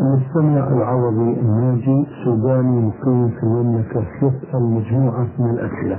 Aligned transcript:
المستمع 0.00 0.68
العربي 0.68 1.40
الناجي 1.40 2.06
سوداني 2.24 2.80
مقيم 2.86 3.28
في 3.28 3.42
المملكة 3.42 4.04
يسأل 4.22 4.62
مجموعة 4.62 5.26
من 5.38 5.50
الأسئلة 5.50 5.98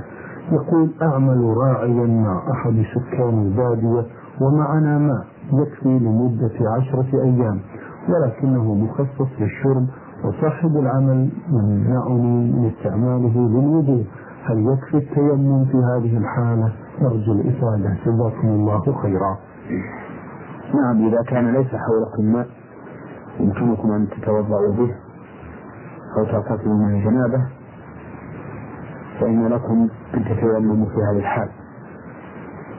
يقول 0.52 0.90
أعمل 1.02 1.56
راعيا 1.56 2.06
مع 2.06 2.42
أحد 2.52 2.82
سكان 2.94 3.42
البادية 3.46 4.06
ومعنا 4.40 4.98
ماء 4.98 5.24
يكفي 5.52 5.98
لمدة 5.98 6.58
عشرة 6.76 7.20
أيام 7.22 7.60
ولكنه 8.08 8.74
مخصص 8.74 9.40
للشرب 9.40 9.86
وصاحب 10.24 10.76
العمل 10.76 11.28
يمنعني 11.48 12.52
من 12.52 12.70
استعماله 12.76 13.38
للوضوء 13.50 14.04
هل 14.44 14.66
يكفي 14.72 14.96
التيمم 14.96 15.64
في 15.64 15.76
هذه 15.78 16.16
الحالة 16.16 16.72
أرجو 17.02 17.32
الإفادة 17.32 17.96
جزاكم 18.06 18.48
الله 18.48 18.82
خيرا 19.02 19.38
نعم 20.74 21.08
إذا 21.08 21.22
كان 21.28 21.52
ليس 21.52 21.68
حولكم 21.70 22.32
ماء 22.32 22.46
يمكنكم 23.40 23.90
أن 23.92 24.08
تتوضأوا 24.10 24.72
به 24.72 24.94
أو 26.16 26.24
تعتقلوا 26.24 26.74
من 26.74 26.94
الجنابة 26.96 27.46
فإن 29.20 29.46
لكم 29.48 29.88
أن 30.14 30.24
تتيمموا 30.24 30.86
في 30.88 30.96
هذه 30.96 31.18
الحال 31.18 31.48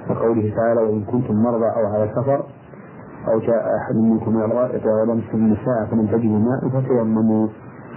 وقوله 0.09 0.53
تعالى 0.55 0.81
وإن 0.81 1.03
كنتم 1.03 1.33
مرضى 1.43 1.65
أو 1.65 1.85
على 1.93 2.11
سفر 2.15 2.43
أو 3.27 3.39
جاء 3.39 3.63
أحد 3.77 3.95
منكم 3.95 4.35
من 4.35 4.41
الغائط 4.43 4.85
ولمس 4.85 5.23
النساء 5.33 5.85
فلم 5.91 6.05
تجدوا 6.07 6.39
ماء 6.39 6.69
فتيمموا 6.81 7.47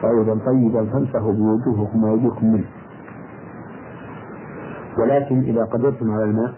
صعيدا 0.02 0.38
طيبا 0.46 0.84
فامسحوا 0.92 1.32
بوجوهكم 1.32 2.04
ويديكم 2.04 2.46
منه 2.46 2.66
ولكن 4.98 5.40
إذا 5.40 5.64
قدرتم 5.64 6.10
على 6.10 6.24
الماء 6.24 6.52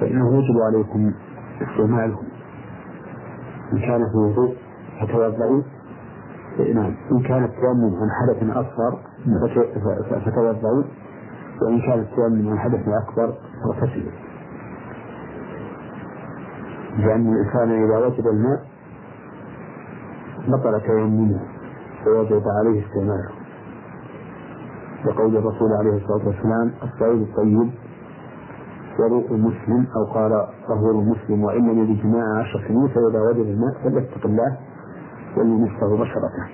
فإنه 0.00 0.38
يجب 0.38 0.60
عليكم 0.60 1.12
استعماله 1.62 2.18
إن 3.72 3.78
كان 3.80 4.10
في 4.12 4.16
وضوء 4.16 4.54
فتوضئي 5.00 5.62
نعم 6.74 6.94
إن 7.12 7.22
كان 7.22 7.44
التيمم 7.44 7.96
عن 8.00 8.08
حدث 8.20 8.50
أصغر 8.50 8.98
نعم. 9.26 10.20
فتوضئي 10.24 10.84
وإن 11.62 11.80
كان 11.80 11.98
التيمم 11.98 12.50
عن 12.50 12.58
حدث 12.58 12.80
أكبر 12.88 13.32
فاغتسلوا 13.62 14.12
لأن 16.98 17.28
الإنسان 17.32 17.84
إذا 17.84 18.06
وجد 18.06 18.26
الماء 18.26 18.64
بطل 20.48 20.80
تيممه 20.80 21.40
ووجب 22.06 22.42
عليه 22.60 22.86
استعماله 22.86 23.28
لقول 25.04 25.36
الرسول 25.36 25.70
عليه 25.72 25.96
الصلاة 25.96 26.26
والسلام 26.26 26.70
الصعيد 26.82 27.20
الطيب 27.22 27.70
وروح 28.98 29.24
مسلم 29.32 29.86
أو 29.96 30.04
قال 30.14 30.46
طهور 30.68 30.94
مسلم 31.04 31.44
وإن 31.44 31.66
لم 31.84 32.16
عشر 32.38 32.68
سنين 32.68 32.88
فإذا 32.88 33.20
وجد 33.28 33.46
الماء 33.46 33.74
فليتق 33.84 34.26
الله 34.26 34.56
وليمسه 35.36 35.96
بشرته 36.00 36.44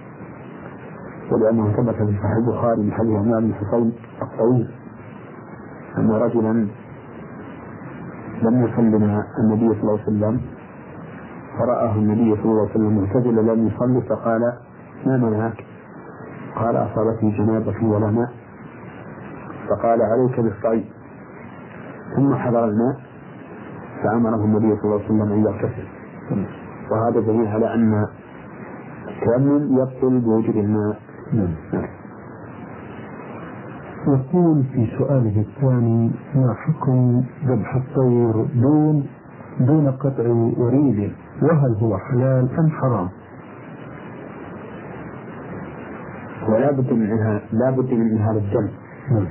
ولأنه 1.32 1.72
ثبت 1.72 1.94
في 1.94 2.14
صحيح 2.22 2.32
البخاري 2.36 2.82
من 2.82 2.92
حديث 2.92 3.16
عمر 3.16 3.40
بن 3.40 3.54
حصين 3.54 3.92
الطويل 4.22 4.70
أن 5.98 6.10
رجلا 6.10 6.68
لم 8.42 8.64
يصلنا 8.66 9.22
النبي 9.38 9.68
صلى 9.68 9.80
الله 9.82 9.92
عليه 9.92 10.02
وسلم 10.04 10.40
فرآه 11.58 11.94
النبي 11.94 12.36
صلى 12.36 12.44
الله 12.44 12.62
عليه 12.62 12.70
وسلم 12.70 12.98
معتزلا 12.98 13.52
لم 13.52 13.66
يصلي 13.66 14.00
فقال 14.08 14.40
ما 15.06 15.16
منعك؟ 15.16 15.64
قال 16.56 16.76
أصابتني 16.76 17.36
جنابة 17.38 17.84
ولا 17.88 18.06
ماء 18.10 18.28
فقال 19.68 19.98
عليك 20.02 20.40
بالصيد 20.40 20.84
ثم 22.16 22.34
حضر 22.34 22.64
الماء 22.64 22.96
فأمره 24.04 24.44
النبي 24.44 24.76
صلى 24.76 24.84
الله 24.84 24.96
عليه 24.96 25.04
وسلم 25.04 25.22
أن 25.32 25.44
يغتسل 25.44 25.86
وهذا 26.90 27.20
دليل 27.20 27.46
على 27.48 27.74
أن 27.74 28.06
التأمل 29.08 29.70
يبطل 29.78 30.18
بوجود 30.20 30.56
الماء 30.56 30.96
يقول 34.08 34.62
في 34.72 34.86
سؤاله 34.98 35.40
الثاني 35.40 36.10
ما 36.34 36.54
حكم 36.54 37.24
ذبح 37.46 37.74
الطير 37.74 38.44
دون 38.54 39.06
دون 39.60 39.90
قطع 39.90 40.22
وريده 40.62 41.10
وهل 41.42 41.74
هو 41.82 41.98
حلال 41.98 42.48
أم 42.58 42.70
حرام؟ 42.70 43.08
ولا 46.48 46.70
بد 46.70 46.92
من 46.92 47.40
لا 47.52 47.70
بد 47.70 47.92
من 47.94 48.18
هذا 48.18 48.38
الدم 48.38 48.68
نعم. 49.10 49.26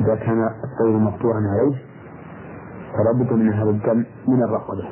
إذا 0.00 0.14
كان 0.14 0.48
الطير 0.64 0.98
مقطوعا 0.98 1.40
عليه 1.40 1.76
فلا 2.92 3.12
بد 3.14 3.32
من 3.32 3.52
هذا 3.52 3.70
الدم 3.70 4.04
من 4.28 4.42
الرقبة 4.42 4.84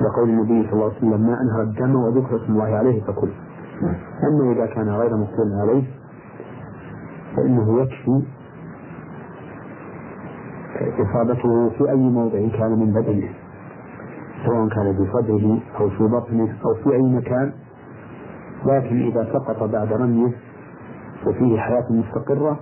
لقول 0.00 0.28
النبي 0.28 0.68
صلى 0.68 0.72
الله 0.72 0.84
عليه 0.84 0.96
وسلم 0.96 1.20
ما 1.26 1.36
أنهر 1.40 1.62
الدم 1.62 1.94
وذكر 1.96 2.36
اسم 2.36 2.52
الله 2.52 2.76
عليه 2.78 3.02
فكل 3.04 3.28
أما 4.32 4.52
إذا 4.52 4.66
كان 4.66 4.88
غير 4.88 5.16
مقطوع 5.16 5.60
عليه 5.60 5.82
فإنه 7.36 7.80
يكفي 7.82 8.22
إصابته 11.02 11.68
في 11.70 11.90
أي 11.90 11.96
موضع 12.10 12.38
كان 12.58 12.70
من 12.70 12.92
بدنه 12.92 13.28
سواء 14.46 14.68
كان 14.68 14.96
في 14.96 15.12
صدره 15.12 15.58
أو 15.80 15.88
في 15.90 16.04
بطنه 16.04 16.56
أو 16.64 16.74
في 16.74 16.92
أي 16.92 17.02
مكان 17.02 17.52
لكن 18.66 19.00
إذا 19.02 19.24
سقط 19.32 19.64
بعد 19.70 19.92
رميه 19.92 20.32
وفيه 21.26 21.60
حياة 21.60 21.86
مستقرة 21.90 22.60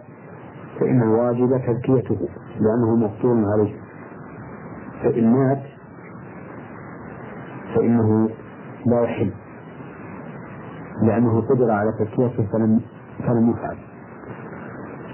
فإن 0.80 1.02
الواجب 1.02 1.60
تزكيته 1.66 2.28
لأنه 2.60 2.96
مفطور 2.96 3.42
عليه 3.52 3.74
فإن 5.02 5.32
مات 5.32 5.62
فإنه 7.76 8.30
لا 8.86 9.00
يحل 9.02 9.30
لأنه 11.02 11.40
قدر 11.40 11.70
على 11.70 11.92
تزكيته 11.98 12.46
فلم 12.52 12.80
فلم 13.18 13.50
يفعل 13.50 13.76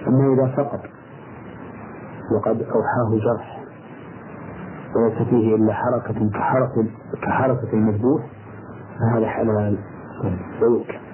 أما 0.06 0.34
إذا 0.34 0.52
سقط 0.56 0.80
وقد 2.36 2.62
أوحاه 2.62 3.24
جرح 3.24 3.62
وليس 4.96 5.28
فيه 5.28 5.56
إلا 5.56 5.72
حركة 5.72 6.30
كحركة 6.30 6.86
كحركة 7.22 7.72
المذبوح 7.72 8.22
فهذا 9.00 9.28
حلال 9.28 9.78
طيب، 10.22 10.38
ويؤكل 10.62 11.05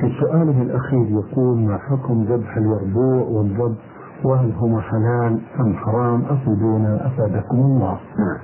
في 0.00 0.12
سؤاله 0.20 0.62
الأخير 0.62 1.06
يقول 1.10 1.58
ما 1.58 1.78
حكم 1.78 2.24
ذبح 2.24 2.56
الوربوع 2.56 3.22
والضب 3.28 3.76
وهل 4.24 4.52
هما 4.52 4.80
حلال 4.80 5.40
أم 5.60 5.76
حرام 5.76 6.24
أفيدونا 6.24 7.06
أفادكم 7.06 7.56
الله 7.56 8.00
نعم 8.18 8.38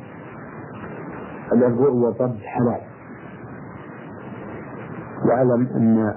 اليربوع 1.52 1.88
والضب 1.88 2.36
حلال 2.44 2.80
واعلم 5.28 5.68
أن 5.76 6.14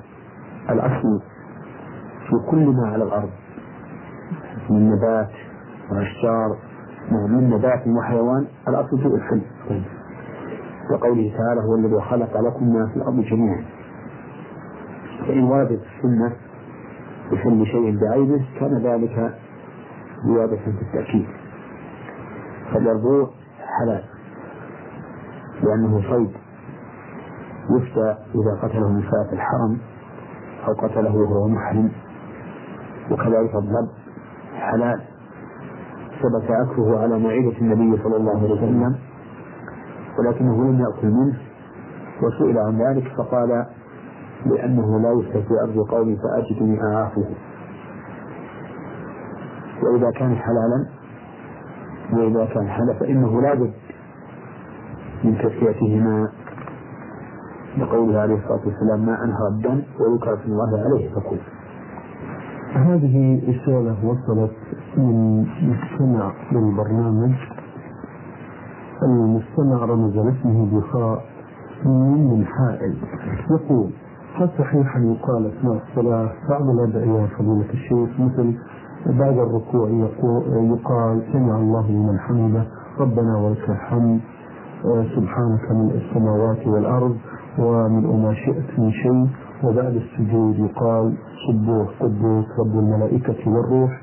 الأصل 0.70 1.22
في 2.30 2.52
كل 2.52 2.66
ما 2.66 2.88
على 2.90 3.04
الأرض 3.04 3.30
من 4.69 4.90
نبات 4.92 5.30
وأشجار 5.92 6.56
من 7.12 7.50
نبات 7.50 7.88
وحيوان 7.88 8.48
الأصل 8.68 8.98
في 9.00 9.08
الحل 9.08 9.42
وقوله 10.94 11.31
تعالى 11.38 11.62
هو 11.62 11.75
الذي 11.75 12.02
خلق 12.02 12.42
لكم 12.42 12.74
ما 12.74 12.88
في 12.90 12.96
الأرض 12.98 13.16
جميعا 13.19 13.76
فإن 15.27 15.43
وردت 15.43 15.79
السنة 15.97 16.35
بسم 17.31 17.65
شيء 17.65 17.97
بعينه 18.01 18.45
كان 18.59 18.81
ذلك 18.83 19.33
زيادة 20.25 20.55
في 20.55 20.67
التأكيد 20.67 21.27
فالأربوع 22.73 23.27
حلال 23.79 24.03
لأنه 25.63 26.01
صيد 26.01 26.31
يفتى 27.77 28.15
إذا 28.35 28.59
قتله 28.63 28.89
من 28.89 29.01
فئة 29.01 29.33
الحرم 29.33 29.77
أو 30.67 30.73
قتله 30.73 31.15
وهو 31.15 31.47
محرم 31.47 31.91
وكذلك 33.11 33.55
الضب 33.55 33.89
حلال 34.55 35.01
ثبت 36.21 36.51
أكله 36.51 36.99
على 36.99 37.19
معيدة 37.19 37.57
النبي 37.57 38.03
صلى 38.03 38.17
الله 38.17 38.38
عليه 38.39 38.53
وسلم 38.53 38.95
ولكنه 40.19 40.63
لم 40.63 40.80
يأكل 40.81 41.07
منه 41.07 41.38
وسئل 42.23 42.57
عن 42.57 42.77
ذلك 42.81 43.07
فقال 43.18 43.65
لأنه 44.45 45.00
لا 45.00 45.12
يفتح 45.12 45.48
في 45.48 45.54
أرض 45.63 45.88
قومي 45.89 46.16
فأجدني 46.18 46.80
أعافه 46.84 47.25
وإذا 49.84 50.12
كان 50.12 50.36
حلالا 50.36 50.86
وإذا 52.13 52.45
كان 52.54 52.68
حلالا 52.69 52.94
فإنه 53.00 53.42
لا 53.42 53.54
بد 53.54 53.74
من 55.24 55.38
تسويتهما 55.38 56.30
لقوله 57.78 58.19
عليه 58.19 58.36
الصلاة 58.36 58.62
والسلام 58.68 59.06
ما 59.06 59.24
أنهى 59.24 59.48
الدم 59.51 59.81
ويكره 60.00 60.34
اسم 60.34 60.51
الله 60.51 60.80
عليه 60.86 61.10
فقل 61.10 61.38
هذه 62.75 63.42
رسالة 63.48 63.95
وصلت 64.06 64.51
من 64.98 65.45
مستمع 65.62 66.33
للبرنامج 66.51 67.33
المستمع 69.04 69.86
رمز 69.86 70.18
اسمه 70.18 70.80
بخاء 70.80 71.24
من 71.86 72.45
حائل 72.45 72.98
يقول 73.51 73.90
هل 74.38 74.50
صحيح 74.57 74.95
أن 74.95 75.13
يقال 75.13 75.45
أثناء 75.48 75.81
الصلاة 75.89 76.30
بعض 76.50 76.69
الأدعية 76.69 77.25
فضيلة 77.25 77.69
الشيخ 77.74 78.19
مثل 78.19 78.54
بعد 79.19 79.38
الركوع 79.38 79.89
يقال 80.74 81.24
سمع 81.34 81.56
الله 81.57 81.92
لمن 81.92 82.19
حمده 82.19 82.66
ربنا 83.00 83.38
ولك 83.38 83.69
الحمد 83.69 84.19
آه، 84.86 85.04
سبحانك 85.16 85.72
من 85.72 85.89
السماوات 85.92 86.68
والأرض 86.68 87.18
ومن 87.60 88.24
ما 88.24 88.34
شئت 88.45 88.80
من 88.80 88.92
شيء 88.92 89.28
وبعد 89.63 89.95
السجود 90.04 90.60
يقال 90.60 91.13
سبوح 91.50 91.88
قدوس 92.00 92.45
رب 92.60 92.80
الملائكة 92.80 93.51
والروح 93.51 94.01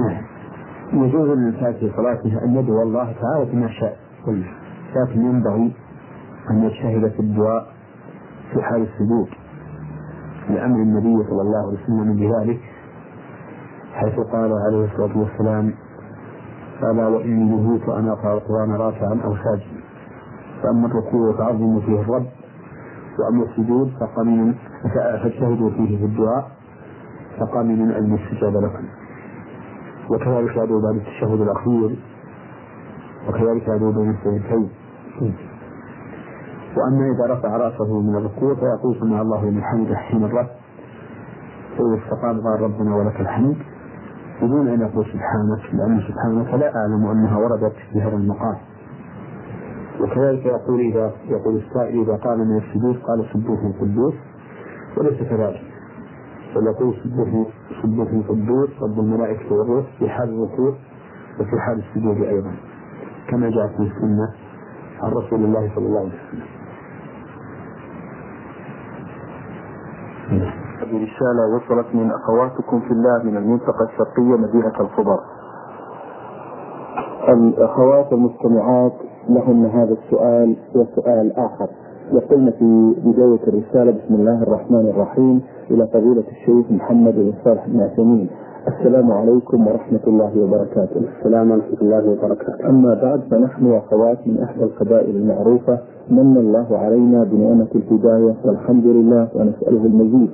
نعم 0.00 0.24
يجوز 1.04 1.28
للإنسان 1.38 1.72
في 1.72 1.90
صلاته 1.96 2.44
أن 2.44 2.56
يدعو 2.56 2.82
الله 2.82 3.12
تعالى 3.12 3.52
بما 3.52 3.68
شاء 3.68 3.96
كله 4.26 4.48
لكن 4.96 5.20
ينبغي 5.20 5.72
أن 6.50 6.62
يجتهد 6.62 7.08
في 7.10 7.20
الدعاء 7.20 7.79
في 8.54 8.62
حال 8.62 8.82
السجود 8.82 9.28
لأمر 10.50 10.76
النبي 10.76 11.24
صلى 11.30 11.42
الله 11.42 11.58
عليه 11.66 11.78
وسلم 11.82 12.16
بذلك 12.16 12.60
حيث 13.92 14.14
قال 14.14 14.52
عليه 14.52 14.84
الصلاة 14.92 15.18
والسلام 15.18 15.74
ألا 16.82 17.06
وإن 17.08 17.50
نهيت 17.50 17.88
أن 17.88 18.08
أقرأ 18.08 18.34
القرآن 18.34 18.70
راكعا 18.72 19.20
أو 19.24 19.36
ساجدا 19.36 19.80
فأما 20.62 20.86
الركوع 20.86 21.32
فعظموا 21.38 21.80
فيه 21.80 22.00
الرب 22.00 22.26
وأما 23.18 23.44
السجود 23.44 23.92
فقمن 24.00 24.54
فاجتهدوا 24.94 25.70
فيه 25.70 25.98
في 25.98 26.04
الدعاء 26.04 26.50
فقام 27.38 27.66
من 27.66 27.90
أجل 27.90 28.14
الاستجابة 28.14 28.60
لكم 28.60 28.84
وكذلك 30.10 30.58
أدعو 30.58 30.80
بعد 30.80 30.94
التشهد 30.96 31.40
الأخير 31.40 31.98
وكذلك 33.28 33.68
أدعو 33.68 33.92
بين 33.92 34.10
السجدتين 34.10 34.70
وأما 36.76 37.12
إذا 37.12 37.34
رفع 37.34 37.56
رأسه 37.56 38.00
من 38.00 38.16
الركوع 38.16 38.54
فيقول 38.54 39.00
سمع 39.00 39.20
الله 39.22 39.40
من 39.50 39.62
حمده 39.64 39.96
حين 39.96 40.28
فاذا 40.28 41.98
استقام 42.04 42.40
قال 42.40 42.60
ربنا 42.62 42.96
ولك 42.96 43.20
الحمد 43.20 43.56
بدون 44.42 44.68
أن 44.68 44.80
يقول 44.80 45.04
سبحانك 45.04 45.74
لأن 45.74 46.00
سبحانك 46.00 46.60
لا 46.60 46.72
أعلم 46.76 47.06
أنها 47.06 47.38
وردت 47.38 47.74
في 47.92 48.00
هذا 48.02 48.16
المقام 48.16 48.56
وكذلك 50.00 50.46
يقول 50.46 50.80
إذا 50.80 51.10
يقول 51.28 51.56
السائل 51.56 52.00
إذا 52.02 52.16
قال 52.16 52.38
من 52.38 52.56
السجود 52.58 52.96
قال 53.06 53.26
سبوه 53.32 53.72
قدوس 53.80 54.14
وليس 54.96 55.20
كذلك 55.30 55.60
بل 56.56 56.66
يقول 56.66 56.94
سبوه 57.04 57.46
سبوه 57.82 58.22
قدوس 58.28 58.68
رب 58.82 59.00
الملائكة 59.00 59.54
والروح 59.54 59.84
في 59.98 60.08
حال 60.08 60.28
الركوع 60.28 60.74
وفي 61.40 61.60
حال 61.66 61.78
السجود 61.88 62.26
أيضا 62.28 62.50
كما 63.28 63.50
جاءت 63.50 63.70
في 63.70 63.82
السنة 63.82 64.28
عن 65.02 65.10
رسول 65.10 65.44
الله 65.44 65.70
صلى 65.74 65.86
الله 65.86 66.00
عليه 66.00 66.08
وسلم 66.08 66.59
هذه 70.90 70.96
رسالة 70.96 71.56
وصلت 71.56 71.94
من 71.94 72.10
أخواتكم 72.10 72.80
في 72.80 72.90
الله 72.90 73.22
من 73.24 73.36
المنطقة 73.36 73.84
الشرقية 73.84 74.36
مدينة 74.46 74.72
الخبر 74.80 75.18
الأخوات 77.28 78.12
المستمعات 78.12 78.92
لهن 79.28 79.66
هذا 79.66 79.92
السؤال 79.92 80.56
وسؤال 80.74 81.32
آخر 81.36 81.68
يقولنا 82.12 82.50
في 82.50 82.94
بداية 83.04 83.42
الرسالة 83.48 83.90
بسم 83.90 84.14
الله 84.14 84.42
الرحمن 84.42 84.88
الرحيم 84.90 85.42
إلى 85.70 85.86
فضيلة 85.86 86.24
الشيخ 86.30 86.70
محمد 86.72 87.14
بن 87.14 87.32
صالح 87.44 87.68
بن 87.68 87.80
عثيمين 87.80 88.30
السلام 88.68 89.12
عليكم 89.12 89.66
ورحمة 89.66 90.00
الله 90.06 90.42
وبركاته. 90.44 91.02
السلام 91.18 91.50
ورحمة 91.50 91.76
الله 91.82 92.10
وبركاته. 92.10 92.68
أما 92.68 92.94
بعد 93.02 93.20
فنحن 93.30 93.72
أخوات 93.86 94.18
من 94.28 94.42
إحدى 94.42 94.64
القبائل 94.64 95.16
المعروفة 95.16 95.78
من 96.10 96.36
الله 96.36 96.66
علينا 96.78 97.24
بنعمة 97.24 97.68
الهداية 97.74 98.36
والحمد 98.44 98.84
لله 98.86 99.28
ونسأله 99.34 99.84
المزيد 99.86 100.30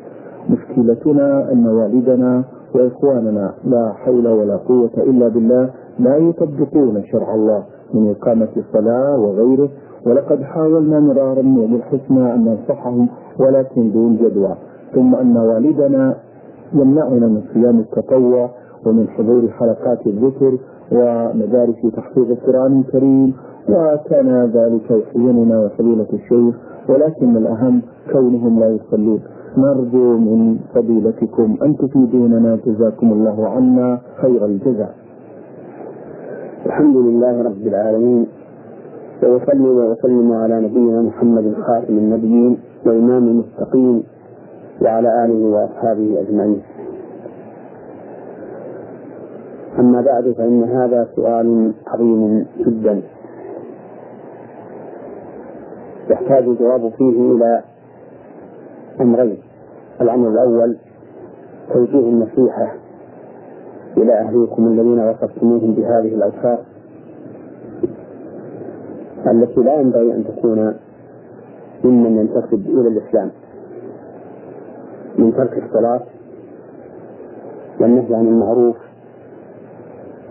مشكلتنا 0.50 1.52
أن 1.52 1.66
والدنا 1.66 2.44
وإخواننا 2.74 3.54
لا 3.64 3.92
حول 3.92 4.28
ولا 4.28 4.56
قوة 4.56 4.90
إلا 4.98 5.28
بالله 5.28 5.70
لا 5.98 6.16
يطبقون 6.16 7.02
شرع 7.12 7.34
الله 7.34 7.64
من 7.94 8.10
إقامة 8.10 8.48
الصلاة 8.56 9.18
وغيره 9.20 9.68
ولقد 10.06 10.42
حاولنا 10.42 11.00
مرارا 11.00 11.40
الحسنى 11.40 12.34
أن 12.34 12.44
ننصحهم 12.44 13.08
ولكن 13.38 13.92
دون 13.92 14.16
جدوى 14.16 14.54
ثم 14.94 15.14
أن 15.14 15.36
والدنا 15.36 16.14
يمنعنا 16.72 17.26
من 17.26 17.42
صيام 17.54 17.78
التطوع 17.78 18.50
ومن 18.86 19.08
حضور 19.08 19.48
حلقات 19.48 20.06
الذكر 20.06 20.58
ومدارس 20.92 21.92
تحفيظ 21.96 22.30
القرآن 22.30 22.80
الكريم 22.80 23.34
وكان 23.68 24.44
ذلك 24.54 24.90
يحزننا 24.90 25.60
وفضيلة 25.60 26.06
الشيخ 26.12 26.54
ولكن 26.88 27.36
الأهم 27.36 27.82
كونهم 28.12 28.60
لا 28.60 28.66
يصلون 28.68 29.20
نرجو 29.56 30.18
من 30.18 30.58
فضيلتكم 30.74 31.56
أن 31.62 31.76
تفيدوننا 31.76 32.58
جزاكم 32.66 33.12
الله 33.12 33.48
عنا 33.48 34.00
خير 34.22 34.44
الجزاء 34.44 34.94
الحمد 36.66 36.96
لله 36.96 37.42
رب 37.42 37.66
العالمين 37.66 38.26
وأصلي 39.22 39.68
وأسلم 39.68 40.32
على 40.32 40.60
نبينا 40.60 41.02
محمد 41.02 41.54
خاتم 41.66 41.98
النبيين 41.98 42.58
وإمام 42.86 43.24
المتقين 43.28 44.02
وعلى 44.82 45.24
آله 45.24 45.46
وأصحابه 45.46 46.20
أجمعين 46.20 46.62
أما 49.78 50.00
بعد 50.00 50.32
فإن 50.38 50.64
هذا 50.64 51.08
سؤال 51.16 51.72
عظيم 51.86 52.46
جدا 52.66 53.02
يحتاج 56.10 56.44
الجواب 56.44 56.92
فيه 56.98 57.32
إلى 57.34 57.62
أمرين 59.00 59.38
الأمر 60.00 60.28
الأول 60.28 60.76
توجيه 61.72 62.00
النصيحة 62.08 62.74
إلى 63.96 64.12
أهليكم 64.20 64.66
الذين 64.66 65.00
وصفتموهم 65.00 65.74
بهذه 65.74 66.14
الأوصاف 66.14 66.58
التي 69.30 69.60
لا 69.60 69.80
ينبغي 69.80 70.14
أن 70.14 70.24
تكون 70.24 70.74
ممن 71.84 72.16
ينتسب 72.16 72.66
إلى 72.68 72.88
الإسلام 72.88 73.30
من 75.18 75.32
ترك 75.34 75.64
الصلاة 75.64 76.00
والنهي 77.80 78.14
عن 78.14 78.26
المعروف 78.28 78.76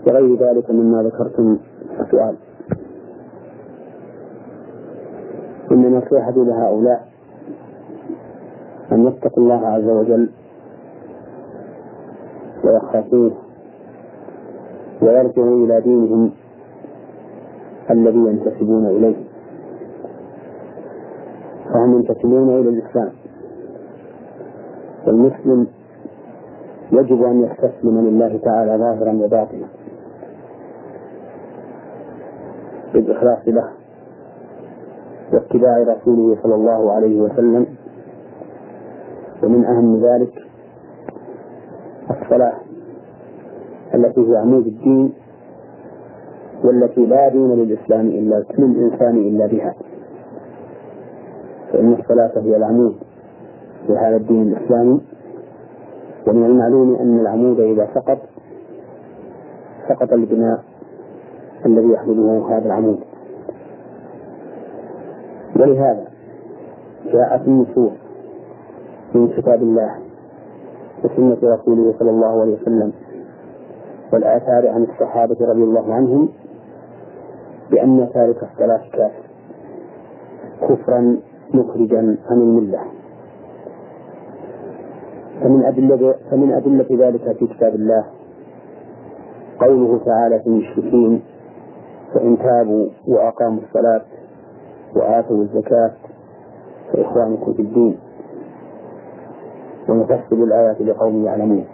وغير 0.06 0.36
ذلك 0.36 0.70
مما 0.70 1.02
ذكرتم 1.02 1.58
في 1.96 2.02
السؤال 2.02 2.36
إن 5.72 5.94
نصيحتي 5.96 6.44
لهؤلاء 6.44 7.15
أن 8.92 9.06
يتقوا 9.06 9.42
الله 9.42 9.66
عز 9.68 9.84
وجل 9.84 10.30
ويخافوه 12.64 13.32
ويرجعوا 15.02 15.64
إلى 15.66 15.80
دينهم 15.80 16.30
الذي 17.90 18.18
ينتسبون 18.18 18.86
إليه 18.86 19.16
فهم 21.72 21.94
ينتسبون 21.96 22.48
إلى 22.48 22.68
الإسلام 22.68 23.10
والمسلم 25.06 25.66
يجب 26.92 27.22
أن 27.22 27.40
يستسلم 27.42 27.98
لله 28.00 28.38
تعالى 28.44 28.76
ظاهرا 28.76 29.12
وباطنا 29.12 29.66
بالإخلاص 32.94 33.38
له 33.48 33.68
واتباع 35.32 35.78
رسوله 35.78 36.36
صلى 36.42 36.54
الله 36.54 36.92
عليه 36.92 37.20
وسلم 37.20 37.75
ومن 39.42 39.64
أهم 39.64 39.96
ذلك 40.00 40.32
الصلاة 42.22 42.52
التي 43.94 44.20
هي 44.32 44.36
عمود 44.36 44.66
الدين 44.66 45.12
والتي 46.64 47.06
لا 47.06 47.28
دين 47.28 47.52
للإسلام 47.54 48.06
إلا 48.06 48.44
للإنسان 48.58 49.16
إلا 49.16 49.46
بها 49.46 49.74
فإن 51.72 51.92
الصلاة 51.92 52.40
هي 52.42 52.56
العمود 52.56 52.96
في 53.86 53.92
هذا 53.92 54.16
الدين 54.16 54.42
الإسلامي 54.42 55.00
ومن 56.28 56.44
المعلوم 56.44 56.94
أن 56.96 57.20
العمود 57.20 57.60
إذا 57.60 57.88
سقط 57.94 58.18
سقط 59.88 60.12
البناء 60.12 60.58
الذي 61.66 61.88
يحمله 61.88 62.56
هذا 62.58 62.66
العمود 62.66 62.98
ولهذا 65.56 66.04
جاءت 67.12 67.48
النصوص 67.48 67.92
من 69.16 69.28
كتاب 69.36 69.62
الله 69.62 69.96
وسنة 71.04 71.36
رسوله 71.54 71.94
صلى 71.98 72.10
الله 72.10 72.40
عليه 72.40 72.52
وسلم 72.62 72.92
والآثار 74.12 74.68
عن 74.68 74.82
الصحابة 74.82 75.36
رضي 75.40 75.62
الله 75.62 75.94
عنهم 75.94 76.28
بأن 77.70 78.08
تارك 78.14 78.36
الصلاة 78.52 79.10
كفرا 80.60 81.16
مخرجا 81.54 81.98
عن 82.26 82.40
الملة 82.40 82.80
فمن 85.40 85.62
أدلة 85.64 86.14
فمن 86.30 86.52
أدلة 86.52 87.06
ذلك 87.08 87.36
في 87.38 87.46
كتاب 87.46 87.74
الله 87.74 88.04
قوله 89.60 90.04
تعالى 90.04 90.40
في 90.40 90.46
المشركين 90.46 91.22
فإن 92.14 92.38
تابوا 92.38 92.88
وأقاموا 93.08 93.60
الصلاة 93.62 94.02
وآتوا 94.96 95.42
الزكاة 95.42 95.92
فإخوانكم 96.92 97.52
في 97.52 97.62
الدين 97.62 97.95
ونفصل 99.88 100.42
الآيات 100.42 100.80
لقوم 100.80 101.24
يعلمون 101.24 101.64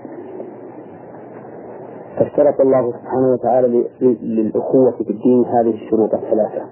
فاشترط 2.17 2.61
الله 2.61 2.93
سبحانه 2.93 3.33
وتعالى 3.33 3.85
للأخوة 4.23 4.91
في 4.91 5.01
الدين 5.11 5.45
هذه 5.45 5.75
الشروط 5.75 6.15
الثلاثة 6.15 6.65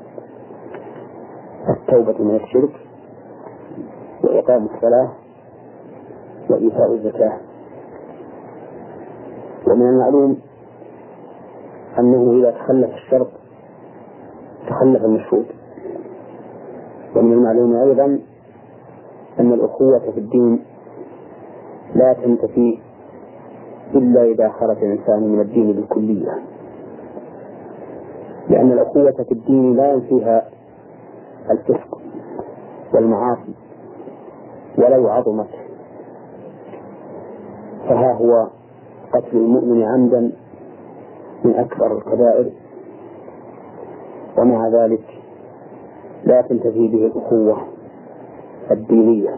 التوبة 1.70 2.18
من 2.24 2.34
الشرك 2.34 2.70
وإقام 4.24 4.66
الصلاة 4.74 5.12
وإيتاء 6.50 6.94
الزكاة 6.94 7.38
ومن 9.68 9.88
المعلوم 9.88 10.38
أنه 11.98 12.40
إذا 12.40 12.50
تخلف 12.50 12.90
الشرط 12.94 13.28
تخلف 14.68 15.04
المشروط 15.04 15.46
ومن 17.16 17.32
المعلوم 17.32 17.76
أيضا 17.76 18.18
أن 19.40 19.52
الأخوة 19.52 19.98
في 19.98 20.20
الدين 20.20 20.60
لا 22.00 22.12
تنتفي 22.12 22.78
إلا 23.94 24.22
إذا 24.22 24.48
خرج 24.48 24.76
الإنسان 24.84 25.32
من 25.32 25.40
الدين 25.40 25.72
بالكلية 25.72 26.42
لأن 28.48 28.72
الأخوة 28.72 29.24
في 29.28 29.32
الدين 29.32 29.76
لا 29.76 29.92
ينفيها 29.92 30.44
الفسق 31.50 31.98
والمعاصي 32.94 33.54
ولو 34.78 35.08
عظمت 35.08 35.48
فها 37.88 38.12
هو 38.12 38.46
قتل 39.12 39.36
المؤمن 39.36 39.82
عمدا 39.82 40.32
من 41.44 41.54
أكبر 41.54 41.96
الكبائر 41.98 42.50
ومع 44.38 44.68
ذلك 44.68 45.04
لا 46.24 46.42
تنتفي 46.42 46.88
به 46.88 47.06
الأخوة 47.06 47.68
الدينية 48.70 49.30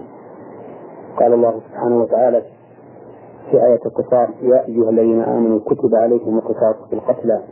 قال 1.21 1.33
الله 1.33 1.61
سبحانه 1.71 1.97
وتعالى 2.03 2.41
في 2.41 2.52
في 3.53 3.59
آية 3.67 3.81
القصاص 3.87 4.29
يا 4.43 4.67
أيها 4.69 4.91
الذين 4.91 5.21
آمنوا 5.21 5.61
كتب 5.61 5.95
عليكم 5.95 6.39
القصاص 6.39 6.77
في 6.89 6.93
القتلى 6.93 7.45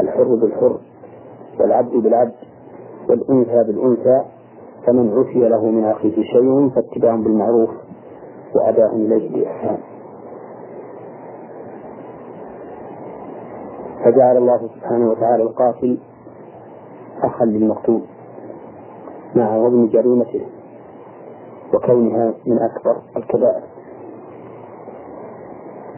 الحر 0.00 0.24
بالحر 0.34 0.78
والعبد 1.60 1.90
بالعبد 1.92 2.32
والأنثى 3.08 3.64
بالأنثى 3.66 4.24
فمن 4.86 5.18
عفي 5.18 5.38
له 5.48 5.64
من 5.66 5.84
أخيه 5.84 6.22
شيء 6.22 6.68
فاتباع 6.68 7.14
بالمعروف 7.16 7.70
وأداء 8.54 8.94
إليه 8.96 9.30
بإحسان 9.44 9.78
فجعل 14.04 14.36
الله 14.36 14.68
سبحانه 14.74 15.10
وتعالى 15.10 15.42
القاتل 15.42 15.98
أخا 17.22 17.44
للمقتول 17.44 18.00
مع 19.36 19.44
عظم 19.64 19.86
جريمته 19.86 20.46
وكونها 21.74 22.34
من 22.46 22.58
أكبر 22.58 22.96
الكبائر 23.16 23.62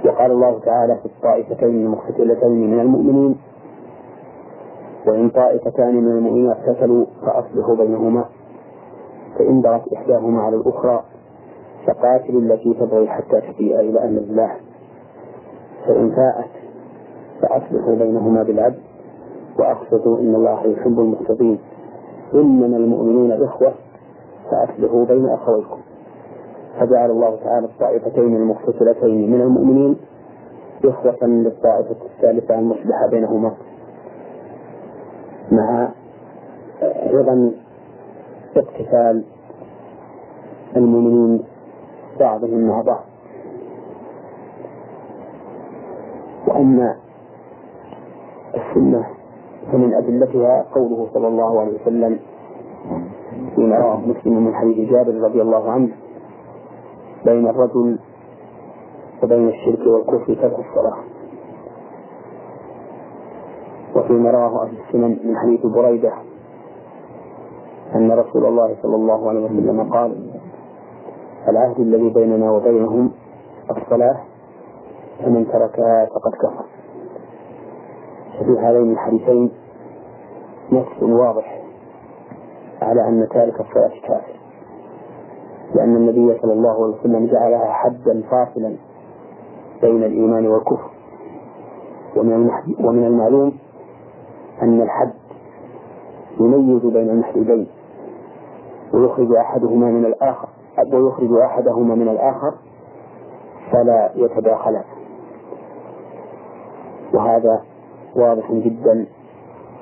وقال 0.04 0.30
الله 0.30 0.58
تعالى 0.64 0.96
في 1.02 1.06
الطائفتين 1.06 1.86
المقتتلتين 1.86 2.70
من 2.70 2.80
المؤمنين 2.80 3.36
وإن 5.06 5.30
طائفتان 5.30 5.94
من 5.94 6.08
المؤمنين 6.10 6.50
اقتتلوا 6.50 7.06
فأصلحوا 7.26 7.76
بينهما 7.76 8.24
فإن 9.38 9.60
بغت 9.60 9.92
إحداهما 9.92 10.42
على 10.42 10.56
الأخرى 10.56 11.02
فقاتلوا 11.86 12.40
التي 12.40 12.74
تبغي 12.74 13.08
حتى 13.08 13.40
تفيء 13.40 13.80
إلى 13.80 13.98
أمر 14.04 14.18
الله 14.20 14.50
فإن 15.86 16.10
فاءت 16.10 16.50
فأصلحوا 17.42 17.94
بينهما 17.94 18.42
بالعدل 18.42 18.78
وأقسطوا 19.58 20.18
إن 20.20 20.34
الله 20.34 20.66
يحب 20.66 21.00
المقتدين 21.00 21.58
إنما 22.34 22.76
المؤمنون 22.76 23.32
إخوة 23.44 23.72
فأصلحوا 24.50 25.04
بين 25.04 25.26
أخويكم 25.28 25.80
فجعل 26.80 27.10
الله 27.10 27.36
تعالى 27.44 27.64
الطائفتين 27.66 28.36
المقتتلتين 28.36 29.30
من 29.30 29.40
المؤمنين 29.40 29.96
إخوة 30.84 31.18
للطائفة 31.24 31.96
الثالثة 32.06 32.58
المصلحة 32.58 33.06
بينهما 33.10 33.54
مع 35.52 35.88
أيضا 36.82 37.52
اقتتال 38.56 39.24
المؤمنين 40.76 41.44
بعضهم 42.20 42.60
مع 42.68 42.80
بعض 42.82 43.04
وأما 46.48 46.96
السنة 48.56 49.06
فمن 49.72 49.94
أدلتها 49.94 50.66
قوله 50.74 51.08
صلى 51.14 51.28
الله 51.28 51.60
عليه 51.60 51.80
وسلم 51.82 52.18
فيما 53.54 53.78
رواه 53.78 53.96
مسلم 54.00 54.44
من 54.46 54.54
حديث 54.54 54.90
جابر 54.90 55.14
رضي 55.20 55.42
الله 55.42 55.70
عنه 55.70 55.92
بين 57.24 57.48
الرجل 57.48 57.98
وبين 59.22 59.48
الشرك 59.48 59.86
والكفر 59.86 60.34
ترك 60.34 60.58
الصلاة 60.58 60.96
وفيما 63.96 64.30
رواه 64.30 64.62
أهل 64.66 64.76
السنن 64.86 65.18
من 65.28 65.36
حديث 65.36 65.66
بريدة 65.66 66.12
أن 67.94 68.12
رسول 68.12 68.46
الله 68.46 68.76
صلى 68.82 68.96
الله 68.96 69.28
عليه 69.28 69.40
وسلم 69.44 69.92
قال 69.92 70.30
العهد 71.48 71.80
الذي 71.80 72.08
بيننا 72.10 72.50
وبينهم 72.50 73.10
الصلاة 73.70 74.20
فمن 75.24 75.46
تركها 75.48 76.06
فقد 76.06 76.32
كفر 76.34 76.64
ففي 78.38 78.58
هذين 78.60 78.92
الحديثين 78.92 79.50
نص 80.72 81.02
واضح 81.02 81.62
على 82.82 83.08
أن 83.08 83.28
تارك 83.32 83.60
الصلاة 83.60 84.00
كافر 84.02 84.43
لأن 85.74 85.96
النبي 85.96 86.38
صلى 86.40 86.52
الله 86.52 86.84
عليه 86.84 86.98
وسلم 87.00 87.26
جعلها 87.26 87.72
حدا 87.72 88.22
فاصلا 88.30 88.74
بين 89.82 90.02
الإيمان 90.04 90.46
والكفر 90.46 90.90
ومن 92.16 92.50
ومن 92.84 93.04
المعلوم 93.06 93.52
أن 94.62 94.80
الحد 94.82 95.12
يميز 96.40 96.82
بين 96.82 97.10
المحدودين 97.10 97.66
ويخرج 98.94 99.34
أحدهما 99.34 99.86
من 99.90 100.04
الآخر 100.04 100.48
ويخرج 100.92 101.32
أحدهما 101.44 101.94
من 101.94 102.08
الآخر 102.08 102.54
فلا 103.72 104.12
يتداخلا 104.16 104.84
وهذا 107.14 107.62
واضح 108.16 108.52
جدا 108.52 109.06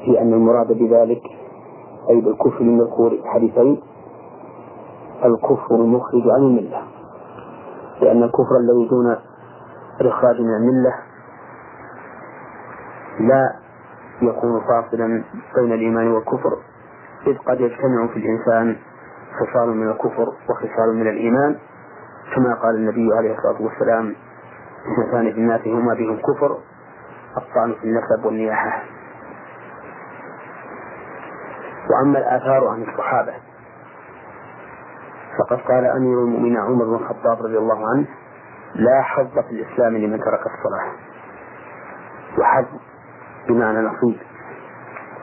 في 0.04 0.20
أن 0.20 0.32
المراد 0.32 0.72
بذلك 0.72 1.22
أي 2.10 2.20
بالكفر 2.20 2.62
من 2.62 2.80
الخور 2.80 3.12
الحديثين 3.12 3.80
الكفر 5.24 5.74
المخرج 5.74 6.22
عن 6.30 6.42
الملة 6.42 6.82
لأن 8.00 8.22
الكفر 8.22 8.56
الذي 8.60 8.88
دون 8.90 9.16
الإخراج 10.00 10.40
من 10.40 10.54
الملة 10.56 10.94
لا 13.20 13.56
يكون 14.22 14.60
فاصلا 14.60 15.24
بين 15.54 15.72
الإيمان 15.72 16.08
والكفر 16.08 16.58
إذ 17.26 17.38
قد 17.38 17.60
يجتمع 17.60 18.06
في 18.06 18.16
الإنسان 18.16 18.76
خصال 19.40 19.68
من 19.76 19.90
الكفر 19.90 20.28
وخصال 20.50 20.94
من 20.94 21.08
الإيمان 21.08 21.58
كما 22.36 22.54
قال 22.62 22.74
النبي 22.74 23.14
عليه 23.14 23.34
الصلاة 23.38 23.62
والسلام 23.62 24.14
اثنتان 24.92 25.32
في 25.32 25.38
الناس 25.38 25.60
هما 25.66 25.94
بهم 25.94 26.16
كفر 26.16 26.56
الطعن 27.36 27.72
في 27.72 27.84
النسب 27.84 28.24
والنياحة 28.26 28.82
وأما 31.90 32.18
الآثار 32.18 32.68
عن 32.68 32.82
الصحابة 32.82 33.32
فقد 35.38 35.58
قال 35.60 35.84
أمير 35.86 36.20
المؤمنين 36.24 36.56
عمر 36.56 36.84
بن 36.84 36.94
الخطاب 36.94 37.42
رضي 37.42 37.58
الله 37.58 37.78
عنه 37.88 38.06
لا 38.74 39.02
حظ 39.02 39.32
في 39.38 39.50
الإسلام 39.50 39.96
لمن 39.96 40.18
ترك 40.18 40.40
الصلاة 40.40 40.92
وحظ 42.38 42.64
بمعنى 43.48 43.78
نصيب 43.78 44.18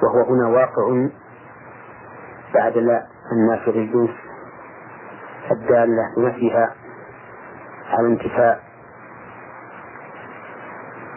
وهو 0.03 0.23
هنا 0.33 0.47
واقع 0.47 1.07
بعد 2.53 2.77
لا 2.77 3.03
الناس 3.31 3.67
الجنس 3.67 4.09
الدالة 5.51 6.03
بنفيها 6.17 6.73
على 7.89 8.07
انتفاء 8.07 8.59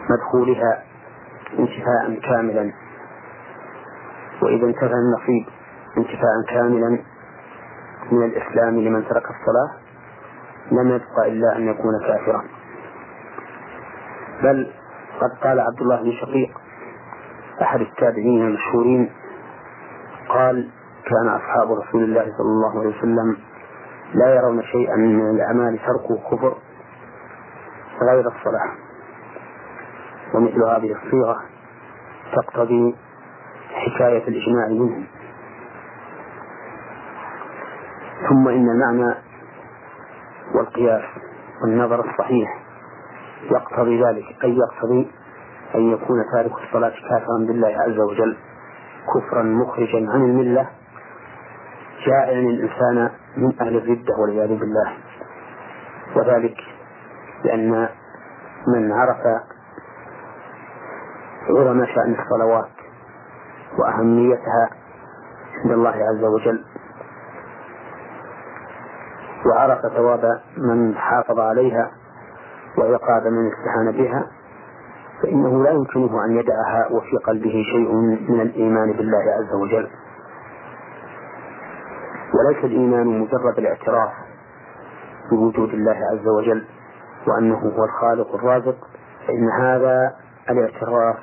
مدخولها 0.09 0.83
انتفاء 1.59 2.29
كاملا 2.31 2.71
وإذا 4.41 4.65
انتفى 4.65 4.93
النصيب 4.93 5.45
انتفاء 5.97 6.31
كاملا 6.49 7.03
من 8.11 8.23
الإسلام 8.23 8.75
لمن 8.79 9.05
ترك 9.09 9.25
الصلاة 9.29 9.71
لم 10.71 10.87
يبقى 10.89 11.27
إلا 11.29 11.55
أن 11.55 11.67
يكون 11.67 11.93
كافرا 12.07 12.43
بل 14.43 14.71
قد 15.21 15.29
قال 15.47 15.59
عبد 15.59 15.81
الله 15.81 16.03
بن 16.03 16.11
شقيق 16.11 16.51
أحد 17.61 17.79
التابعين 17.81 18.41
المشهورين 18.47 19.09
قال 20.29 20.69
كان 21.07 21.27
أصحاب 21.29 21.71
رسول 21.71 22.03
الله 22.03 22.21
صلى 22.37 22.47
الله 22.47 22.79
عليه 22.79 22.97
وسلم 22.97 23.37
لا 24.13 24.35
يرون 24.35 24.63
شيئا 24.63 24.95
من 24.95 25.29
الأعمال 25.35 25.79
تركه 25.87 26.19
كفر 26.35 26.57
غير 28.11 28.27
الصلاة 28.27 28.71
ومثل 30.33 30.63
هذه 30.63 30.95
الصيغة 31.03 31.39
تقتضي 32.35 32.95
حكاية 33.73 34.27
الإجماع 34.27 34.67
منهم 34.67 35.07
ثم 38.33 38.47
إن 38.47 38.69
المعنى 38.69 39.15
والقياس 40.53 41.01
والنظر 41.61 42.09
الصحيح 42.11 42.49
يقتضي 43.51 44.03
ذلك 44.03 44.25
أي 44.43 44.57
يقتضي 44.57 45.11
أن 45.75 45.81
يكون 45.91 46.17
تارك 46.35 46.51
الصلاة 46.51 46.89
كافرا 47.09 47.37
بالله 47.47 47.67
عز 47.67 47.97
وجل 47.99 48.37
كفرا 49.15 49.43
مخرجا 49.43 49.97
عن 50.11 50.25
الملة 50.25 50.69
جائعا 52.05 52.39
الإنسان 52.39 53.09
من 53.37 53.53
أهل 53.61 53.77
الردة 53.77 54.13
والعياذ 54.21 54.59
بالله 54.59 54.91
وذلك 56.15 56.57
لأن 57.45 57.87
من 58.75 58.91
عرف 58.91 59.21
عظم 61.49 61.85
شأن 61.85 62.15
الصلوات 62.21 62.71
وأهميتها 63.79 64.69
عند 65.65 65.71
الله 65.73 65.93
عز 66.13 66.23
وجل 66.23 66.63
وعرف 69.45 69.81
ثواب 69.93 70.41
من 70.57 70.95
حافظ 70.95 71.39
عليها 71.39 71.91
وعقاب 72.77 73.27
من 73.27 73.51
استهان 73.51 73.91
بها 73.91 74.27
فإنه 75.23 75.63
لا 75.63 75.71
يمكنه 75.71 76.25
أن 76.25 76.31
يدعها 76.37 76.87
وفي 76.91 77.17
قلبه 77.27 77.63
شيء 77.73 77.95
من 78.31 78.41
الإيمان 78.41 78.91
بالله 78.93 79.31
عز 79.33 79.53
وجل 79.61 79.87
وليس 82.33 82.63
الإيمان 82.65 83.07
مجرد 83.19 83.57
الاعتراف 83.57 84.09
بوجود 85.31 85.69
الله 85.69 85.97
عز 86.11 86.27
وجل 86.27 86.65
وأنه 87.27 87.57
هو 87.77 87.85
الخالق 87.85 88.35
الرازق 88.35 88.75
فإن 89.27 89.49
هذا 89.49 90.13
الاعتراف 90.49 91.15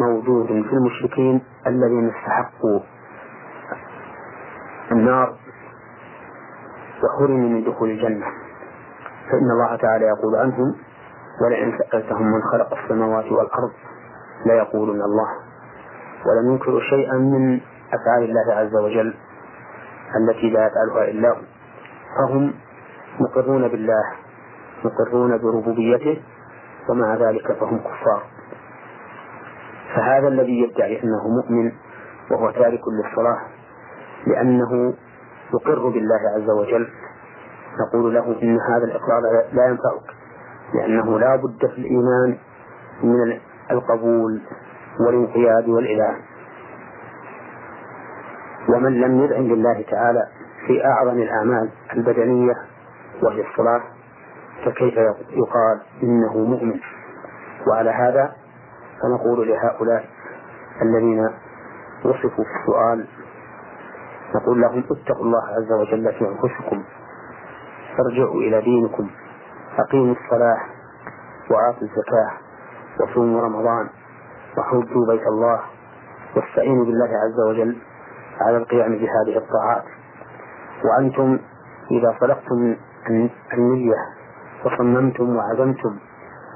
موجود 0.00 0.46
في 0.46 0.72
المشركين 0.72 1.42
الذين 1.66 2.08
استحقوا 2.10 2.80
النار 4.92 5.34
وحرم 7.02 7.52
من 7.52 7.64
دخول 7.64 7.90
الجنة 7.90 8.26
فإن 9.30 9.50
الله 9.52 9.76
تعالى 9.76 10.04
يقول 10.04 10.36
عنهم 10.36 10.74
ولئن 11.46 11.78
سألتهم 11.78 12.26
من 12.32 12.40
خلق 12.52 12.74
السماوات 12.82 13.32
والأرض 13.32 13.70
ليقولن 14.46 15.00
الله 15.02 15.28
ولم 16.26 16.52
ينكروا 16.52 16.80
شيئا 16.80 17.14
من 17.16 17.60
أفعال 17.92 18.22
الله 18.30 18.54
عز 18.54 18.74
وجل 18.76 19.14
التي 20.16 20.50
لا 20.50 20.66
يفعلها 20.66 21.08
إلا 21.08 21.28
هو 21.30 21.34
فهم 22.18 22.52
مقرون 23.20 23.68
بالله 23.68 24.02
مقرون 24.84 25.38
بربوبيته 25.38 26.22
ومع 26.88 27.14
ذلك 27.14 27.52
فهم 27.52 27.78
كفار 27.78 28.22
فهذا 29.96 30.28
الذي 30.28 30.60
يدعي 30.62 31.02
أنه 31.02 31.28
مؤمن 31.28 31.72
وهو 32.30 32.50
تارك 32.50 32.80
للصلاة 32.88 33.40
لأنه 34.26 34.94
تقر 35.52 35.88
بالله 35.88 36.20
عز 36.36 36.50
وجل 36.50 36.88
نقول 37.88 38.14
له 38.14 38.42
إن 38.42 38.58
هذا 38.60 38.84
الإقرار 38.84 39.20
لا 39.52 39.66
ينفعك 39.68 40.16
لأنه 40.74 41.18
لا 41.18 41.36
بد 41.36 41.66
في 41.72 41.78
الإيمان 41.80 42.38
من 43.02 43.40
القبول 43.70 44.40
والانقياد 45.00 45.68
والإذعان 45.68 46.20
ومن 48.68 49.00
لم 49.00 49.20
يذعن 49.20 49.42
لله 49.42 49.84
تعالى 49.90 50.22
في 50.66 50.84
أعظم 50.86 51.18
الأعمال 51.22 51.68
البدنية 51.92 52.54
وهي 53.22 53.44
الصلاة 53.50 53.80
فكيف 54.66 54.94
يقال 55.28 55.80
إنه 56.02 56.36
مؤمن 56.38 56.80
وعلى 57.66 57.90
هذا 57.90 58.32
فنقول 59.02 59.48
لهؤلاء 59.48 60.04
الذين 60.82 61.24
وصفوا 62.04 62.28
في 62.28 62.44
السؤال 62.60 63.04
نقول 64.36 64.60
لهم 64.60 64.84
اتقوا 64.90 65.24
الله 65.24 65.42
عز 65.42 65.72
وجل 65.72 66.12
في 66.12 66.24
أنفسكم 66.28 66.84
ارجعوا 68.00 68.34
إلى 68.40 68.60
دينكم 68.60 69.10
أقيموا 69.78 70.14
الصلاة 70.14 70.58
واعطوا 71.50 71.82
الزكاة 71.82 72.30
وصوموا 73.00 73.42
رمضان 73.42 73.88
وحجوا 74.58 75.06
بيت 75.06 75.26
الله 75.26 75.60
واستعينوا 76.36 76.84
بالله 76.84 77.08
عز 77.08 77.40
وجل 77.48 77.76
على 78.40 78.56
القيام 78.56 78.90
بهذه 78.92 79.38
الطاعات 79.38 79.82
وأنتم 80.84 81.38
إذا 81.90 82.14
صدقتم 82.20 82.76
النية 83.52 83.96
وصممتم 84.64 85.36
وعزمتم 85.36 85.96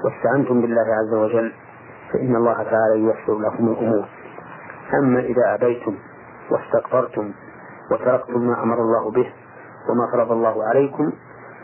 واستعنتم 0.05 0.61
بالله 0.61 0.85
عز 0.99 1.13
وجل 1.13 1.53
فإن 2.13 2.35
الله 2.35 2.63
تعالى 2.63 2.95
ييسر 2.95 3.39
لكم 3.39 3.67
الأمور 3.67 4.05
أما 5.03 5.19
إذا 5.19 5.55
أبيتم 5.55 5.95
واستكبرتم 6.51 7.33
وتركتم 7.91 8.41
ما 8.47 8.63
أمر 8.63 8.81
الله 8.81 9.11
به 9.11 9.33
وما 9.89 10.11
فرض 10.11 10.31
الله 10.31 10.63
عليكم 10.63 11.11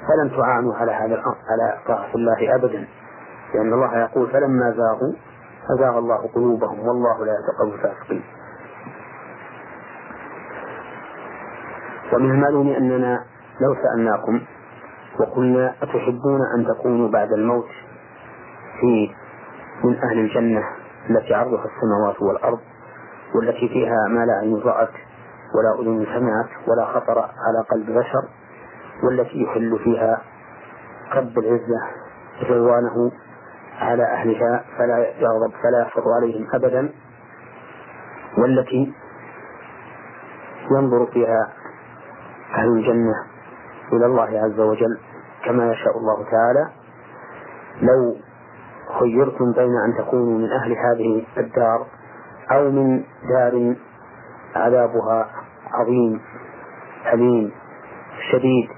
فلن 0.07 0.37
تعانوا 0.37 0.75
على 0.75 0.91
هذا 0.91 1.21
على 1.49 1.77
طاعة 1.87 2.15
الله 2.15 2.55
أبدا 2.55 2.87
لأن 3.53 3.73
الله 3.73 3.97
يقول 3.97 4.27
فلما 4.31 4.71
زاغوا 4.71 5.13
أزاغ 5.77 5.97
الله 5.97 6.29
قلوبهم 6.35 6.87
والله 6.87 7.25
لا 7.25 7.31
يتقى 7.31 7.75
الفاسقين 7.75 8.23
ومن 12.13 12.31
المعلوم 12.31 12.67
أننا 12.67 13.21
لو 13.61 13.75
سألناكم 13.83 14.41
وقلنا 15.19 15.73
أتحبون 15.81 16.41
أن 16.57 16.65
تكونوا 16.65 17.09
بعد 17.09 17.31
الموت 17.31 17.67
في 18.81 19.09
من 19.83 19.95
أهل 20.03 20.19
الجنة 20.19 20.63
التي 21.09 21.33
عرضها 21.33 21.65
السماوات 21.65 22.21
والأرض 22.21 22.59
والتي 23.35 23.69
فيها 23.69 24.07
ما 24.09 24.25
لا 24.25 24.43
أن 24.43 24.55
رأت 24.63 24.91
ولا 25.55 25.73
أذن 25.79 26.05
سمعت 26.05 26.49
ولا 26.67 26.85
خطر 26.85 27.19
على 27.19 27.63
قلب 27.71 27.91
بشر 27.97 28.29
والتي 29.03 29.37
يحل 29.43 29.79
فيها 29.83 30.21
رب 31.15 31.37
العزة 31.39 31.81
رضوانه 32.43 33.11
على 33.79 34.03
أهلها 34.03 34.63
فلا 34.77 34.97
يغضب 34.97 35.51
فلا 35.63 35.81
يحفظ 35.81 36.03
عليهم 36.07 36.47
أبدا 36.53 36.89
والتي 38.37 38.93
ينظر 40.71 41.05
فيها 41.05 41.47
أهل 42.55 42.67
الجنة 42.67 43.13
إلى 43.93 44.05
الله 44.05 44.39
عز 44.39 44.59
وجل 44.59 44.97
كما 45.45 45.71
يشاء 45.71 45.97
الله 45.97 46.23
تعالى 46.31 46.69
لو 47.81 48.15
خيرتم 48.99 49.51
بين 49.51 49.71
أن 49.85 49.97
تكونوا 50.05 50.37
من 50.37 50.51
أهل 50.51 50.71
هذه 50.77 51.25
الدار 51.37 51.87
أو 52.51 52.71
من 52.71 53.03
دار 53.29 53.75
عذابها 54.55 55.27
عظيم 55.73 56.19
أليم 57.13 57.51
شديد 58.31 58.69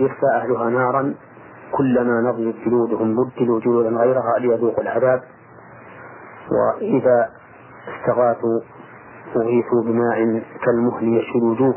يخفى 0.00 0.26
أهلها 0.36 0.70
نارا 0.70 1.14
كلما 1.72 2.20
نضجت 2.20 2.54
جلودهم 2.66 3.16
بدلوا 3.16 3.60
جلودا 3.60 3.88
غيرها 3.88 4.38
ليذوقوا 4.38 4.82
العذاب 4.82 5.22
وإذا 6.52 7.28
استغاثوا 7.90 8.60
أغيثوا 9.36 9.82
بماء 9.84 10.42
كالمهل 10.64 11.08
يشرب 11.18 11.42
وجوه 11.42 11.74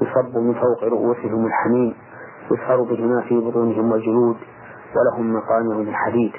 يصب 0.00 0.36
من 0.38 0.54
فوق 0.54 0.84
رؤوسهم 0.84 1.46
الحميم 1.46 1.94
يسهر 2.50 2.82
به 2.82 3.04
ما 3.06 3.20
في 3.20 3.40
بطونهم 3.40 3.92
والجلود 3.92 4.36
ولهم 4.96 5.32
مقامهم 5.36 5.88
الحديد 5.88 6.32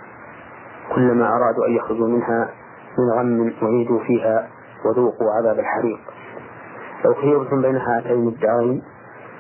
كلما 0.95 1.28
أرادوا 1.38 1.67
أن 1.67 1.71
يخرجوا 1.71 2.08
منها 2.08 2.50
من 2.99 3.10
غم 3.10 3.53
أعيدوا 3.63 3.99
فيها 4.03 4.47
وذوقوا 4.86 5.31
عذاب 5.31 5.60
الحريق 5.60 5.99
لو 7.05 7.13
خيرتم 7.13 7.62
بين 7.62 7.75
هاتين 7.75 8.27
الدارين 8.27 8.81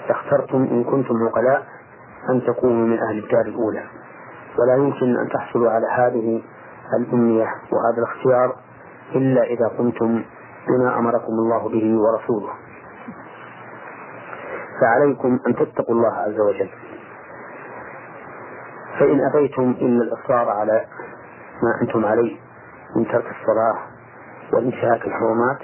لاخترتم 0.09 0.57
إن 0.57 0.83
كنتم 0.83 1.15
عقلاء 1.23 1.65
أن 2.29 2.41
تكونوا 2.45 2.87
من 2.87 2.97
أهل 3.03 3.17
الدار 3.23 3.41
الأولى 3.45 3.83
ولا 4.59 4.75
يمكن 4.77 5.19
أن 5.19 5.29
تحصلوا 5.33 5.71
على 5.71 5.87
هذه 5.95 6.41
الأمنية 6.99 7.43
وهذا 7.43 7.97
الاختيار 7.97 8.55
إلا 9.15 9.43
إذا 9.43 9.67
قمتم 9.67 10.23
بما 10.67 10.97
أمركم 10.99 11.33
الله 11.33 11.69
به 11.69 11.97
ورسوله 11.99 12.53
فعليكم 14.81 15.39
أن 15.47 15.55
تتقوا 15.55 15.95
الله 15.95 16.13
عز 16.13 16.39
وجل 16.39 16.69
فإن 18.99 19.21
أبيتم 19.29 19.63
إلا 19.81 20.03
الإصرار 20.03 20.49
على 20.49 20.85
ما 21.63 21.81
أنتم 21.81 22.05
عليه 22.05 22.44
من 22.95 23.05
ترك 23.05 23.25
الصلاة 23.41 23.79
وانتهاك 24.53 25.05
الحرمات 25.07 25.57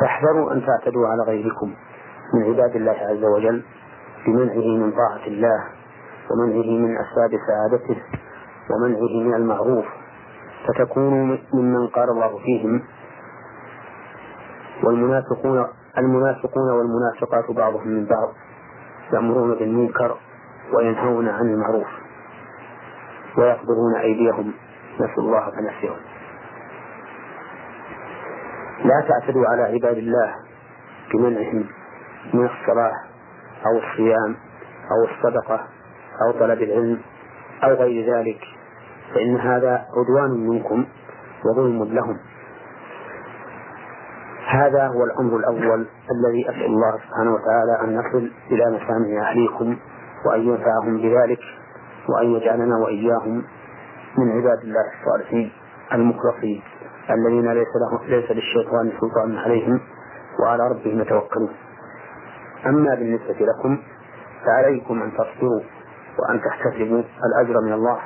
فاحذروا 0.00 0.52
أن 0.52 0.66
تعتدوا 0.66 1.06
على 1.08 1.22
غيركم 1.22 1.74
من 2.34 2.42
عباد 2.42 2.76
الله 2.76 2.92
عز 3.00 3.24
وجل 3.24 3.62
بمنعه 4.26 4.76
من 4.86 4.92
طاعة 4.92 5.26
الله 5.26 5.64
ومنعه 6.30 6.70
من 6.70 6.96
أسباب 6.98 7.30
سعادته 7.48 8.02
ومنعه 8.70 9.28
من 9.28 9.34
المعروف 9.34 9.84
فتكونوا 10.68 11.36
ممن 11.54 11.86
قال 11.88 12.08
الله 12.10 12.38
فيهم 12.38 12.82
والمنافقون 14.84 15.66
المنافقون 15.98 16.70
والمنافقات 16.72 17.50
بعضهم 17.56 17.88
من 17.88 18.04
بعض 18.06 18.28
يأمرون 19.12 19.54
بالمنكر 19.58 20.16
وينهون 20.74 21.28
عن 21.28 21.46
المعروف 21.54 21.86
ويقبضون 23.38 23.96
أيديهم 23.96 24.52
نسأل 25.00 25.18
الله 25.18 25.48
أن 25.58 25.70
لا 28.84 29.04
تعتدوا 29.08 29.46
على 29.46 29.62
عباد 29.62 29.98
الله 29.98 30.34
بمنعهم 31.12 31.64
من 32.34 32.44
الصلاة 32.44 32.92
أو 33.66 33.78
الصيام 33.78 34.36
أو 34.90 35.04
الصدقة 35.10 35.66
أو 36.22 36.32
طلب 36.32 36.62
العلم 36.62 37.00
أو 37.64 37.70
غير 37.70 38.16
ذلك 38.16 38.38
فإن 39.14 39.36
هذا 39.36 39.82
عدوان 39.96 40.48
منكم 40.48 40.86
وظلم 41.44 41.82
لهم 41.84 42.16
هذا 44.48 44.86
هو 44.86 45.04
الأمر 45.04 45.36
الأول 45.36 45.86
الذي 46.10 46.50
أسأل 46.50 46.64
الله 46.64 46.92
سبحانه 47.08 47.34
وتعالى 47.34 47.80
أن 47.84 47.96
نصل 47.96 48.30
إلى 48.50 48.64
مسامع 48.76 49.30
أهليكم 49.30 49.76
وأن 50.26 50.40
ينفعهم 50.40 50.96
بذلك 51.02 51.40
وأن 52.20 52.26
يجعلنا 52.26 52.76
وإياهم 52.76 53.44
من 54.18 54.30
عباد 54.30 54.58
الله 54.64 54.84
الصالحين 55.00 55.52
المخلصين 55.92 56.62
الذين 57.10 57.52
ليس 57.52 57.68
لهم 57.80 58.06
ليس 58.06 58.30
للشيطان 58.30 58.92
سلطان 59.00 59.36
عليهم 59.38 59.80
وعلى 60.44 60.62
ربهم 60.70 61.00
يتوكلون. 61.00 61.52
اما 62.66 62.94
بالنسبه 62.94 63.36
لكم 63.46 63.78
فعليكم 64.46 65.02
ان 65.02 65.12
تصبروا 65.12 65.60
وان 66.18 66.40
تحتسبوا 66.40 67.02
الاجر 67.24 67.60
من 67.60 67.72
الله 67.72 67.98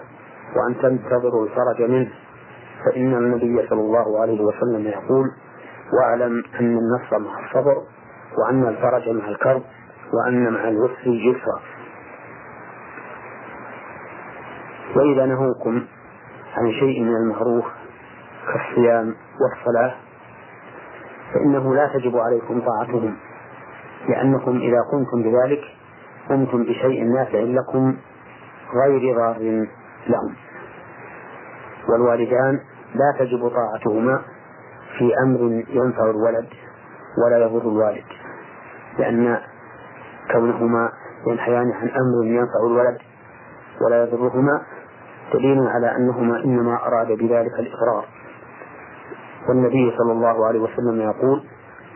وان 0.57 0.81
تنتظروا 0.83 1.47
الفرج 1.47 1.83
منه 1.83 2.11
فان 2.85 3.15
النبي 3.15 3.67
صلى 3.69 3.81
الله 3.81 4.21
عليه 4.21 4.41
وسلم 4.41 4.87
يقول: 4.87 5.27
واعلم 5.93 6.43
ان 6.61 6.79
النصر 6.79 7.19
مع 7.19 7.47
الصبر 7.47 7.77
وان 8.39 8.69
الفرج 8.69 9.09
مع 9.09 9.29
الكرب 9.29 9.63
وان 10.13 10.53
مع 10.53 10.69
الوسر 10.69 11.07
يسرا. 11.07 11.61
واذا 14.97 15.27
نهوكم 15.27 15.83
عن 16.57 16.73
شيء 16.73 17.01
من 17.03 17.17
المعروف 17.17 17.65
كالصيام 18.47 19.15
والصلاة 19.41 19.95
فإنه 21.35 21.75
لا 21.75 21.87
تجب 21.95 22.17
عليكم 22.17 22.61
طاعتهم 22.61 23.17
لأنكم 24.09 24.57
إذا 24.57 24.79
قمتم 24.93 25.23
بذلك 25.31 25.61
قمتم 26.29 26.63
بشيء 26.63 27.05
نافع 27.05 27.39
لكم 27.39 27.97
غير 28.85 29.17
ضار 29.17 29.37
لهم 30.09 30.35
والوالدان 31.89 32.61
لا 32.95 33.15
تجب 33.19 33.49
طاعتهما 33.49 34.23
في 34.99 35.13
أمر 35.25 35.41
ينفع 35.69 36.11
الولد 36.11 36.49
ولا 37.27 37.39
يضر 37.45 37.63
الوالد 37.69 38.05
لأن 38.99 39.39
كونهما 40.33 40.93
ينحيان 41.27 41.73
عن 41.73 41.89
أمر 41.89 42.25
ينفع 42.25 42.61
الولد 42.67 42.99
ولا 43.87 44.03
يضرهما 44.03 44.61
دليل 45.35 45.59
على 45.67 45.97
أنهما 45.97 46.37
إنما 46.45 46.87
أراد 46.87 47.07
بذلك 47.07 47.53
الاقرار 47.59 48.05
والنبي 49.49 49.97
صلى 49.99 50.13
الله 50.13 50.47
عليه 50.47 50.61
وسلم 50.61 51.01
يقول 51.01 51.43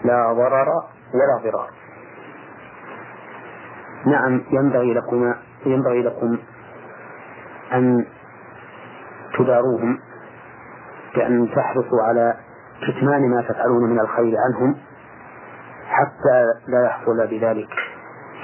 لا 0.04 0.32
ضرر 0.32 0.68
ولا 1.14 1.42
ضرار 1.50 1.70
نعم 4.06 4.42
ينبغي 4.50 4.94
لكما 4.94 5.34
ينبغي 5.66 6.02
لكم 6.02 6.38
أن 7.72 8.06
تداروهم 9.38 9.98
بأن 11.14 11.48
تحرصوا 11.56 12.02
على 12.08 12.34
كتمان 12.88 13.30
ما 13.30 13.42
تفعلون 13.42 13.90
من 13.90 14.00
الخير 14.00 14.34
عنهم 14.38 14.76
حتى 15.88 16.44
لا 16.68 16.86
يحصل 16.86 17.26
بذلك 17.26 17.70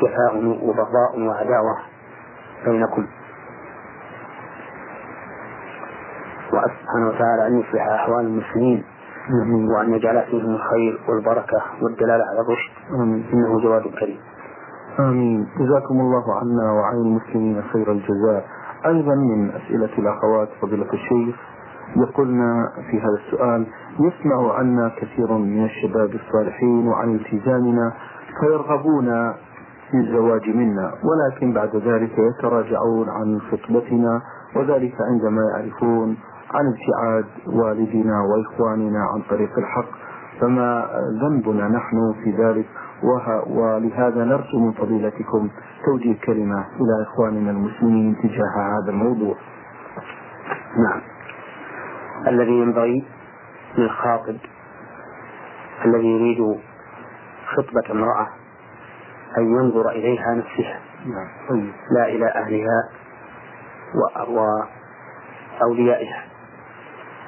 شفاء 0.01 0.37
وبغضاء 0.63 1.21
وعداوة 1.29 1.79
بينكم 2.65 3.07
سبحانه 6.87 7.09
وتعالى 7.09 7.47
أن 7.47 7.61
يصلح 7.61 7.87
أحوال 8.01 8.25
المسلمين 8.27 8.85
نعم. 9.31 9.69
وأن 9.69 9.93
يجعل 9.95 10.23
فيهم 10.31 10.51
الخير 10.55 11.01
والبركة 11.09 11.63
والدلالة 11.83 12.25
على 12.31 12.41
الرشد 12.41 12.73
إنه 13.35 13.61
جواد 13.61 13.83
كريم 13.83 14.19
آمين 15.01 15.47
جزاكم 15.61 16.01
الله 16.01 16.37
عنا 16.37 16.73
وعن 16.73 16.97
المسلمين 16.97 17.63
خير 17.73 17.93
الجزاء 17.93 18.45
أيضا 18.87 19.15
من 19.15 19.51
أسئلة 19.51 19.99
الأخوات 19.99 20.49
فضيلة 20.63 20.93
الشيخ 20.93 21.37
يقولنا 21.97 22.69
في 22.91 23.01
هذا 23.01 23.19
السؤال 23.27 23.67
يسمع 24.01 24.55
عنا 24.55 24.89
كثير 24.97 25.33
من 25.33 25.65
الشباب 25.65 26.11
الصالحين 26.15 26.89
وعن 26.89 27.15
التزامنا 27.15 27.93
فيرغبون 28.41 29.09
في 29.91 29.95
الزواج 29.97 30.49
منا 30.49 30.93
ولكن 31.05 31.53
بعد 31.53 31.77
ذلك 31.77 32.19
يتراجعون 32.19 33.09
عن 33.09 33.41
خطبتنا 33.41 34.21
وذلك 34.57 34.95
عندما 35.01 35.41
يعرفون 35.57 36.17
عن 36.55 36.67
ابتعاد 36.67 37.25
والدنا 37.47 38.23
وإخواننا 38.23 38.99
عن 39.13 39.23
طريق 39.31 39.59
الحق 39.59 39.89
فما 40.41 40.89
ذنبنا 41.21 41.69
نحن 41.69 42.15
في 42.25 42.31
ذلك 42.31 42.67
ولهذا 43.51 44.25
نرجو 44.25 44.59
من 44.59 44.73
فضيلتكم 44.73 45.49
توجيه 45.87 46.21
كلمة 46.27 46.57
إلى 46.59 47.03
إخواننا 47.03 47.51
المسلمين 47.51 48.17
تجاه 48.23 48.79
هذا 48.79 48.91
الموضوع 48.93 49.35
نعم 50.77 51.01
الذي 52.29 52.53
ينبغي 52.53 53.05
للخاطب 53.79 54.37
الذي 55.85 56.07
يريد 56.07 56.59
خطبة 57.57 57.91
امرأة 57.93 58.29
أن 59.39 59.43
ينظر 59.57 59.91
إليها 59.91 60.35
نفسها 60.35 60.81
نعم، 61.07 61.29
طيب. 61.49 61.73
لا 61.97 62.05
إلى 62.07 62.27
أهلها 62.35 62.89
وأوليائها 64.29 66.25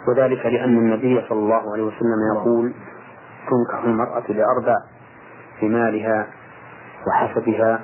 وذلك 0.09 0.47
لأن 0.47 0.79
النبي 0.79 1.21
صلى 1.29 1.39
الله 1.39 1.73
عليه 1.73 1.83
وسلم 1.83 2.21
يقول 2.37 2.75
تنكح 3.51 3.85
المرأة 3.85 4.25
لأربع 4.29 4.75
مالها 5.63 6.27
وحسبها 7.09 7.81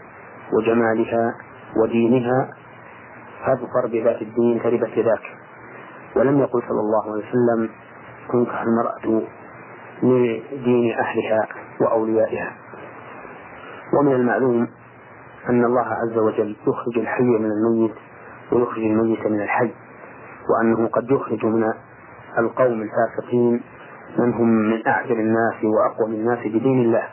وجمالها 0.52 1.34
ودينها 1.76 2.50
فاظفر 3.46 3.86
بذات 3.86 4.22
الدين 4.22 4.62
تربت 4.62 4.98
ذاك 4.98 5.22
ولم 6.16 6.38
يقل 6.38 6.62
صلى 6.68 6.80
الله 6.80 7.02
عليه 7.12 7.24
وسلم 7.28 7.70
تنكح 8.32 8.62
المرأة 8.62 9.22
لدين 10.02 10.98
أهلها 10.98 11.46
وأوليائها 11.80 12.52
ومن 13.98 14.12
المعلوم 14.12 14.68
أن 15.48 15.64
الله 15.64 15.86
عز 15.86 16.18
وجل 16.18 16.56
يخرج 16.68 16.98
الحي 16.98 17.22
من 17.38 17.50
الميت 17.50 17.94
ويخرج 18.52 18.82
الميت 18.84 19.26
من 19.26 19.40
الحي 19.42 19.70
وأنه 20.50 20.86
قد 20.88 21.10
يخرج 21.10 21.46
من 21.46 21.72
القوم 22.38 22.82
الفاسقين 22.82 23.60
من 24.18 24.32
هم 24.34 24.48
من 24.48 24.86
أعجل 24.86 25.20
الناس 25.20 25.54
وأقوم 25.64 26.12
الناس 26.12 26.38
بدين 26.38 26.80
الله 26.80 27.08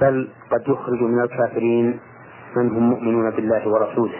بل 0.00 0.28
قد 0.50 0.62
يخرج 0.68 1.02
من 1.02 1.20
الكافرين 1.22 2.00
من 2.56 2.70
هم 2.70 2.90
مؤمنون 2.90 3.30
بالله 3.30 3.68
ورسوله 3.68 4.18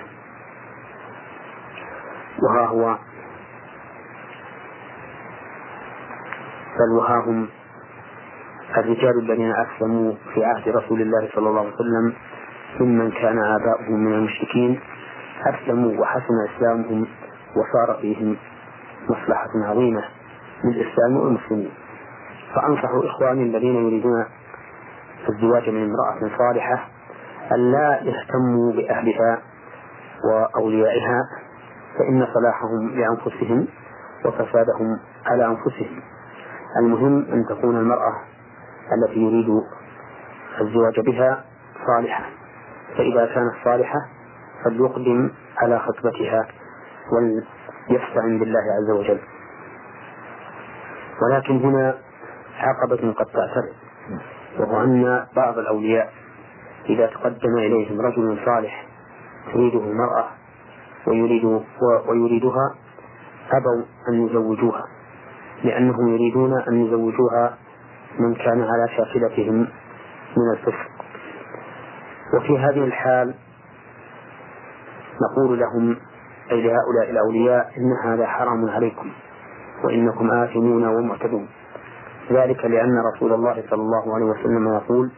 وها 2.42 2.66
هو 2.66 2.96
بل 6.78 6.92
وها 6.98 7.16
هم 7.18 7.48
الرجال 8.76 9.18
الذين 9.18 9.52
أسلموا 9.52 10.12
في 10.34 10.44
عهد 10.44 10.68
رسول 10.68 11.00
الله 11.02 11.28
صلى 11.34 11.48
الله 11.48 11.60
عليه 11.60 11.74
وسلم 11.74 12.12
ممن 12.80 13.10
كان 13.10 13.38
آباؤهم 13.38 14.04
من 14.04 14.12
المشركين 14.12 14.80
أسلموا 15.46 16.00
وحسن 16.00 16.34
إسلامهم 16.56 17.06
وصار 17.56 17.98
فيهم 18.00 18.36
مصلحة 19.08 19.48
عظيمة 19.70 20.02
للإسلام 20.64 21.16
والمسلمين 21.16 21.70
فأنصح 22.55 22.90
إخواني 23.11 23.42
الذين 23.42 23.87
يريدون 23.87 24.25
الزواج 25.29 25.70
من 25.70 25.83
امرأة 25.85 26.38
صالحة 26.38 26.88
أن 27.55 27.72
لا 27.72 27.98
يهتموا 28.03 28.72
بأهلها 28.72 29.38
وأوليائها 30.31 31.18
فإن 31.98 32.27
صلاحهم 32.35 32.88
لأنفسهم 32.88 33.68
وفسادهم 34.25 34.98
على 35.27 35.46
أنفسهم 35.46 36.03
المهم 36.81 37.27
أن 37.33 37.44
تكون 37.48 37.77
المرأة 37.77 38.12
التي 38.92 39.20
يريد 39.20 39.48
الزواج 40.61 41.01
بها 41.01 41.44
صالحة 41.87 42.25
فإذا 42.96 43.27
كانت 43.27 43.53
صالحة 43.64 43.98
فليقدم 44.64 45.31
على 45.59 45.79
خطبتها 45.79 46.48
وليستعن 47.12 48.38
بالله 48.38 48.61
عز 48.81 48.90
وجل 48.90 49.18
ولكن 51.20 51.57
هنا 51.57 51.98
عقبة 52.59 53.12
قد 53.12 53.27
تعترض 53.27 53.72
وهو 54.59 54.83
أن 54.85 55.27
بعض 55.37 55.59
الأولياء 55.59 56.12
إذا 56.88 57.07
تقدم 57.07 57.59
إليهم 57.59 58.01
رجل 58.01 58.38
صالح 58.44 58.87
تريده 59.55 59.79
المرأة 59.79 60.25
ويريد 61.07 61.44
ويريدها 62.09 62.75
أبوا 63.53 63.83
أن 64.09 64.27
يزوجوها 64.27 64.83
لأنهم 65.64 66.09
يريدون 66.09 66.61
أن 66.62 66.87
يزوجوها 66.87 67.55
من 68.18 68.35
كان 68.35 68.62
على 68.62 68.88
شاكلتهم 68.96 69.55
من 70.37 70.51
الفسق 70.55 70.88
وفي 72.37 72.59
هذه 72.59 72.85
الحال 72.85 73.35
نقول 75.31 75.59
لهم 75.59 75.96
أي 76.51 76.62
لهؤلاء 76.62 77.11
الأولياء 77.11 77.70
إن 77.79 78.11
هذا 78.11 78.27
حرام 78.27 78.68
عليكم 78.68 79.11
وإنكم 79.84 80.30
آثمون 80.30 80.84
ومعتدون 80.84 81.48
ذلك 82.30 82.64
لأن 82.64 82.96
رسول 83.14 83.32
الله 83.32 83.62
صلى 83.70 83.82
الله 83.82 84.14
عليه 84.14 84.24
وسلم 84.24 84.68
يقول 84.74 85.10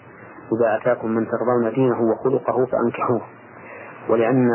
إذا 0.53 0.77
أتاكم 0.77 1.11
من 1.11 1.27
ترضون 1.31 1.75
دينه 1.75 2.01
وخلقه 2.01 2.65
فأنكحوه 2.67 3.21
ولأن 4.09 4.51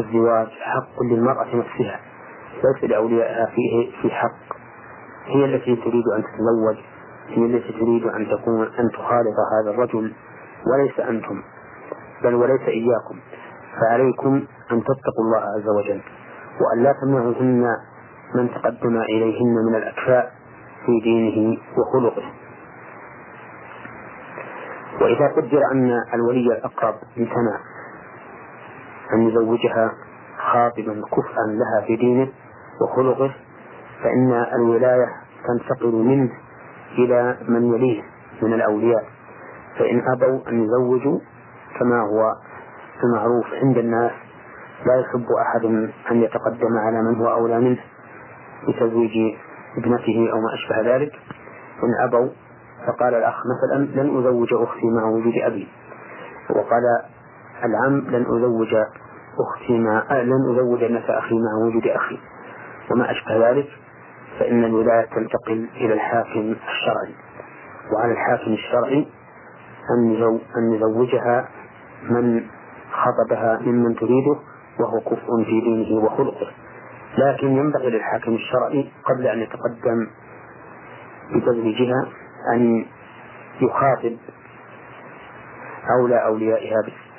الزواج 0.00 0.46
حق 0.46 1.02
للمرأة 1.02 1.56
نفسها 1.56 2.00
ليس 2.64 2.90
لأوليائها 2.90 3.46
فيه 3.46 3.90
في 4.02 4.10
حق 4.10 4.56
هي 5.26 5.44
التي 5.44 5.76
تريد 5.76 6.04
أن 6.16 6.22
تتزوج 6.22 6.76
هي 7.28 7.46
التي 7.46 7.72
تريد 7.72 8.04
أن 8.06 8.26
تكون 8.28 8.62
أن 8.62 8.88
تخالط 8.90 9.36
هذا 9.54 9.70
الرجل 9.70 10.12
وليس 10.72 11.00
أنتم 11.00 11.42
بل 12.22 12.34
وليس 12.34 12.60
إياكم 12.68 13.18
فعليكم 13.80 14.34
أن 14.72 14.82
تتقوا 14.82 15.24
الله 15.24 15.38
عز 15.38 15.68
وجل 15.68 16.00
وأن 16.72 16.82
لا 16.82 16.92
تمنعوهن 17.02 17.68
من 18.34 18.48
تقدم 18.54 18.96
إليهن 19.02 19.54
من 19.68 19.74
الأكفاء 19.74 20.32
في 20.86 21.00
دينه 21.04 21.56
وخلقه 21.78 22.32
وإذا 25.00 25.28
قدر 25.36 25.58
أن 25.72 25.98
الولي 26.14 26.46
الأقرب 26.56 26.94
امتنع 27.18 27.58
أن 29.12 29.22
يزوجها 29.28 29.92
خاطبا 30.52 31.02
كفءا 31.12 31.46
لها 31.48 31.86
في 31.86 31.96
دينه 31.96 32.28
وخلقه 32.82 33.34
فإن 34.02 34.32
الولاية 34.32 35.08
تنتقل 35.48 35.92
منه 35.92 36.30
إلى 36.98 37.36
من 37.48 37.74
يليه 37.74 38.02
من 38.42 38.52
الأولياء 38.52 39.04
فإن 39.78 40.02
أبوا 40.12 40.38
أن 40.48 40.64
يزوجوا 40.64 41.18
كما 41.78 42.00
هو 42.00 42.32
المعروف 43.04 43.46
عند 43.62 43.78
الناس 43.78 44.10
لا 44.86 45.00
يحب 45.00 45.26
أحد 45.42 45.64
أن 46.10 46.22
يتقدم 46.22 46.78
على 46.86 47.02
من 47.02 47.16
هو 47.16 47.32
أولى 47.32 47.60
منه 47.60 47.78
بتزويج 48.68 49.36
ابنته 49.76 50.16
أو 50.32 50.40
ما 50.40 50.54
أشبه 50.54 50.94
ذلك 50.96 51.12
إن 51.82 52.04
أبوا 52.06 52.28
فقال 52.86 53.14
الأخ 53.14 53.34
مثلا 53.52 53.84
لن 54.02 54.18
أزوج 54.18 54.48
أختي 54.52 54.86
مع 55.00 55.04
وجود 55.08 55.34
أبي 55.36 55.68
وقال 56.50 56.82
العم 57.64 57.94
لن 58.10 58.22
أزوج 58.26 58.74
أختي 59.48 59.78
مع 59.78 60.02
آه، 60.10 60.22
لن 60.22 60.52
أزوج 60.56 60.82
ابنة 60.82 61.04
أخي 61.08 61.34
مع 61.34 61.66
وجود 61.66 61.86
أخي 61.86 62.18
وما 62.90 63.10
أشبه 63.10 63.50
ذلك 63.50 63.66
فإن 64.38 64.64
الولاية 64.64 65.04
تنتقل 65.04 65.68
إلى 65.76 65.94
الحاكم 65.94 66.56
الشرعي 66.68 67.14
وعلى 67.94 68.12
الحاكم 68.12 68.52
الشرعي 68.52 69.06
أن 69.96 70.38
أن 70.56 70.72
يزوجها 70.72 71.48
من 72.10 72.42
خطبها 72.92 73.58
ممن 73.66 73.94
تريده 73.94 74.36
وهو 74.80 75.00
كفء 75.00 75.44
في 75.44 75.60
دينه 75.60 76.04
وخلقه 76.04 76.46
لكن 77.18 77.46
ينبغي 77.56 77.90
للحاكم 77.90 78.34
الشرعي 78.34 78.88
قبل 79.04 79.26
أن 79.26 79.38
يتقدم 79.40 80.06
بتزويجها 81.34 81.84
جهة 81.84 82.08
أن 82.54 82.86
يخاطب 83.60 84.16
أولى 86.00 86.24
أوليائها 86.26 86.76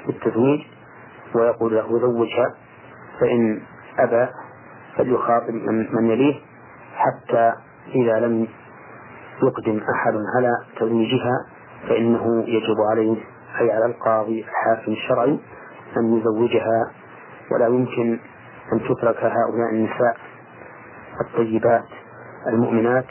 بالتزويج 0.08 0.60
ويقول 1.36 1.76
له 1.76 2.00
زوجها 2.00 2.54
فإن 3.20 3.62
أبى 4.00 4.28
فليخاطب 4.98 5.54
من, 5.54 5.96
من 5.96 6.10
يليه 6.12 6.36
حتى 6.96 7.54
إذا 7.88 8.20
لم 8.20 8.48
يقدم 9.44 9.78
أحد 9.96 10.14
على 10.38 10.52
تزويجها 10.80 11.44
فإنه 11.90 12.44
يجب 12.48 12.76
عليه 12.92 13.16
أي 13.62 13.72
على 13.72 13.86
القاضي 13.86 14.42
الحاكم 14.42 14.92
الشرعي 14.92 15.40
أن 15.98 16.18
يزوجها 16.18 16.92
ولا 17.52 17.68
يمكن 17.68 18.20
أن 18.74 18.80
تترك 18.90 19.24
هؤلاء 19.24 19.70
النساء 19.72 20.18
الطيبات 21.22 21.86
المؤمنات 22.48 23.06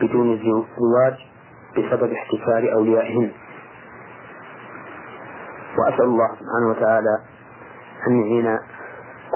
بدون 0.00 0.36
زواج 0.78 1.14
بسبب 1.78 2.12
احتكار 2.12 2.72
أوليائهن 2.72 3.30
وأسأل 5.78 6.04
الله 6.04 6.28
سبحانه 6.28 6.70
وتعالى 6.70 7.18
أن 8.08 8.20
يعين 8.20 8.58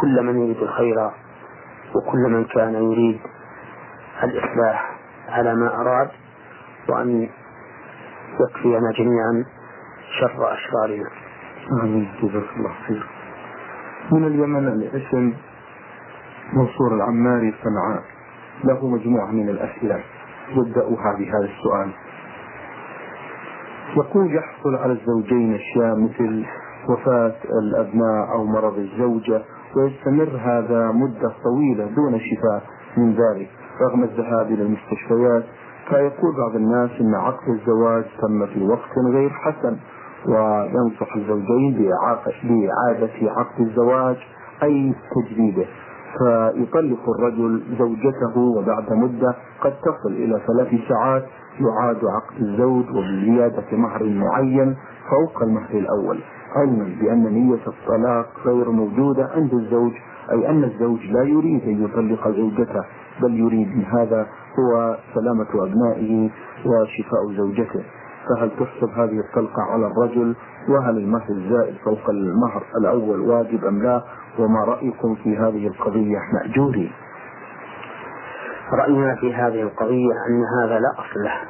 كل 0.02 0.22
من 0.22 0.42
يريد 0.42 0.62
الخير 0.62 1.10
وكل 1.96 2.18
من 2.28 2.44
كان 2.44 2.74
يريد 2.92 3.20
الإصلاح 4.22 4.98
على 5.28 5.54
ما 5.54 5.74
أراد 5.80 6.08
وأن 6.88 7.28
يكفينا 8.40 8.92
جميعا 8.98 9.44
شر 10.20 10.52
أشرارنا 10.54 11.10
آمين 11.82 12.14
جزاك 12.22 12.56
الله 12.56 12.72
خير 12.86 13.17
من 14.12 14.24
اليمن 14.24 14.68
الاسم 14.68 15.32
منصور 16.52 16.94
العماري 16.94 17.54
صنعاء 17.64 18.02
له 18.64 18.86
مجموعة 18.86 19.30
من 19.30 19.48
الأسئلة 19.48 20.00
وابدأوها 20.56 21.16
بهذا 21.18 21.44
السؤال 21.58 21.88
يقول 23.96 24.34
يحصل 24.36 24.74
على 24.74 24.92
الزوجين 24.92 25.54
أشياء 25.54 25.96
مثل 25.96 26.44
وفاة 26.88 27.34
الأبناء 27.62 28.30
أو 28.32 28.44
مرض 28.44 28.78
الزوجة 28.78 29.42
ويستمر 29.76 30.40
هذا 30.44 30.92
مدة 30.92 31.32
طويلة 31.44 31.84
دون 31.84 32.20
شفاء 32.20 32.62
من 32.96 33.12
ذلك 33.14 33.48
رغم 33.80 34.02
الذهاب 34.04 34.46
إلى 34.52 34.62
المستشفيات 34.62 35.44
فيقول 35.88 36.36
بعض 36.38 36.56
الناس 36.56 36.90
أن 37.00 37.14
عقد 37.14 37.48
الزواج 37.48 38.04
تم 38.22 38.46
في 38.46 38.64
وقت 38.66 38.98
غير 39.14 39.30
حسن 39.30 39.76
وينصح 40.26 41.16
الزوجين 41.16 41.90
بإعادة 42.52 43.10
عقد 43.22 43.60
الزواج 43.60 44.16
أي 44.62 44.94
تجديده 45.14 45.64
فيطلق 46.18 47.08
الرجل 47.18 47.62
زوجته 47.78 48.38
وبعد 48.40 48.92
مدة 48.92 49.34
قد 49.60 49.72
تصل 49.80 50.12
إلى 50.12 50.40
ثلاث 50.46 50.88
ساعات 50.88 51.24
يعاد 51.60 51.98
عقد 52.04 52.40
الزوج 52.42 52.84
وبزيادة 52.90 53.76
مهر 53.76 54.04
معين 54.04 54.76
فوق 55.10 55.42
المهر 55.42 55.70
الأول 55.70 56.18
علما 56.56 56.90
بأن 57.00 57.32
نية 57.32 57.66
الطلاق 57.66 58.26
غير 58.46 58.70
موجودة 58.70 59.28
عند 59.36 59.54
الزوج 59.54 59.92
أي 60.32 60.48
أن 60.50 60.64
الزوج 60.64 61.00
لا 61.12 61.22
يريد 61.22 61.62
أن 61.62 61.84
يطلق 61.84 62.28
زوجته 62.28 62.84
بل 63.22 63.34
يريد 63.38 63.76
من 63.76 63.84
هذا 63.84 64.26
هو 64.58 64.96
سلامة 65.14 65.46
أبنائه 65.54 66.30
وشفاء 66.66 67.32
زوجته 67.36 67.82
فهل 68.28 68.50
تحسب 68.50 68.88
هذه 68.90 69.20
الطلقة 69.20 69.62
على 69.62 69.86
الرجل 69.86 70.36
وهل 70.68 70.96
المهر 70.96 71.26
الزائد 71.30 71.76
فوق 71.84 72.10
المهر 72.10 72.62
الأول 72.80 73.20
واجب 73.20 73.64
أم 73.64 73.82
لا 73.82 74.02
وما 74.38 74.64
رأيكم 74.64 75.14
في 75.14 75.36
هذه 75.38 75.66
القضية 75.66 76.18
مأجوري 76.32 76.92
رأينا 78.72 79.14
في 79.14 79.34
هذه 79.34 79.62
القضية 79.62 80.12
أن 80.28 80.42
هذا 80.62 80.74
لا 80.78 80.92
أصل 80.92 81.20
له 81.24 81.40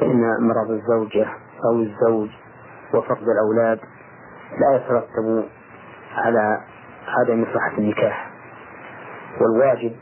فإن 0.00 0.30
مرض 0.48 0.70
الزوجة 0.70 1.26
أو 1.64 1.80
الزوج 1.82 2.28
وفقد 2.94 3.24
الأولاد 3.28 3.78
لا 4.60 4.76
يترتب 4.76 5.44
على 6.14 6.60
عدم 7.08 7.44
صحة 7.54 7.78
النكاح 7.78 8.30
والواجب 9.40 9.92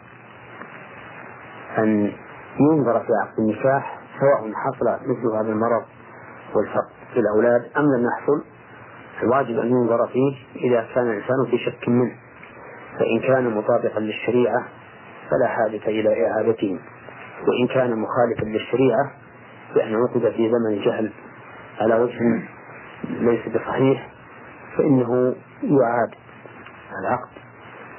أن 1.79 2.13
ينظر 2.61 3.01
في 3.01 3.09
عقد 3.23 3.39
النكاح 3.39 4.00
سواء 4.21 4.53
حصل 4.55 4.87
مثل 5.07 5.27
هذا 5.37 5.53
المرض 5.53 5.83
والفقر 6.55 6.91
في 7.13 7.21
الأولاد 7.21 7.65
أم 7.77 7.83
لم 7.83 8.07
يحصل 8.07 8.43
الواجب 9.23 9.59
أن 9.59 9.71
ينظر 9.71 10.07
فيه 10.07 10.37
إذا 10.57 10.87
كان 10.95 11.07
الإنسان 11.07 11.47
في 11.51 11.59
شك 11.59 11.89
منه 11.89 12.13
فإن 12.99 13.21
كان 13.21 13.51
مطابقا 13.57 14.01
للشريعة 14.01 14.65
فلا 15.31 15.47
حاجة 15.49 15.87
إلى 15.87 16.27
إعادته 16.31 16.81
وإن 17.49 17.67
كان 17.69 17.91
مخالفا 17.99 18.45
للشريعة 18.45 19.11
بأن 19.75 19.95
عقد 19.97 20.31
في 20.37 20.51
زمن 20.51 20.77
الجهل 20.79 21.11
على 21.81 21.95
وجه 22.01 22.23
ليس 23.05 23.49
بصحيح 23.49 24.09
فإنه 24.79 25.35
يعاد 25.63 26.11
العقد 27.03 27.33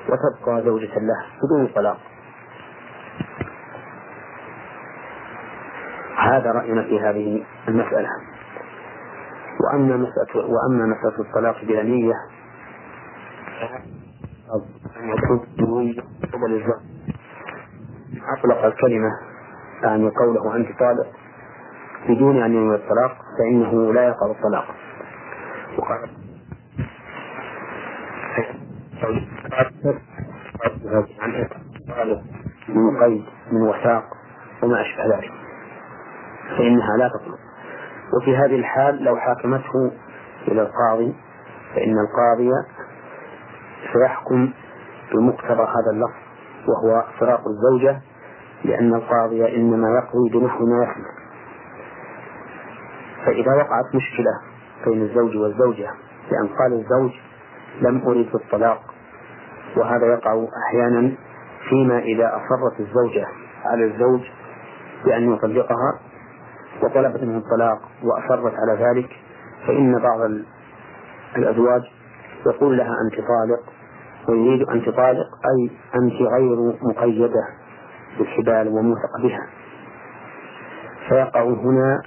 وتبقى 0.05 0.63
زوجة 0.65 0.95
له 0.95 1.25
بدون 1.43 1.67
طلاق 1.75 1.97
هذا 6.21 6.51
رأينا 6.51 6.81
في 6.83 6.99
هذه 6.99 7.43
المسألة 7.67 8.07
وأما 9.61 9.97
مسألة 9.97 10.39
وأما 10.45 10.85
مسألة 10.85 11.19
الطلاق 11.19 11.65
بلا 11.65 11.83
نية 11.83 12.13
أطلق 18.33 18.65
الكلمة 18.65 19.09
يعني 19.83 20.09
قوله 20.09 20.55
أنت 20.55 20.67
طالق 20.79 21.07
بدون 22.09 22.43
أن 22.43 22.53
ينوي 22.53 22.75
الطلاق 22.75 23.17
فإنه 23.39 23.93
لا 23.93 24.03
يقع 24.07 24.31
الطلاق 24.31 24.65
وقال 25.77 26.09
عن 29.51 29.95
من 32.69 33.03
قيد 33.03 33.23
من 33.51 33.61
وثاق 33.61 34.03
وما 34.63 34.81
أشبه 34.81 35.15
ذلك 35.17 35.40
فإنها 36.57 36.97
لا 36.99 37.07
تطلب 37.07 37.39
وفي 38.13 38.35
هذه 38.37 38.55
الحال 38.55 39.03
لو 39.03 39.17
حاكمته 39.17 39.71
إلى 40.47 40.61
القاضي 40.61 41.13
فإن 41.75 41.95
القاضي 41.99 42.51
سيحكم 43.93 44.51
بمقتضى 45.11 45.53
هذا 45.61 45.91
اللفظ 45.93 46.17
وهو 46.67 47.03
فراق 47.19 47.41
الزوجة 47.47 48.01
لأن 48.65 48.95
القاضي 48.95 49.55
إنما 49.55 49.87
يقضي 49.99 50.39
بنحو 50.39 50.65
ما 50.65 50.83
يحمل 50.83 51.11
فإذا 53.25 53.51
وقعت 53.51 53.85
مشكلة 53.95 54.31
بين 54.85 55.01
الزوج 55.01 55.37
والزوجة 55.37 55.89
لأن 56.31 56.47
قال 56.47 56.73
الزوج 56.73 57.11
لم 57.81 58.01
أريد 58.07 58.31
بالطلاق 58.31 58.81
وهذا 59.77 60.05
يقع 60.07 60.45
أحيانا 60.67 61.11
فيما 61.69 61.99
إذا 61.99 62.27
أصرت 62.35 62.79
الزوجة 62.79 63.27
على 63.65 63.85
الزوج 63.85 64.21
بأن 65.05 65.33
يطلقها 65.33 65.90
وطلبت 66.91 67.23
منه 67.23 67.37
الطلاق 67.37 67.79
وأصرت 68.03 68.53
على 68.53 68.83
ذلك 68.85 69.09
فإن 69.67 69.99
بعض 69.99 70.19
الأزواج 71.37 71.81
يقول 72.45 72.77
لها 72.77 72.91
أنت 73.05 73.15
طالق 73.15 73.59
ويريد 74.29 74.69
أنت 74.69 74.89
طالق 74.89 75.25
أي 75.51 75.71
أنت 75.95 76.13
غير 76.13 76.73
مقيدة 76.81 77.47
بالحبال 78.17 78.67
وموثقة 78.67 79.21
بها 79.23 79.47
فيقع 81.09 81.43
هنا 81.43 82.01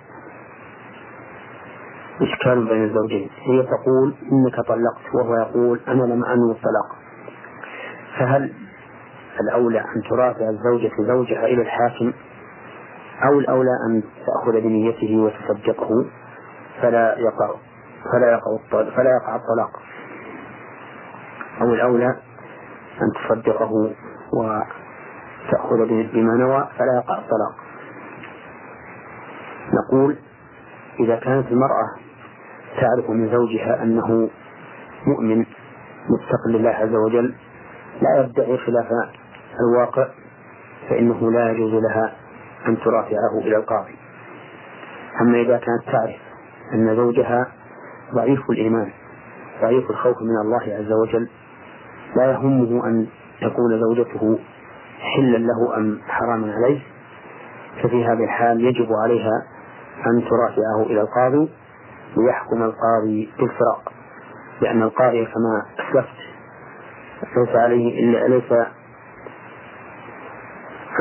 إشكال 2.22 2.68
بين 2.68 2.84
الزوجين 2.84 3.30
هي 3.46 3.62
تقول 3.62 4.14
إنك 4.32 4.66
طلقت 4.66 5.14
وهو 5.14 5.34
يقول 5.36 5.80
أنا 5.88 6.02
لم 6.02 6.24
أنوي 6.24 6.52
الطلاق 6.52 6.96
فهل 8.18 8.52
الأولى 9.40 9.80
أن 9.80 10.02
ترافع 10.10 10.48
الزوجة 10.50 10.90
زوجها 11.00 11.46
إلى 11.46 11.62
الحاكم 11.62 12.12
أو 13.22 13.38
الأولى 13.38 13.70
أن 13.86 14.02
تأخذ 14.26 14.60
بنيته 14.60 15.16
وتصدقه 15.16 16.06
فلا 16.82 17.18
يقع 17.18 17.50
فلا 18.12 18.30
يقع 18.32 18.58
فلا 18.96 19.10
يقع 19.20 19.36
الطلاق 19.36 19.80
أو 21.60 21.74
الأولى 21.74 22.06
أن 23.02 23.10
تصدقه 23.28 23.72
وتأخذ 24.32 25.76
بما 26.12 26.34
نوى 26.36 26.68
فلا 26.78 26.94
يقع 27.04 27.18
الطلاق 27.18 27.54
نقول 29.72 30.16
إذا 31.00 31.16
كانت 31.16 31.46
المرأة 31.52 31.88
تعرف 32.80 33.10
من 33.10 33.30
زوجها 33.32 33.82
أنه 33.82 34.30
مؤمن 35.06 35.38
متق 36.08 36.48
لله 36.48 36.70
عز 36.70 36.94
وجل 36.94 37.34
لا 38.02 38.20
يدعي 38.20 38.58
خلاف 38.58 38.86
الواقع 39.60 40.06
فإنه 40.90 41.30
لا 41.32 41.50
يجوز 41.52 41.74
لها 41.82 42.12
أن 42.68 42.78
ترافعه 42.80 43.38
إلى 43.38 43.56
القاضي 43.56 43.96
أما 45.20 45.40
إذا 45.42 45.56
كانت 45.58 45.84
تعرف 45.92 46.16
أن 46.74 46.96
زوجها 46.96 47.46
ضعيف 48.14 48.50
الإيمان 48.50 48.90
ضعيف 49.62 49.90
الخوف 49.90 50.16
من 50.22 50.36
الله 50.44 50.60
عز 50.76 50.92
وجل 50.92 51.28
لا 52.16 52.32
يهمه 52.32 52.86
أن 52.86 53.06
تكون 53.40 53.80
زوجته 53.80 54.38
حلا 55.16 55.38
له 55.38 55.76
أم 55.76 55.98
حراما 56.08 56.54
عليه 56.54 56.80
ففي 57.82 58.04
هذه 58.04 58.24
الحال 58.24 58.64
يجب 58.64 58.88
عليها 59.02 59.32
أن 60.06 60.22
ترافعه 60.28 60.82
إلى 60.86 61.00
القاضي 61.00 61.50
ليحكم 62.16 62.62
القاضي 62.62 63.30
بالفراق 63.38 63.92
لأن 64.60 64.82
القاضي 64.82 65.24
كما 65.26 65.62
أسلفت 65.78 66.08
ليس 67.36 67.56
عليه 67.56 68.00
إلا 68.04 68.28
ليس 68.34 68.52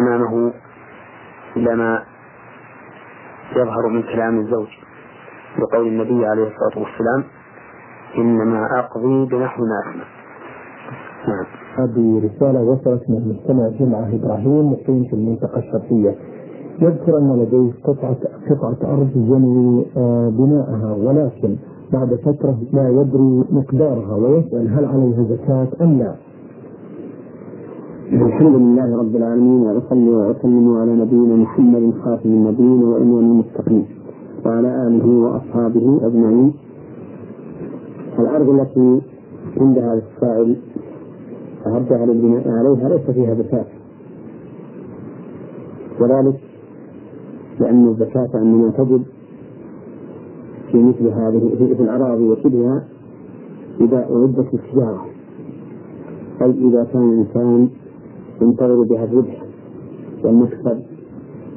أمامه 0.01 0.53
إلى 1.57 1.75
ما 1.75 2.03
يظهر 3.55 3.87
من 3.89 4.03
كلام 4.03 4.39
الزوج 4.39 4.67
بقول 5.59 5.87
النبي 5.87 6.25
عليه 6.25 6.43
الصلاة 6.43 6.85
والسلام 6.85 7.23
إنما 8.17 8.65
أقضي 8.79 9.25
بنحو 9.25 9.61
ما 9.63 9.81
أسمع 9.83 10.05
نعم 11.27 11.45
هذه 11.77 12.29
رسالة 12.29 12.61
وصلت 12.61 13.09
من 13.09 13.27
مجتمع 13.29 13.69
جمعة 13.79 14.15
إبراهيم 14.15 14.71
مقيم 14.71 15.03
في 15.03 15.13
المنطقة 15.13 15.57
الشرقية 15.59 16.15
يذكر 16.79 17.17
أن 17.17 17.41
لديه 17.43 17.73
قطعة 17.83 18.17
قطعة 18.49 18.93
أرض 18.93 19.09
ينوي 19.15 19.85
آه، 19.97 20.29
بناءها 20.29 20.93
ولكن 20.97 21.55
بعد 21.93 22.19
فترة 22.25 22.57
لا 22.73 22.89
يدري 22.89 23.43
مقدارها 23.51 24.15
ويسأل 24.15 24.73
هل 24.73 24.85
عليها 24.85 25.23
زكاة 25.35 25.67
أم 25.85 25.97
لا 25.99 26.13
الحمد 28.11 28.55
لله 28.55 28.97
رب 28.99 29.15
العالمين 29.15 29.59
واصلي 29.61 30.09
واسلم 30.09 30.77
على 30.77 30.91
نبينا 30.91 31.35
محمد 31.35 31.93
خاتم 32.03 32.29
النبيين 32.29 32.83
وامام 32.83 33.17
المتقين 33.19 33.85
وعلى 34.45 34.87
اله 34.87 35.07
واصحابه 35.07 36.07
اجمعين. 36.07 36.53
الارض 38.19 38.49
التي 38.49 39.01
عند 39.57 39.77
هذا 39.77 40.01
السائل 40.15 40.55
أهب 41.65 41.93
على 41.93 42.11
البناء 42.11 42.43
عليها 42.49 42.89
ليس 42.89 43.11
فيها 43.15 43.35
زكاة 43.35 43.65
وذلك 46.01 46.37
لأن 47.59 47.87
الزكاة 47.87 48.29
انما 48.35 48.69
تجب 48.69 49.03
في 50.71 50.77
مثل 50.83 51.07
هذه 51.07 51.55
في 51.77 51.83
الأراضي 51.83 52.23
وشبهها 52.23 52.87
إذا 53.81 53.97
أعدت 53.97 54.53
للتجارة 54.53 55.05
أي 56.41 56.49
إذا 56.51 56.83
كان 56.93 57.09
الإنسان 57.09 57.69
ينتظر 58.43 58.83
بها 58.83 59.03
الربح 59.03 59.43
والمكسب 60.23 60.81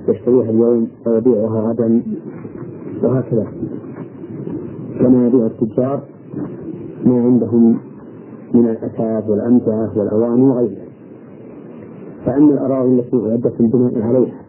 يشتريها 0.09 0.51
اليوم 0.51 0.89
ويبيعها 1.07 1.61
غدا 1.71 2.03
وهكذا 3.03 3.47
كما 5.01 5.27
يبيع 5.27 5.47
التجار 5.47 6.03
ما 7.05 7.23
عندهم 7.23 7.79
من 8.55 8.67
الأثاث 8.69 9.31
والأمتعة 9.31 9.99
والأواني 9.99 10.43
وغيرها 10.43 10.87
فأما 12.25 12.53
الأراضي 12.55 12.99
التي 12.99 13.17
أعدت 13.31 13.61
البناء 13.61 14.03
عليها 14.03 14.41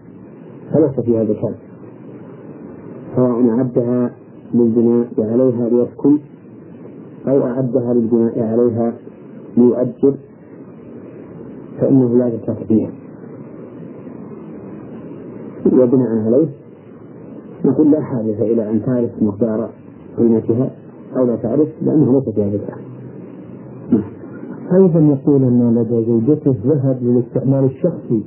فليس 0.74 1.00
فيها 1.06 1.24
زكاة 1.24 1.56
سواء 3.16 3.50
أعدها 3.50 4.12
للبناء 4.54 5.08
عليها 5.20 5.70
ليسكن 5.70 6.18
أو 7.28 7.44
أعدها 7.48 7.94
للبناء 7.94 8.40
عليها 8.42 8.94
ليؤجر 9.58 10.14
فإنه 11.82 12.18
لا 12.18 12.30
زكاة 12.38 12.58
فيها 12.68 12.90
وبناء 15.74 16.08
عليه 16.26 16.48
نقول 17.66 17.92
لا 17.92 18.02
حاجة 18.02 18.42
إلى 18.44 18.70
أن 18.70 18.82
تعرف 18.86 19.10
مقدار 19.22 19.70
قيمتها 20.18 20.72
أو 21.18 21.26
لا 21.26 21.36
تعرف 21.36 21.68
لأنه 21.82 22.14
ليس 22.20 22.36
فيها 22.36 22.50
زكاة 22.58 22.78
نعم. 23.90 24.04
أيضا 24.82 25.00
يقول 25.00 25.44
أن 25.44 25.76
لدى 25.76 26.06
زوجته 26.06 26.56
ذهب 26.66 26.98
للاستعمال 27.02 27.64
الشخصي 27.66 28.24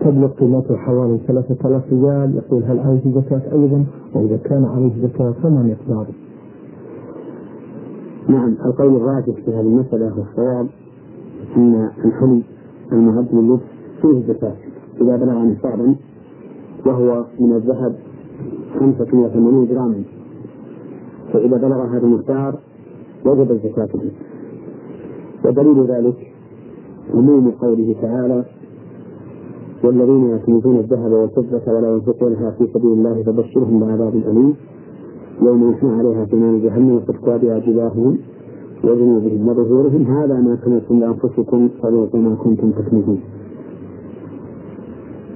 تبلغ 0.00 0.28
قيمته 0.28 0.76
حوالي 0.76 1.20
3000 1.26 1.92
ريال 1.92 2.34
يقول 2.36 2.62
هل 2.64 2.78
عليه 2.78 3.14
زكاة 3.20 3.52
أيضا 3.52 3.86
وإذا 4.14 4.36
كان 4.36 4.64
عليه 4.64 5.06
زكاة 5.08 5.30
فما 5.42 5.62
مقداره؟ 5.76 6.14
نعم 8.28 8.56
القول 8.66 8.96
الراجح 8.96 9.34
في 9.44 9.50
هذه 9.54 9.60
المسألة 9.60 10.18
والصواب 10.18 10.66
أن 11.56 11.90
الحلي 12.04 12.42
المهب 12.92 13.26
منه 13.34 13.60
فيه 14.02 14.32
زكاة 14.34 14.56
إذا 15.00 15.16
بلغ 15.16 15.38
نصابا 15.42 15.94
وهو 16.86 17.24
من 17.40 17.52
الذهب 17.56 17.96
580 18.80 19.66
جراما 19.68 20.02
فإذا 21.32 21.56
بلغ 21.56 21.82
هذا 21.84 22.06
المقدار 22.06 22.58
وجب 23.26 23.50
الزكاة 23.50 23.86
فيه 23.86 24.10
ودليل 25.48 25.86
ذلك 25.90 26.16
عموم 27.14 27.50
قوله 27.50 27.94
تعالى 28.02 28.44
والذين 29.84 30.24
يكنزون 30.30 30.76
الذهب 30.76 31.12
والفضة 31.12 31.72
ولا 31.72 31.88
ينفقونها 31.92 32.50
في 32.50 32.66
سبيل 32.74 32.92
الله 32.92 33.22
فبشرهم 33.22 33.80
بعذاب 33.80 34.14
أليم 34.14 34.54
يوم 35.42 35.70
يحمى 35.70 35.90
عليها 35.98 36.24
في 36.24 36.36
نار 36.36 36.56
جهنم 36.58 36.94
وقد 36.94 37.40
بها 37.40 37.58
جباههم 37.58 38.18
وجنوبهم 38.84 39.48
وظهورهم 39.48 40.02
هذا 40.18 40.34
ما 40.40 40.54
كنتم 40.64 41.00
لأنفسكم 41.00 41.68
فذوقوا 41.82 42.20
ما 42.20 42.34
كنتم 42.34 42.70
تكنزون 42.70 43.20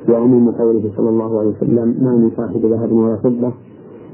وعموم 0.09 0.50
قوله 0.50 0.92
صلى 0.96 1.09
الله 1.09 1.38
عليه 1.38 1.50
وسلم 1.50 1.88
ما 2.00 2.11
من 2.16 2.31
صاحب 2.37 2.66
ذهب 2.66 2.92
ولا 2.92 3.16
فضة 3.16 3.52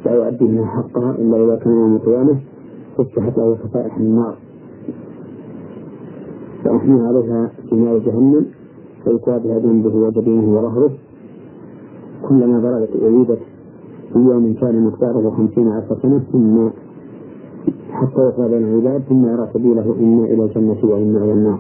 لا 0.07 0.15
يؤدي 0.15 0.45
منها 0.45 0.67
حقها 0.67 1.11
إلا 1.19 1.45
إذا 1.45 1.57
كان 1.57 1.73
يوم 1.73 1.95
القيامة 1.97 2.39
فتحت 2.97 3.39
له 3.39 3.59
صفائح 3.65 3.97
النار 3.97 4.37
فأحمي 6.65 7.01
عليها 7.01 7.51
في 7.71 7.77
نار 7.77 7.99
جهنم 7.99 8.47
فيكوى 9.05 9.39
بها 9.39 9.59
جنبه 9.59 9.97
وجبينه 9.97 10.59
وظهره 10.59 10.91
كلما 12.29 12.59
بلغت 12.59 13.03
أعيدت 13.03 13.39
في 14.13 14.19
يوم 14.19 14.55
كان 14.55 14.85
مقداره 14.87 15.31
خمسين 15.31 15.69
ألف 15.73 16.03
سنة 16.03 16.19
ثم 16.33 16.69
حتى 17.99 18.21
يصل 18.29 18.49
بين 18.49 18.65
العباد 18.69 19.03
ثم 19.09 19.25
يرى 19.27 19.49
سبيله 19.55 19.95
إما 20.01 20.25
إلى 20.25 20.45
الجنة 20.45 20.79
وإما 20.93 21.25
إلى 21.25 21.33
النار 21.33 21.59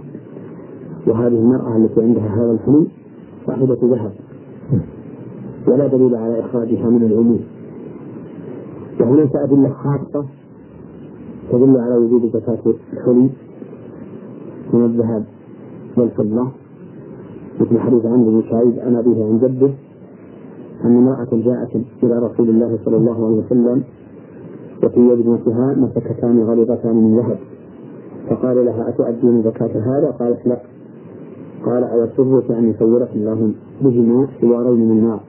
وهذه 1.07 1.27
المرأة 1.33 1.77
التي 1.77 2.03
عندها 2.03 2.29
هذا 2.37 2.53
الحلم 2.53 2.87
صاحبة 3.47 3.79
ذهب 3.85 4.13
ولا 5.69 5.87
دليل 5.87 6.15
على 6.15 6.41
إخراجها 6.41 6.91
من 6.91 7.03
العموم 7.03 7.41
وهناك 9.01 9.31
أدلة 9.37 9.69
خاصة 9.69 10.27
تدل 11.53 11.79
على 11.81 11.95
وجود 11.97 12.23
زكاة 12.37 12.75
الحلي 12.93 13.31
من 14.73 14.85
الذهب 14.85 15.25
والفضة 15.99 16.51
مثل 17.61 17.79
حديث 17.81 18.07
عن 18.07 18.25
بن 18.25 18.43
سعيد 18.51 18.79
أنا 18.79 19.01
به 19.01 19.25
عن 19.25 19.39
جده 19.39 19.71
أن 20.85 20.97
امرأة 20.97 21.31
جاءت 21.33 21.85
إلى 22.03 22.19
رسول 22.27 22.49
الله 22.49 22.79
صلى 22.85 22.97
الله 22.97 23.27
عليه 23.27 23.37
وسلم 23.47 23.83
وفي 24.85 25.01
يد 25.01 25.19
يدنتها 25.19 25.75
مسكتان 25.79 26.43
غليظتان 26.45 26.97
من 26.97 27.17
ذهب 27.19 27.39
فقال 28.31 28.65
لها 28.65 28.89
أتؤدين 28.89 29.43
زكاة 29.43 29.81
هذا؟ 29.81 30.11
قالت 30.11 30.47
لا 30.47 30.61
قال 31.67 31.85
أيسرك 31.85 32.51
أن 32.51 32.71
يصورك 32.71 33.11
الله 33.15 33.53
بهما 33.83 34.27
حوارين 34.27 34.89
من 34.89 35.05
نار 35.09 35.21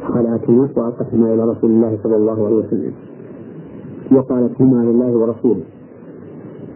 فخلعتهما 0.00 0.68
وألقتهما 0.76 1.34
إلى 1.34 1.44
رسول 1.52 1.70
الله 1.70 1.98
صلى 2.02 2.16
الله 2.16 2.46
عليه 2.46 2.56
وسلم 2.56 2.92
وقالت 4.16 4.60
هما 4.60 4.84
لله 4.90 5.10
ورسوله 5.16 5.62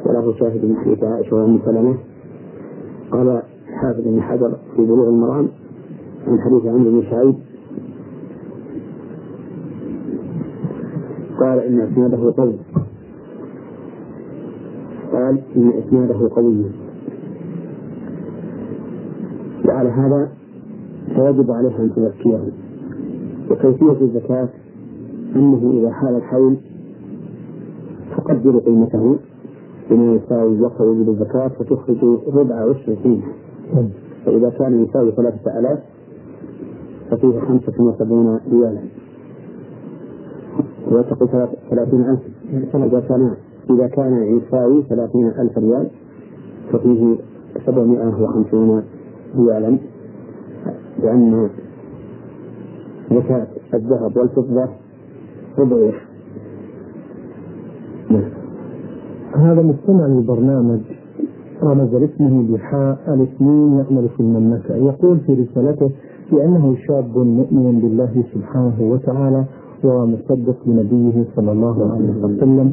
وله 0.07 0.33
شاهد 0.39 0.65
من 0.65 0.77
حديث 0.77 1.05
عائشة 1.05 1.37
وأم 1.37 1.61
سلمة 1.65 1.97
قال 3.13 3.43
حافظ 3.83 4.01
بن 4.05 4.23
حجر 4.23 4.57
في 4.77 4.83
بلوغ 4.83 5.09
المرام 5.09 5.49
من 6.27 6.41
حديث 6.41 6.67
عمرو 6.67 6.91
بن 6.91 7.03
شعيب 7.03 7.35
قال 11.43 11.59
إن 11.61 11.81
إسناده 11.81 12.35
قوي 12.37 12.57
قال 15.13 15.41
إن 15.57 15.73
إسناده 15.87 16.31
قوي 16.37 16.65
وعلى 19.69 19.89
هذا 19.89 20.29
فيجب 21.09 21.51
عليها 21.51 21.79
أن 21.79 21.91
تزكيه 21.95 22.49
وكيفية 23.51 24.05
الزكاة 24.07 24.49
أنه 25.37 25.71
إذا 25.81 25.93
حال 25.93 26.17
الحول 26.17 26.57
تقدر 28.17 28.59
قيمته 28.59 29.17
بما 29.91 30.13
يساوي 30.13 30.61
وقت 30.61 30.81
وجود 30.81 31.09
الزكاة 31.09 31.49
فتخرج 31.49 32.05
ربع 32.35 32.55
عشر 32.71 32.97
فيه 33.03 33.21
طيب. 33.75 33.91
فإذا 34.27 34.51
كان 34.51 34.83
يساوي 34.85 35.13
ثلاثة 35.13 35.59
آلاف 35.59 35.79
ففيه 37.11 37.41
خمسة 37.41 37.83
وسبعون 37.83 38.41
ريالا 38.53 38.81
وتقول 40.93 41.49
ثلاثين 41.71 42.01
ألف 42.53 42.77
إذا 42.77 43.01
كان 43.07 43.33
إذا 43.71 43.87
كان 43.87 44.37
يساوي 44.39 44.83
ثلاثين 44.89 45.27
ألف 45.27 45.59
ريال 45.59 45.91
ففيه 46.73 47.17
سبعمائة 47.67 48.23
وخمسون 48.23 48.83
ريالا 49.37 49.79
لأن 51.03 51.49
زكاة 53.11 53.47
الذهب 53.75 54.17
والفضة 54.17 54.69
ربع 55.59 55.93
نعم. 58.11 58.31
هذا 59.37 59.63
مستمع 59.63 60.07
للبرنامج 60.07 60.81
رمز 61.63 61.95
لاسمه 61.95 62.43
بحاء 62.55 62.99
الاثنين 63.09 63.73
يعمل 63.79 64.09
في 64.09 64.21
المملكة 64.21 64.75
يقول 64.77 65.21
في 65.21 65.33
رسالته 65.35 65.91
بأنه 66.33 66.77
شاب 66.89 67.19
مؤمن 67.19 67.81
بالله 67.81 68.25
سبحانه 68.35 68.75
وتعالى 68.81 69.45
هو 69.87 70.07
مصدق 70.07 70.57
لنبيه 70.67 71.25
صلى 71.37 71.53
الله 71.53 71.93
عليه 71.93 72.11
وسلم 72.25 72.73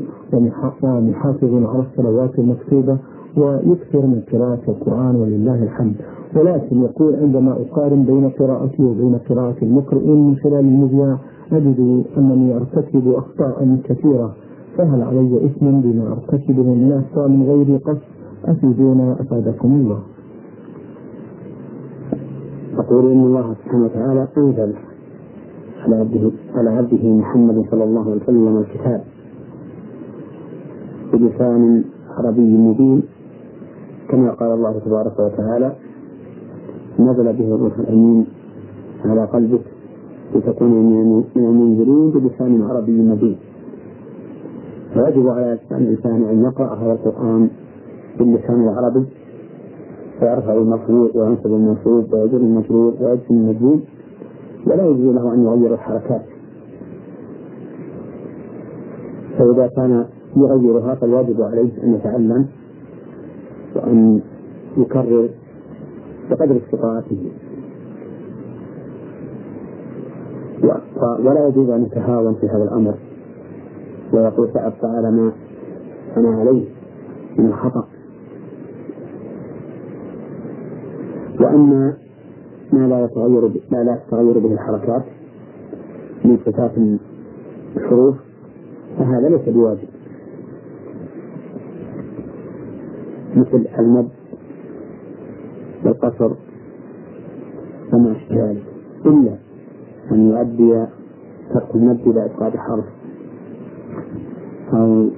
ومحافظ 0.84 1.66
على 1.76 1.84
الصلوات 1.86 2.40
المكتوبة 2.40 2.98
ويكثر 3.38 4.06
من 4.08 4.22
قراءة 4.32 4.60
القرآن 4.68 5.16
ولله 5.16 5.64
الحمد 5.64 5.96
ولكن 6.36 6.82
يقول 6.84 7.16
عندما 7.16 7.52
أقارن 7.62 8.04
بين 8.06 8.30
قراءتي 8.30 8.84
وبين 8.84 9.16
قراءة 9.30 9.56
المقرئين 9.62 10.28
من 10.28 10.36
خلال 10.36 10.60
المذياع 10.60 11.18
أجد 11.52 12.04
أنني 12.18 12.56
أرتكب 12.56 13.08
أخطاء 13.08 13.78
كثيرة 13.84 14.34
فهل 14.78 15.02
علي 15.02 15.46
إثم 15.46 15.66
بما 15.82 16.12
أرتكبه 16.12 16.64
من 16.64 16.92
أخطاء 16.92 17.28
من 17.28 17.44
غير 17.50 17.78
قصد 17.78 18.00
أفيدونا 18.46 19.18
أفادكم 19.22 19.72
الله. 19.72 20.00
أقول 22.78 23.12
إن 23.12 23.24
الله 23.24 23.54
سبحانه 23.64 23.84
وتعالى 23.86 24.28
أنزل 24.38 24.74
على 25.86 25.96
عبده 25.96 26.32
على 26.56 26.70
عبده 26.70 27.08
محمد 27.08 27.66
صلى 27.72 27.84
الله 27.84 28.12
عليه 28.12 28.22
وسلم 28.22 28.58
الكتاب 28.58 29.04
بلسان 31.14 31.84
عربي 32.18 32.58
مبين 32.58 33.04
كما 34.10 34.32
قال 34.32 34.52
الله 34.52 34.80
تبارك 34.80 35.20
وتعالى 35.20 35.76
نزل 37.00 37.34
به 37.34 37.56
الروح 37.56 37.80
الامين 37.80 38.28
على 39.06 39.26
قلبك 39.26 39.62
لتكون 40.36 40.70
من 40.72 41.24
المنذرين 41.38 42.12
بلسان 42.12 42.62
عربي 42.62 43.02
مبين 43.02 43.38
فيجب 44.94 45.28
على 45.28 45.60
الإنسان 45.72 46.24
أن 46.24 46.44
يقرأ 46.44 46.76
هذا 46.76 46.94
القرآن 46.94 47.50
باللسان 48.20 48.62
العربي 48.64 49.06
فيرفع 50.20 50.54
المرفوع 50.54 51.10
وينصب 51.16 51.46
المنصوب 51.46 52.14
ويجر 52.14 52.38
المجرور 52.38 52.94
ويجزم 53.02 53.36
المجهول 53.36 53.80
ولا 54.70 54.84
يجوز 54.86 55.16
له 55.16 55.34
أن 55.34 55.44
يغير 55.44 55.74
الحركات 55.74 56.22
فإذا 59.40 59.68
كان 59.68 60.06
يغيرها 60.38 60.96
فالواجب 60.96 61.42
عليه 61.42 61.84
أن 61.84 61.94
يتعلم 61.96 62.48
وأن 63.76 64.22
يكرر 64.78 65.30
بقدر 66.32 66.58
استطاعته 66.66 67.32
ولا 71.20 71.48
يجوز 71.48 71.70
أن 71.70 71.84
يتهاون 71.84 72.34
في 72.36 72.48
هذا 72.48 72.64
الأمر 72.64 72.96
ويقول 74.14 74.48
سأبقى 74.54 74.88
على 74.98 75.12
ما 75.12 75.32
أنا 76.18 76.40
عليه 76.40 76.66
من 77.40 77.46
الخطأ 77.46 77.88
وأما 81.42 81.99
ما 82.74 82.88
لا 82.88 83.04
يتغير 83.06 83.48
ما 83.72 83.78
لا 83.84 84.00
تتغير 84.08 84.40
به 84.40 84.54
الحركات 84.54 85.06
من 86.26 86.38
صفات 86.38 86.72
الحروف 87.78 88.16
فهذا 88.98 89.30
ليس 89.30 89.50
بواجب 89.50 89.88
مثل 93.36 93.66
المد 93.80 94.10
والقصر 95.86 96.34
وما 97.94 98.12
أشبه 98.12 98.50
ذلك 98.50 98.64
إلا 99.06 99.38
أن 100.12 100.30
يؤدي 100.30 100.86
ترك 101.54 101.76
المد 101.76 102.08
إلى 102.08 102.26
إسقاط 102.26 102.54
حرف 102.58 102.86
أو 104.74 105.10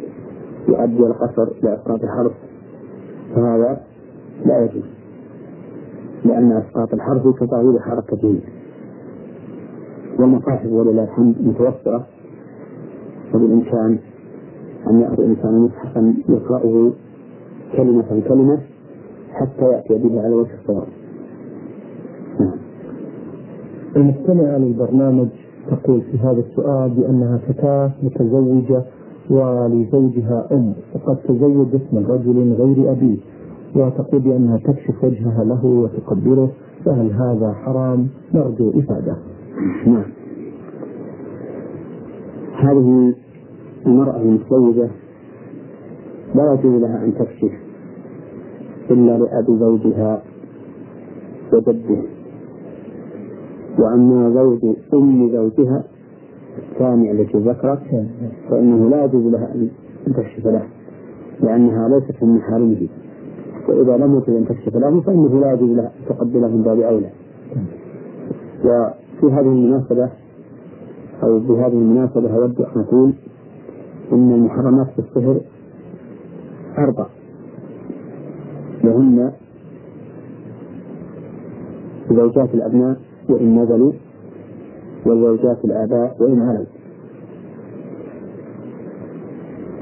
يؤدي 0.68 1.00
القصر 1.06 1.48
إلى 1.64 1.74
إسقاط 1.76 2.00
حرف 2.06 2.32
فهذا 3.36 3.82
لا 4.46 4.66
يجوز 4.66 5.01
لأن 6.26 6.52
إسقاط 6.52 6.94
الحرف 6.94 7.28
كتعويض 7.28 7.78
حركته 7.80 8.40
والمصاحف 10.20 10.70
ولله 10.72 11.04
الحمد 11.04 11.36
متوفرة 11.42 12.06
وبالإمكان 13.34 14.00
أن 14.92 15.00
يأخذ 15.00 15.24
إنسان 15.24 15.58
مصحفا 15.62 16.14
يقرأه 16.30 16.92
كلمة 17.78 18.22
كلمة 18.30 18.60
حتى 19.34 19.66
يأتي 19.66 19.98
به 20.08 20.22
على 20.22 20.36
وجه 20.36 20.50
الصواب 20.62 20.88
نعم. 22.40 22.58
المستمعة 23.96 24.58
للبرنامج 24.58 25.28
تقول 25.72 26.02
في 26.02 26.18
هذا 26.18 26.40
السؤال 26.40 26.90
بأنها 26.90 27.38
فتاة 27.38 27.92
متزوجة 28.04 28.84
ولزوجها 29.30 30.48
أم 30.52 30.74
وقد 30.96 31.18
تزوجت 31.18 31.82
من 31.94 32.06
رجل 32.06 32.54
غير 32.54 32.92
أبيه 32.92 33.18
وتقول 33.76 34.22
بأنها 34.22 34.58
تكشف 34.58 35.04
وجهها 35.04 35.44
له 35.44 35.66
وتقبله 35.66 36.50
فهل 36.86 37.12
هذا 37.12 37.54
حرام؟ 37.66 38.08
نرجو 38.34 38.70
إفادة. 38.70 39.18
نعم. 39.88 40.12
هذه 42.64 43.16
المرأة 43.86 44.22
المتزوجة 44.22 44.90
لا 46.36 46.54
يجوز 46.54 46.82
لها 46.82 47.06
أن 47.06 47.14
تكشف 47.14 47.52
إلا 48.92 49.18
لأب 49.18 49.46
زوجها 49.60 50.24
وجده 51.54 52.02
وأما 53.80 54.34
زوج 54.34 54.66
أم 54.94 55.30
زوجها 55.32 55.84
الثانية 56.58 57.12
التي 57.12 57.38
ذكرت 57.38 57.94
نعم. 57.94 58.08
فإنه 58.50 58.90
لا 58.90 59.04
يجوز 59.06 59.34
لها 59.34 59.54
أن 60.06 60.14
تكشف 60.18 60.46
له 60.46 60.64
لأنها 61.42 61.88
ليست 61.90 62.24
من 62.24 62.36
محارمه 62.36 62.88
وإذا 63.70 63.98
لم 63.98 64.18
يكن 64.18 64.36
أن 64.36 64.46
تكشف 64.46 64.76
له 64.76 65.02
فإنه 65.02 65.42
لا 65.42 65.54
يجوز 65.54 65.70
له 65.70 65.92
تقبله 66.10 66.48
من 66.48 66.64
باب 66.64 66.80
أولى 66.80 67.10
وفي 68.66 69.34
هذه 69.34 69.48
المناسبة 69.48 70.12
أو 71.24 71.40
بهذه 71.40 71.68
المناسبة 71.74 72.36
أود 72.36 72.62
أن 72.62 72.82
أقول 72.82 73.14
إن 74.12 74.32
المحرمات 74.32 74.88
في 74.92 75.00
السحر 75.00 75.42
أربع 76.78 77.06
وهن 78.84 79.32
زوجات 82.12 82.54
الأبناء 82.54 82.98
وإن 83.30 83.62
نزلوا 83.64 83.94
وزوجات 85.06 85.66
الآباء 85.66 86.16
وإن 86.24 86.40
علوا 86.42 86.66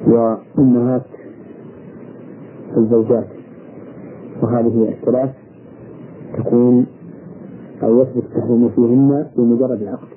وأمهات 0.07 1.05
الزوجات 2.77 3.27
وهذه 4.43 4.89
الثلاث 4.89 5.29
تكون 6.37 6.85
أو 7.83 7.99
يثبت 8.01 8.17
التحريم 8.23 8.69
فيهن 8.69 9.27
بمجرد 9.37 9.81
العقد 9.81 10.07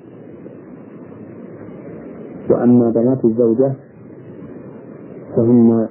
وأما 2.49 2.89
بنات 2.89 3.25
الزوجة 3.25 3.73
فهن 5.35 5.87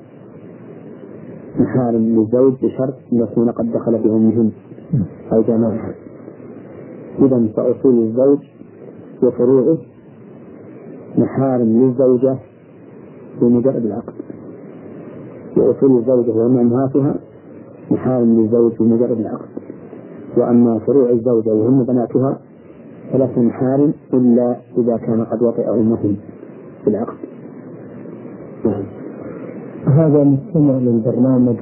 محارم 1.59 2.03
للزوج 2.03 2.53
بشرط 2.63 2.95
أن 3.13 3.19
يكون 3.19 3.51
قد 3.51 3.73
دخل 3.73 3.99
بأمهن 4.03 4.53
أو 5.33 5.43
جماعها 5.43 5.95
إذا 7.19 7.49
فأصول 7.57 8.03
الزوج 8.07 8.39
وفروعه 9.23 9.79
محارم 11.19 11.67
للزوجة 11.69 12.39
بمجرد 13.41 13.85
العقد 13.85 14.15
وأصول 15.57 15.99
الزوجة 15.99 16.31
وأمهاتها 16.31 17.21
محارم 17.93 18.41
للزوج 18.41 18.73
بمجرد 18.79 19.21
العقد 19.21 19.49
وأما 20.37 20.79
فروع 20.79 21.11
الزوجة 21.11 21.51
وهم 21.55 21.85
بناتها 21.85 22.39
فليس 23.13 23.39
محارم 23.39 23.93
إلا 24.15 24.57
إذا 24.79 24.97
كان 24.97 25.25
قد 25.25 25.43
وطئ 25.43 25.71
أمهم 25.75 26.17
في 26.85 26.91
العقد 26.91 27.19
نعم 28.65 28.83
هذا 29.87 30.25
مستمع 30.25 30.75
للبرنامج 30.79 31.57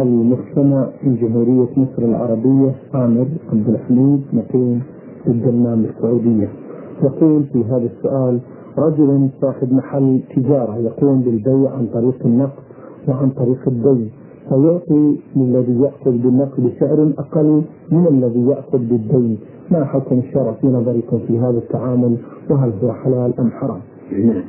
المجتمع 0.00 0.86
في 1.00 1.14
جمهورية 1.14 1.68
مصر 1.76 2.02
العربية 2.02 2.74
عامر 2.94 3.26
عبد 3.52 3.68
الحميد 3.68 4.22
مقيم 4.32 4.82
الدمام 5.28 5.84
السعودية 5.84 6.48
يقول 7.02 7.44
في 7.44 7.64
هذا 7.64 7.88
السؤال 7.96 8.38
رجل 8.78 9.28
صاحب 9.40 9.72
محل 9.72 10.20
تجارة 10.36 10.76
يقوم 10.76 11.20
بالبيع 11.22 11.70
عن 11.70 11.86
طريق 11.94 12.26
النقد 12.26 12.62
وعن 13.08 13.30
طريق 13.30 13.60
الدين 13.68 14.10
فيعطي 14.48 15.16
للذي 15.36 15.80
يأخذ 15.80 16.10
بالنقد 16.10 16.72
سعر 16.80 17.12
أقل 17.18 17.62
من 17.92 18.06
الذي 18.06 18.40
يأخذ 18.50 18.78
بالدين 18.78 19.38
ما 19.70 19.84
حكم 19.84 20.18
الشرع 20.18 20.52
في 20.52 20.66
نظركم 20.66 21.18
في 21.18 21.38
هذا 21.38 21.58
التعامل 21.58 22.16
وهل 22.50 22.72
هو 22.82 22.92
حلال 22.92 23.38
أم 23.40 23.50
حرام؟ 23.50 23.80
نعم 24.12 24.44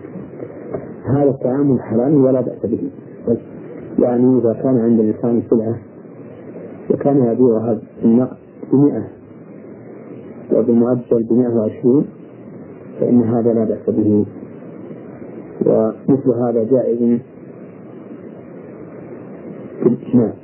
هذا 1.16 1.30
التعامل 1.30 1.82
حرام 1.82 2.24
ولا 2.24 2.42
بأس 2.42 2.66
به 2.66 2.90
بس 3.28 3.38
يعني 4.00 4.38
إذا 4.40 4.54
كان 4.54 4.78
عند 4.78 5.00
الإنسان 5.00 5.42
سلعة 5.50 5.78
وكان 6.92 7.18
يبيعها 7.26 7.80
بالنقد 8.02 8.38
بمئة 8.72 9.08
وبمعدل 10.54 11.24
بمئة 11.30 11.50
وعشرين 11.60 12.06
فإن 13.00 13.22
هذا 13.22 13.54
لا 13.54 13.64
بأس 13.64 13.90
به 13.90 14.26
ومثل 15.66 16.30
هذا 16.50 16.64
جائز 16.64 17.20
في 19.80 19.86
الاسماء 19.88 20.36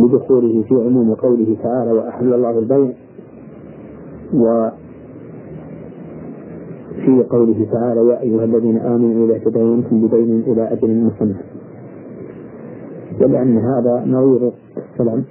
لدخوله 0.00 0.62
في 0.68 0.74
عموم 0.74 1.14
قوله 1.14 1.56
تعالى 1.62 1.92
وأحل 1.92 2.34
الله 2.34 2.58
البيع 2.58 2.92
وفي 4.34 4.72
قوله 7.30 7.66
تعالى 7.72 8.06
يا 8.10 8.20
أيها 8.20 8.44
الذين 8.44 8.76
آمنوا 8.78 9.26
إذا 9.26 9.38
تدينتم 9.44 10.06
بدين 10.06 10.40
إلى 10.40 10.72
أجل 10.72 10.94
مسمى 10.94 11.34
ولأن 13.20 13.58
هذا 13.58 14.04
نظير 14.06 14.52
السلام 14.92 15.24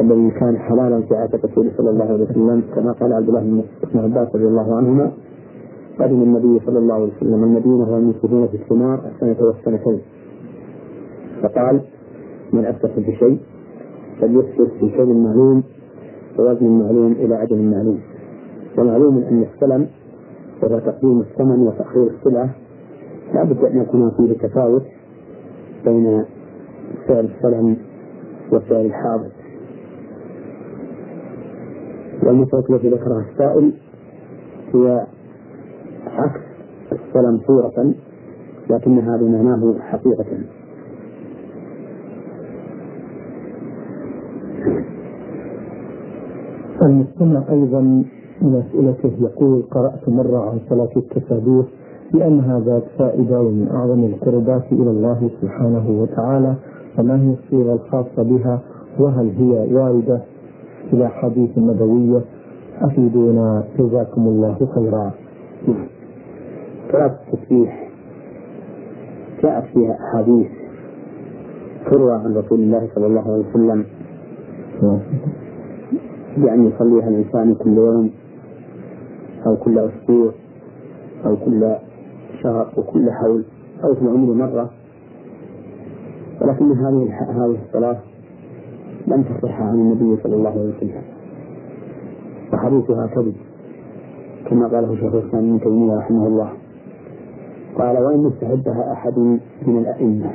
الذي 0.00 0.30
كان 0.30 0.58
حلالا 0.58 1.00
في 1.08 1.14
عهد 1.14 1.34
الرسول 1.34 1.70
صلى 1.76 1.90
الله 1.90 2.04
عليه 2.04 2.24
وسلم 2.24 2.62
كما 2.74 2.92
قال 2.92 3.12
عبد 3.12 3.28
الله 3.28 3.64
بن 3.94 4.00
عباس 4.00 4.28
رضي 4.34 4.44
الله 4.46 4.76
عنهما 4.76 5.12
قدم 6.00 6.22
النبي 6.22 6.60
صلى 6.66 6.78
الله 6.78 6.94
عليه 6.94 7.12
وسلم 7.16 7.44
المدينة 7.44 7.92
والمسلمون 7.94 8.48
في 8.48 8.56
الثمار 8.56 9.00
سنه 9.20 9.36
وسنتين 9.40 10.00
فقال 11.42 11.80
من 12.52 12.64
أسلف 12.64 12.96
بشيء 12.98 13.38
فليسلف 14.20 14.72
بشيء 14.82 15.04
معلوم 15.14 15.62
ووزن 16.38 16.66
معلوم 16.70 17.12
إلى 17.12 17.34
عدم 17.34 17.70
معلوم 17.70 18.00
ومعلوم 18.78 19.18
أن 19.18 19.42
السلم 19.54 19.86
وهو 20.62 20.78
تقديم 20.78 21.20
الثمن 21.20 21.66
وتأخير 21.66 22.06
السلعة 22.06 22.50
لا 23.34 23.44
بد 23.44 23.64
أن 23.64 23.82
يكون 23.82 24.10
فيه 24.10 24.48
تفاوت 24.48 24.82
بين 25.84 26.24
سعر 27.08 27.20
السلم 27.20 27.76
وسعر 28.52 28.80
الحاضر 28.80 29.30
والمسألة 32.26 32.64
التي 32.70 32.88
ذكرها 32.88 33.24
السائل 33.32 33.72
هي 34.74 35.06
عكس 36.06 36.40
السلم 36.92 37.40
صورة 37.46 37.94
لكنها 38.70 39.16
بمعناه 39.16 39.74
حقيقة 39.80 40.24
المستمع 46.88 47.42
أيضا 47.50 47.80
من 48.42 48.62
أسئلته 48.66 49.12
يقول 49.20 49.62
قرأت 49.62 50.08
مرة 50.08 50.50
عن 50.50 50.58
صلاة 50.70 50.90
التسابيح 50.96 51.66
لأنها 52.14 52.60
ذات 52.60 52.82
فائدة 52.98 53.40
ومن 53.40 53.68
أعظم 53.74 54.04
القربات 54.04 54.62
إلى 54.72 54.90
الله 54.90 55.30
سبحانه 55.42 55.90
وتعالى 56.02 56.54
فما 56.96 57.16
هي 57.22 57.34
الصيغة 57.34 57.74
الخاصة 57.74 58.22
بها 58.22 58.60
وهل 58.98 59.30
هي 59.30 59.74
واردة 59.74 60.20
إلى 60.92 61.08
حديث 61.08 61.58
النبوية 61.58 62.24
أفيدونا 62.80 63.64
جزاكم 63.78 64.20
الله 64.22 64.54
خيرا. 64.74 65.10
صلاة 66.92 67.16
التسبيح 67.34 67.88
جاءت 69.42 69.64
فيها 69.64 69.94
أحاديث 70.00 70.46
تروى 71.90 72.12
عن 72.12 72.34
رسول 72.36 72.60
الله 72.60 72.88
صلى 72.94 73.06
الله 73.06 73.20
عليه 73.32 73.44
وسلم 73.50 73.84
بأن 76.36 76.66
يصليها 76.66 77.08
الإنسان 77.08 77.54
كل 77.54 77.76
يوم 77.76 78.10
أو 79.46 79.56
كل 79.56 79.78
أسبوع 79.78 80.32
أو 81.26 81.36
كل 81.36 81.76
شهر 82.42 82.72
وكل 82.76 83.10
حول 83.20 83.44
أو 83.84 83.94
في 83.94 84.02
العمر 84.02 84.34
مرة 84.34 84.70
ولكن 86.40 86.64
هذه 86.72 87.18
هذه 87.30 87.58
الصلاة 87.66 87.98
لم 89.06 89.22
تصح 89.22 89.60
عن 89.60 89.74
النبي 89.74 90.22
صلى 90.22 90.36
الله 90.36 90.50
عليه 90.50 90.74
وسلم 90.76 91.02
وحديثها 92.52 93.06
كذب 93.06 93.34
كما 94.50 94.68
قاله 94.68 94.96
شيخ 94.96 95.14
الإسلام 95.14 95.48
ابن 95.48 95.60
تيمية 95.60 95.94
رحمه 95.96 96.26
الله 96.26 96.50
قال 97.78 97.98
وإن 97.98 98.26
استحبها 98.26 98.92
أحد 98.92 99.18
من 99.66 99.78
الأئمة 99.78 100.32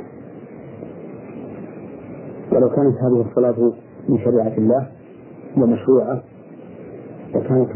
ولو 2.52 2.68
كانت 2.68 2.96
هذه 3.02 3.26
الصلاة 3.30 3.72
من 4.08 4.18
شريعة 4.18 4.54
الله 4.58 4.88
ومشروعة 5.58 6.22
وكانت 7.34 7.70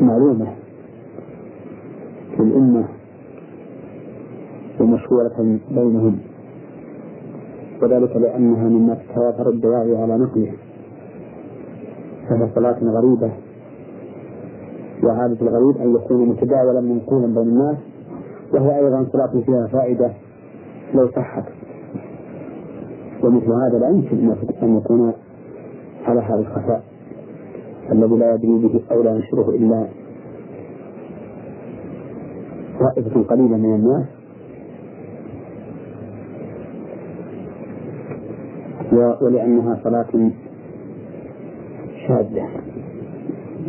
معلومة 0.00 0.54
للأمة 2.40 2.88
ومشهورة 4.80 5.58
بينهم 5.70 6.18
وذلك 7.82 8.16
لأنها 8.16 8.64
مما 8.68 8.94
تتوافر 8.94 9.48
الدواعي 9.50 9.96
على 9.96 10.16
نقله 10.16 10.52
فهي 12.28 12.48
صلاة 12.54 12.78
غريبة 12.98 13.32
وعادة 15.04 15.40
الغريب 15.42 15.76
أن 15.76 15.94
يكون 15.94 16.28
متداولا 16.28 16.80
منقولا 16.80 17.26
بين 17.26 17.42
الناس 17.42 17.76
وهو 18.54 18.70
أيضا 18.76 19.06
صلاة 19.12 19.42
فيها 19.46 19.66
فائدة 19.72 20.10
لو 20.94 21.06
صحت 21.10 21.44
ومثل 23.28 23.52
هذا 23.52 23.78
لا 23.78 23.88
يمكن 23.90 24.34
أن 24.62 24.76
يكون 24.76 25.12
على 26.04 26.20
هذا 26.20 26.34
الخفاء 26.38 26.82
الذي 27.92 28.14
لا 28.14 28.34
يدري 28.34 28.68
به 28.68 28.80
أو 28.92 29.02
لا 29.02 29.10
ينشره 29.14 29.50
إلا 29.50 29.88
طائفة 32.80 33.22
قليلة 33.22 33.56
من 33.56 33.74
الناس 33.74 34.06
ولأنها 39.22 39.80
صلاة 39.84 40.30
شاذة 42.08 42.48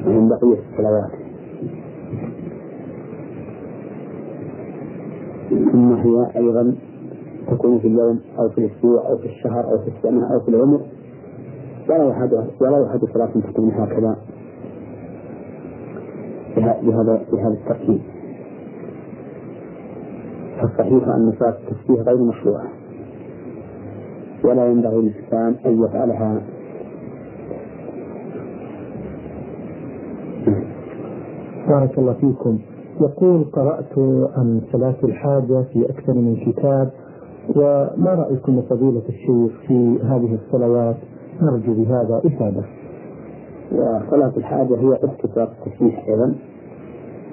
من 0.06 0.30
بقية 0.30 0.60
الصلوات 0.72 1.12
ثم 5.50 5.94
هي 5.94 6.30
أيضا 6.36 6.76
تكون 7.50 7.80
في 7.80 7.88
اليوم 7.88 8.20
أو 8.40 8.50
في 8.50 8.58
الأسبوع 8.58 9.08
أو 9.10 9.18
في 9.18 9.26
الشهر 9.26 9.64
أو 9.72 9.80
في 9.80 9.88
السنة 9.98 10.34
أو 10.34 10.40
في 10.40 10.48
العمر 10.50 10.82
ولا 11.90 12.12
أحد 12.12 12.34
ولا 12.62 12.88
أحد 12.88 13.00
صلاة 13.14 13.52
تكون 13.52 13.72
هكذا 13.72 14.16
بهذا 16.58 17.22
بهذا 17.32 17.48
الترتيب 17.54 18.02
فالصحيح 20.62 21.08
أن 21.08 21.34
صلاة 21.40 21.58
التسبيح 21.68 22.00
غير 22.08 22.18
مشروعة 22.18 22.68
ولا 24.44 24.66
ينبغي 24.72 24.98
للإنسان 25.02 25.56
أن 25.66 25.84
يفعلها 25.84 26.42
بارك 31.68 32.00
الله 32.00 32.14
فيكم 32.14 32.60
يقول 33.02 33.44
قرأت 33.44 33.98
عن 34.38 34.62
صلاة 34.72 34.96
الحاجة 35.04 35.62
في 35.74 35.86
أكثر 35.90 36.14
من 36.14 36.36
كتاب 36.36 36.92
وما 37.56 38.14
رأيكم 38.14 38.62
فضيلة 38.70 39.02
الشيخ 39.10 39.60
في 39.68 40.00
هذه 40.04 40.38
الصلوات 40.46 40.96
نرجو 41.42 41.74
بهذا 41.74 42.22
إفادة 42.26 42.64
وصلاة 43.72 44.34
الحاجة 44.38 44.76
هي 44.78 44.94
اتفاق 44.96 45.26
صلاة 45.34 45.50
التسبيح 45.68 46.06
أيضا 46.08 46.36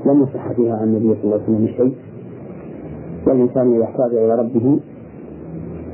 لم 0.07 0.23
يصح 0.23 0.53
فيها 0.53 0.77
عن 0.77 0.85
النبي 0.85 1.15
صلى 1.15 1.25
الله 1.25 1.35
عليه 1.35 1.45
وسلم 1.45 1.67
شيء 1.67 1.95
والإنسان 3.27 3.75
إذا 3.75 3.85
احتاج 3.85 4.11
إلى 4.15 4.35
ربه 4.35 4.81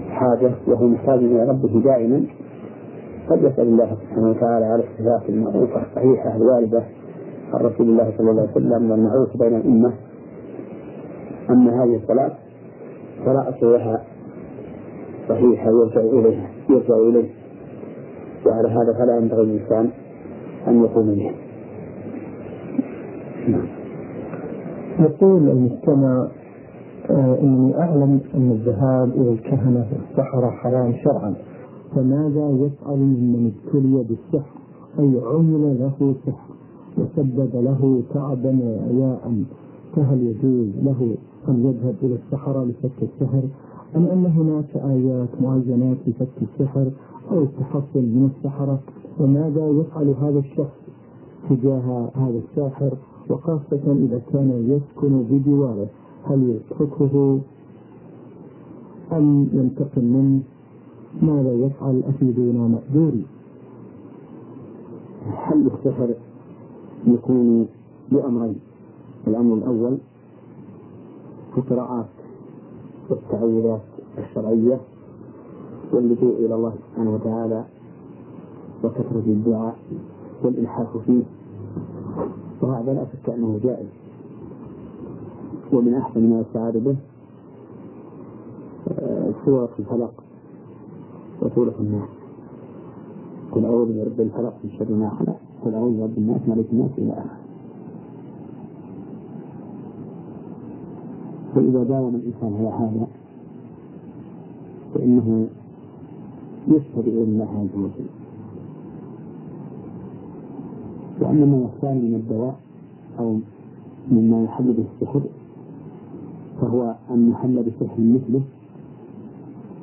حاجة 0.09 0.51
وهو 0.69 0.87
محتاج 0.87 1.19
إلى 1.19 1.45
ربه 1.51 1.81
دائما 1.81 2.25
قد 3.31 3.39
يسأل 3.43 3.65
الله 3.67 3.97
سبحانه 4.03 4.31
وتعالى 4.31 4.67
على 4.67 4.83
الصفات 4.85 5.31
المعروفة 5.31 5.83
الصحيحة 5.83 6.37
الواردة 6.37 6.83
عن 7.55 7.61
رسول 7.67 7.89
الله 7.89 8.13
صلى 8.19 8.31
الله 8.31 8.43
عليه 8.43 8.53
وسلم 8.53 8.91
والمعروف 8.91 9.37
بين 9.37 9.57
الأمة 9.57 9.93
أما 11.51 11.85
هذه 11.85 11.97
الصلاة 11.97 12.33
فلا 13.27 13.49
أصل 13.49 13.67
لها 13.73 14.03
صحيحة 15.29 15.71
يرجع 15.71 16.01
إليها 16.01 16.51
يرجع 16.71 16.97
إليه 16.97 17.31
وعلى 18.47 18.69
هذا 18.69 18.93
فلا 18.99 19.17
ينبغي 19.19 19.43
الإنسان 19.43 19.91
أن 20.69 20.83
يقوم 20.83 21.15
به 21.15 21.31
نعم. 23.49 23.67
يقول 25.01 25.49
المستمع 25.49 26.29
آه، 27.11 27.39
إني 27.43 27.79
أعلم 27.79 28.21
أن 28.35 28.51
الذهاب 28.51 29.09
إلى 29.13 29.33
الكهنة 29.33 29.83
في 29.91 29.97
الصحراء 30.13 30.51
حرام 30.51 30.93
شرعا 31.05 31.35
فماذا 31.95 32.49
يفعل 32.67 32.97
من 32.99 33.53
ابتلي 33.67 34.05
بالسحر 34.05 34.51
أي 34.99 35.21
عمل 35.25 35.79
له 35.79 36.15
سحر 36.27 36.53
وسبب 36.99 37.51
له 37.55 38.03
تعبا 38.15 38.59
وعياء 38.65 39.45
فهل 39.97 40.23
يجوز 40.23 40.69
له 40.83 41.17
أن 41.49 41.67
يذهب 41.67 41.95
إلى 42.03 42.15
الصحراء 42.15 42.65
لفك 42.65 43.03
السحر 43.03 43.43
أم 43.97 44.07
أن 44.07 44.27
هناك 44.27 44.77
آيات 44.77 45.43
معينات 45.43 45.97
لفك 46.07 46.29
السحر 46.43 46.91
أو 47.31 47.43
التحصن 47.43 48.01
من 48.03 48.31
السحرة 48.37 48.81
وماذا 49.21 49.69
يفعل 49.81 50.09
هذا 50.23 50.39
الشخص 50.39 50.79
تجاه 51.51 52.11
هذا 52.15 52.39
الساحر 52.49 52.97
وخاصة 53.31 53.93
إذا 54.03 54.23
كان 54.33 54.51
يسكن 54.69 55.23
بجواره 55.31 55.87
هل 56.25 56.61
يتركه 56.71 57.41
أم 59.13 59.49
ينتقم 59.53 60.05
منه 60.05 60.43
ماذا 61.23 61.53
يفعل 61.53 62.03
أفيدونا 62.09 62.69
مأجوري 62.79 63.27
حل 65.35 65.67
السحر 65.67 66.15
يكون 67.07 67.67
بأمرين 68.13 68.57
الأمر 69.29 69.55
الأول 69.55 69.99
في 71.55 71.61
قراءات 71.61 72.07
التعويذات 73.13 73.81
الشرعية 74.19 74.81
واللجوء 75.93 76.47
إلى 76.47 76.55
الله 76.55 76.73
سبحانه 76.91 77.15
وتعالى 77.15 77.65
وكثرة 78.85 79.23
الدعاء 79.27 79.77
والإلحاح 80.45 80.97
فيه 81.07 81.23
وهذا 82.63 82.95
لا 82.95 83.05
شك 83.13 83.31
أنه 83.31 83.61
جائز 83.65 83.89
ومن 85.73 85.95
أحسن 85.95 86.31
ما 86.31 86.41
يستعاذ 86.41 86.81
به 86.81 86.97
سورة 89.47 89.65
آه، 89.79 89.79
الفلق 89.79 90.25
وسورة 91.43 91.75
الناس 91.81 92.09
قل 93.53 93.65
أعوذ 93.65 93.93
برب 94.03 94.21
الفلق 94.21 94.55
من 94.65 94.71
شر 94.79 94.93
ما 94.95 95.09
خلق 95.11 95.37
قل 95.65 95.75
أعوذ 95.75 96.01
برب 96.01 96.19
الناس 96.19 96.41
ملك 96.49 96.67
الناس 96.73 96.91
إلى 96.99 97.13
آخره 97.13 97.42
فإذا 101.55 101.83
داوم 101.83 102.15
الإنسان 102.15 102.57
على 102.59 102.69
هذا 102.69 103.07
فإنه 104.95 105.47
يشهد 106.69 107.07
إلى 107.09 107.23
الله 107.23 107.49
عز 107.59 107.79
وجل 107.79 108.07
وأما 111.21 111.45
ما 111.47 111.63
يختار 111.65 111.95
من 111.95 112.15
الدواء 112.15 112.55
أو 113.19 113.39
مما 114.13 114.45
يحل 114.45 114.73
به 114.73 114.85
السحر 114.95 115.21
فهو 116.61 116.95
أن 117.11 117.31
يحل 117.31 117.63
بسحر 117.63 117.99
مثله 118.01 118.43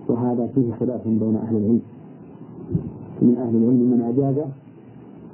وهذا 0.10 0.48
فيه 0.48 0.72
خلاف 0.80 1.08
بين 1.08 1.36
أهل 1.36 1.56
العلم 1.56 1.82
من 3.22 3.36
أهل 3.38 3.56
العلم 3.56 3.92
من 3.92 4.02
أجازه 4.02 4.46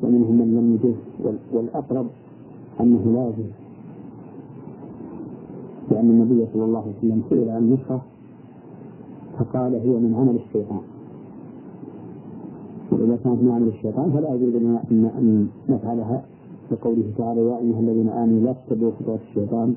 ومنهم 0.03 0.35
من 0.35 0.55
لم 0.55 0.73
يجز 0.83 0.95
والأقرب 1.53 2.05
أنه 2.81 3.01
لا 3.05 3.23
يجوز 3.27 3.51
لأن 5.91 6.09
النبي 6.09 6.47
صلى 6.53 6.65
الله 6.65 6.79
عليه 6.81 6.93
وسلم 6.97 7.23
سئل 7.29 7.49
عن 7.49 7.57
النسخة 7.63 8.01
فقال 9.39 9.75
هي 9.75 9.89
من 9.95 10.15
عمل 10.19 10.35
الشيطان 10.35 10.81
وإذا 12.91 13.17
كانت 13.23 13.41
من 13.43 13.51
عمل 13.51 13.67
الشيطان 13.67 14.11
فلا 14.11 14.33
يجوز 14.35 14.55
لنا 14.55 14.83
أن 14.91 15.47
نفعلها 15.69 16.25
لقوله 16.71 17.11
تعالى 17.17 17.41
يا 17.41 17.57
أيها 17.57 17.79
الذين 17.79 18.09
آمنوا 18.09 18.39
لا 18.41 18.55
تتبعوا 18.69 18.91
خطوات 18.99 19.19
الشيطان 19.29 19.75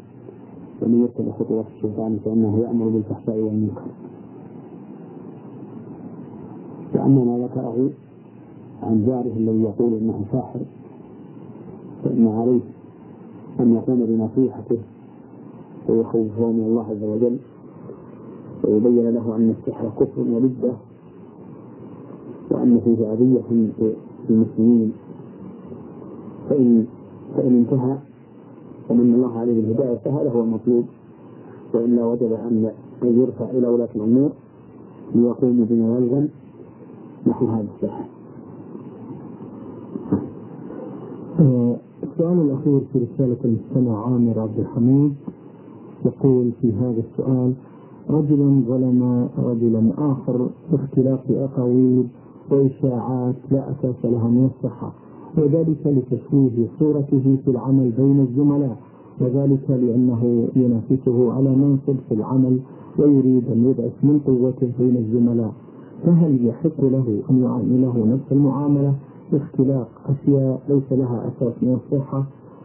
ومن 0.83 1.05
يتبع 1.05 1.33
خطوات 1.33 1.65
الشيطان 1.77 2.19
فإنه 2.25 2.59
يأمر 2.59 2.89
بالفحشاء 2.89 3.37
والمنكر 3.41 3.81
وأما 6.95 7.25
ما 7.25 7.45
ذكره 7.45 7.91
عن 8.83 9.05
جاره 9.07 9.33
الذي 9.37 9.63
يقول 9.63 9.99
إنه 9.99 10.25
ساحر 10.33 10.61
فإن 12.05 12.27
عليه 12.29 12.61
أن 13.61 13.75
يقوم 13.75 14.07
بنصيحته 14.07 14.79
ويخوفه 15.89 16.51
من 16.53 16.65
الله 16.67 16.87
عز 16.91 17.03
وجل 17.03 17.37
ويبين 18.65 19.11
له 19.11 19.37
أن 19.37 19.51
السحر 19.61 19.89
كفر 20.01 20.21
وردة 20.21 20.73
وأن 22.51 22.81
فيه 22.85 23.13
أذية 23.13 23.69
للمسلمين 24.31 24.93
فإن 26.51 26.87
فإن 27.37 27.57
انتهى 27.57 27.97
ومن 28.91 29.15
الله 29.15 29.39
عليه 29.39 29.61
بالهداية 29.63 29.97
فهذا 29.97 30.31
هو 30.31 30.41
المطلوب 30.41 30.85
وإلا 31.75 32.05
وجب 32.07 32.33
أن 32.33 32.71
يرفع 33.03 33.51
إلى 33.51 33.69
ولاة 33.69 33.89
الأمور 33.97 34.31
ليقوموا 35.15 35.65
بما 35.69 35.99
يلزم 35.99 36.29
نحو 37.27 37.47
هذا 37.47 37.67
السحر. 37.77 38.05
آه، 41.41 41.77
السؤال 42.03 42.41
الأخير 42.41 42.81
في 42.93 42.99
رسالة 42.99 43.37
المستمع 43.45 44.05
عامر 44.11 44.41
عبد 44.41 44.59
الحميد 44.61 45.15
تقول 46.09 46.51
في 46.61 46.73
هذا 46.73 47.03
السؤال 47.13 47.53
رجل 48.11 48.63
ظلم 48.69 49.29
رجلا 49.39 49.93
آخر 50.13 50.49
اختلاق 50.73 51.25
أقاويل 51.31 52.05
وإشاعات 52.51 53.35
لا 53.51 53.65
أساس 53.71 54.05
لها 54.05 54.29
من 54.29 54.51
الصحة 54.55 54.93
وذلك 55.39 55.87
لتشويه 55.87 56.69
صورته 56.79 57.39
في 57.45 57.51
العمل 57.51 57.91
بين 57.91 58.21
الزملاء 58.21 58.77
وذلك 59.21 59.71
لأنه 59.71 60.49
ينافسه 60.57 61.33
على 61.33 61.57
منصب 61.57 61.97
في 62.09 62.15
العمل 62.15 62.61
ويريد 62.99 63.45
أن 63.53 63.65
يضعف 63.65 63.93
من 64.05 64.21
قوته 64.27 64.71
بين 64.79 64.97
الزملاء 64.97 65.53
فهل 66.05 66.47
يحق 66.47 66.85
له 66.85 67.23
أن 67.31 67.43
يعامله 67.43 68.07
نفس 68.07 68.33
المعاملة 68.33 68.95
باختلاق 69.33 69.89
أشياء 70.09 70.61
ليس 70.69 70.93
لها 70.93 71.29
أساس 71.29 71.53
من 71.63 71.79
الصحة 71.85 72.25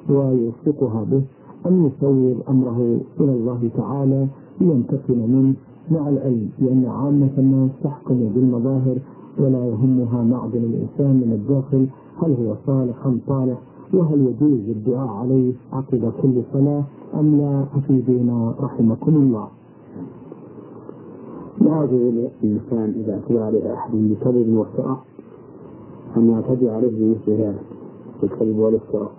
ويوثقها 0.10 1.04
به 1.04 1.22
أن 1.68 1.86
يصور 1.86 2.43
أمره 2.49 2.97
إلى 3.20 3.32
الله 3.32 3.70
تعالى 3.78 4.28
لينتقم 4.61 5.18
منه 5.18 5.53
مع 5.91 6.09
العلم 6.09 6.49
بأن 6.59 6.86
عامة 6.86 7.30
الناس 7.38 7.70
تحكم 7.84 8.30
بالمظاهر 8.36 8.97
ولا 9.39 9.66
يهمها 9.68 10.24
معدن 10.24 10.64
الإنسان 10.64 11.16
من 11.16 11.32
الداخل 11.34 11.88
هل 12.24 12.36
هو 12.45 12.55
صالح 12.68 13.05
أم 13.05 13.20
طالح 13.28 13.57
وهل 13.93 14.20
يجوز 14.22 14.70
الدعاء 14.70 15.07
عليه 15.07 15.53
عقب 15.74 16.11
كل 16.22 16.41
صلاة 16.53 16.84
أم 17.20 17.36
لا 17.36 17.66
أفيدونا 17.76 18.53
رحمكم 18.59 19.16
الله 19.16 19.47
لا 21.61 21.84
يجوز 21.84 22.14
للإنسان 22.43 23.01
إذا 23.03 23.14
اعتدى 23.14 23.39
على 23.39 23.74
أحد 23.74 23.89
بكذب 23.95 24.49
وافتراء 24.49 24.97
أن 26.18 26.30
يعتدي 26.30 26.70
عليه 26.70 26.89
بمثل 26.91 27.32
هذا 27.32 27.59
الكذب 28.24 28.57
والافتراء 28.57 29.11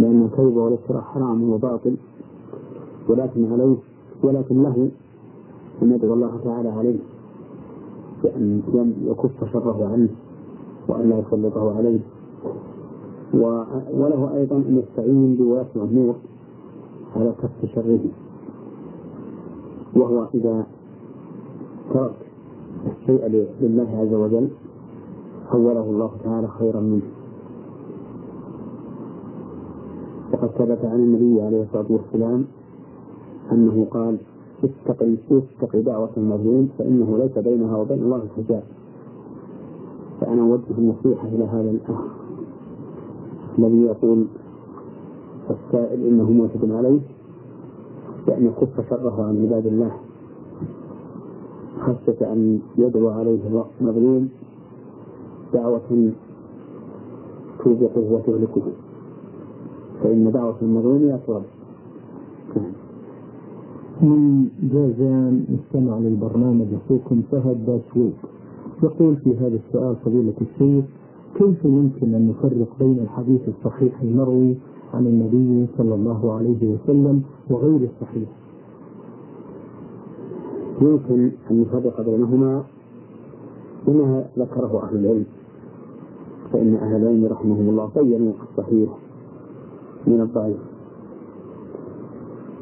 لأن 0.00 0.22
التوبة 0.24 0.62
والافتراء 0.62 1.00
حرام 1.02 1.50
وباطل 1.50 1.96
ولكن 3.08 3.52
عليه 3.52 3.76
ولكن 4.24 4.62
له 4.62 4.90
أن 5.82 5.92
يدعو 5.92 6.14
الله 6.14 6.40
تعالى 6.44 6.68
عليه 6.68 6.98
بأن 8.22 8.62
يكف 9.04 9.44
شره 9.52 9.86
عنه 9.92 10.08
وأن 10.88 11.10
لا 11.10 11.18
يسلطه 11.18 11.76
عليه 11.76 12.00
وله 13.94 14.36
أيضا 14.36 14.56
أن 14.56 14.78
يستعين 14.88 15.34
بولاة 15.34 15.66
الأمور 15.76 16.14
على 17.16 17.34
كف 17.42 17.66
شره 17.74 18.00
وهو 19.96 20.26
إذا 20.34 20.66
ترك 21.94 22.26
الشيء 22.86 23.26
لله 23.62 23.88
عز 23.98 24.14
وجل 24.14 24.48
خوله 25.50 25.82
الله 25.90 26.10
تعالى 26.24 26.48
خيرا 26.58 26.80
منه 26.80 27.19
وقد 30.32 30.48
ثبت 30.48 30.84
عن 30.84 30.96
النبي 31.00 31.42
عليه 31.42 31.62
الصلاة 31.62 31.86
والسلام 31.90 32.44
أنه 33.52 33.84
قال 33.90 34.16
اتقي 34.64 35.12
اتق 35.30 35.76
دعوة 35.76 36.10
المظلوم 36.16 36.68
فإنه 36.78 37.18
ليس 37.18 37.38
بينها 37.38 37.76
وبين 37.76 37.98
الله 37.98 38.28
حجاب 38.36 38.62
فأنا 40.20 40.42
أوجه 40.42 40.70
النصيحة 40.78 41.28
إلى 41.28 41.44
هذا 41.44 41.70
الأخ 41.70 42.00
الذي 43.58 43.82
يقول 43.82 44.26
السائل 45.50 46.04
إنه 46.06 46.30
موافق 46.30 46.64
عليه 46.70 47.00
بأن 48.26 48.46
يكف 48.46 48.88
شره 48.90 49.24
عن 49.24 49.42
عباد 49.44 49.66
الله 49.66 49.92
خشية 51.80 52.32
أن 52.32 52.60
يدعو 52.78 53.08
عليه 53.08 53.66
المظلوم 53.80 54.28
دعوة 55.54 56.12
توبقه 57.64 58.12
وتهلكه 58.12 58.62
فإن 60.02 60.30
دعوة 60.32 60.56
المظلوم 60.62 61.10
أطول 61.22 61.42
من 64.02 64.48
جازان 64.62 65.44
استمع 65.60 65.98
للبرنامج 65.98 66.66
أخوكم 66.74 67.22
فهد 67.32 67.66
داشويك 67.66 68.14
يقول 68.82 69.16
في 69.16 69.34
هذا 69.36 69.58
السؤال 69.66 69.96
فضيلة 69.96 70.32
الشيخ 70.40 70.84
كيف 71.34 71.64
يمكن 71.64 72.14
أن 72.14 72.28
نفرق 72.28 72.68
بين 72.78 72.98
الحديث 72.98 73.40
الصحيح 73.48 74.00
المروي 74.02 74.56
عن 74.94 75.06
النبي 75.06 75.66
صلى 75.78 75.94
الله 75.94 76.32
عليه 76.32 76.68
وسلم 76.68 77.22
وغير 77.50 77.90
الصحيح 77.90 78.28
يمكن 80.80 81.30
أن 81.50 81.60
نفرق 81.60 82.00
بينهما 82.00 82.62
بما 83.86 84.24
ذكره 84.38 84.88
أهل 84.88 84.96
العلم 84.96 85.24
فإن 86.52 86.74
أهل 86.74 87.02
العلم 87.02 87.24
رحمهم 87.26 87.68
الله 87.68 87.90
بينوا 87.96 88.32
الصحيح 88.50 88.88
من 90.06 90.20
الضعيف 90.20 90.56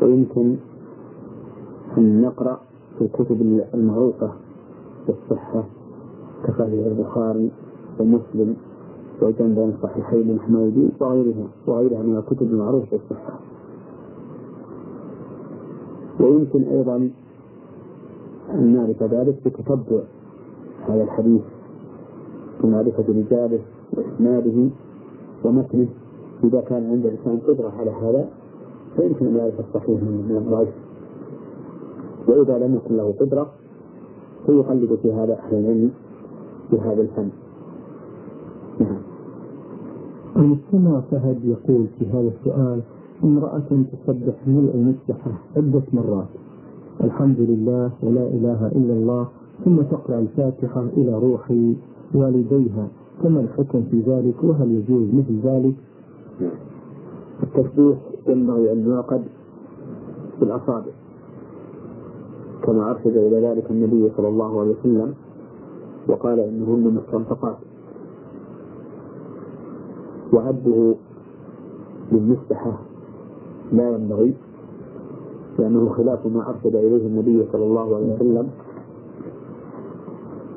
ويمكن 0.02 0.56
أن 1.98 2.20
نقرأ 2.20 2.60
في 2.98 3.04
الكتب 3.04 3.40
المعروفة 3.74 4.32
بالصحة 5.06 5.64
كصحيح 6.44 6.86
البخاري 6.86 7.50
ومسلم 8.00 8.56
وجنب 9.22 9.54
بين 9.58 9.70
الصحيحين 9.70 10.30
الحميدي 10.30 10.88
وغيرها 11.00 11.48
وغيرها 11.66 12.02
من 12.02 12.16
الكتب 12.16 12.42
المعروفة 12.42 12.86
بالصحة 12.90 13.40
ويمكن 16.20 16.62
أيضا 16.62 17.10
أن 18.54 18.76
نعرف 18.76 19.02
ذلك 19.02 19.36
بتتبع 19.48 20.00
هذا 20.88 21.02
الحديث 21.02 21.42
ومعرفة 22.64 23.04
رجاله 23.08 23.60
وإسناده 23.92 24.70
ومتنه 25.44 25.88
إذا 26.44 26.60
كان 26.60 26.90
عند 26.90 27.06
الإنسان 27.06 27.38
قدرة 27.48 27.70
على 27.78 27.90
هذا 27.90 28.28
فيمكن 28.96 29.26
أن 29.26 29.36
يعرف 29.36 29.54
الصحيح 29.60 30.00
من 30.02 30.42
الضعيف 30.46 30.68
وإذا 32.28 32.58
لم 32.66 32.74
يكن 32.74 32.96
له 32.96 33.14
قدرة 33.20 33.50
فيقلد 34.46 34.98
في 35.02 35.12
هذا 35.12 35.32
أهل 35.38 35.52
العلم 35.56 35.90
في 36.70 36.76
هذا 36.78 37.02
الفن 37.02 37.28
نعم 38.80 38.98
المستمع 40.36 41.00
فهد 41.10 41.44
يقول 41.44 41.86
في 41.98 42.06
هذا 42.06 42.30
السؤال 42.40 42.82
امرأة 43.24 43.62
تسبح 43.92 44.34
ملء 44.48 44.74
المسبحة 44.74 45.30
عدة 45.56 45.82
مرات 45.92 46.26
الحمد 47.04 47.40
لله 47.40 47.90
ولا 48.02 48.22
إله 48.26 48.66
إلا 48.66 48.92
الله 48.92 49.28
ثم 49.64 49.82
تقرأ 49.82 50.18
الفاتحة 50.18 50.84
إلى 50.96 51.12
روح 51.18 51.52
والديها 52.14 52.88
فما 53.22 53.40
الحكم 53.40 53.82
في 53.90 54.00
ذلك 54.00 54.44
وهل 54.44 54.72
يجوز 54.72 55.14
مثل 55.14 55.40
ذلك 55.44 55.74
التسبيح 57.42 57.96
ينبغي 58.28 58.72
أن 58.72 58.90
يعقد 58.90 59.24
بالأصابع 60.40 60.92
كما 62.64 62.90
أرشد 62.90 63.16
إلى 63.16 63.46
ذلك 63.46 63.70
النبي 63.70 64.10
صلى 64.16 64.28
الله 64.28 64.60
عليه 64.60 64.70
وسلم 64.70 65.14
وقال 66.08 66.40
إنهن 66.40 66.94
مستنطقات 66.94 67.56
وعده 70.32 70.94
بالمسبحة 72.12 72.78
لا 73.72 73.90
ينبغي 73.90 74.34
لأنه 75.58 75.88
خلاف 75.96 76.26
ما 76.26 76.48
أرشد 76.48 76.76
إليه 76.76 77.06
النبي 77.06 77.44
صلى 77.52 77.64
الله 77.64 77.96
عليه 77.96 78.14
وسلم 78.14 78.50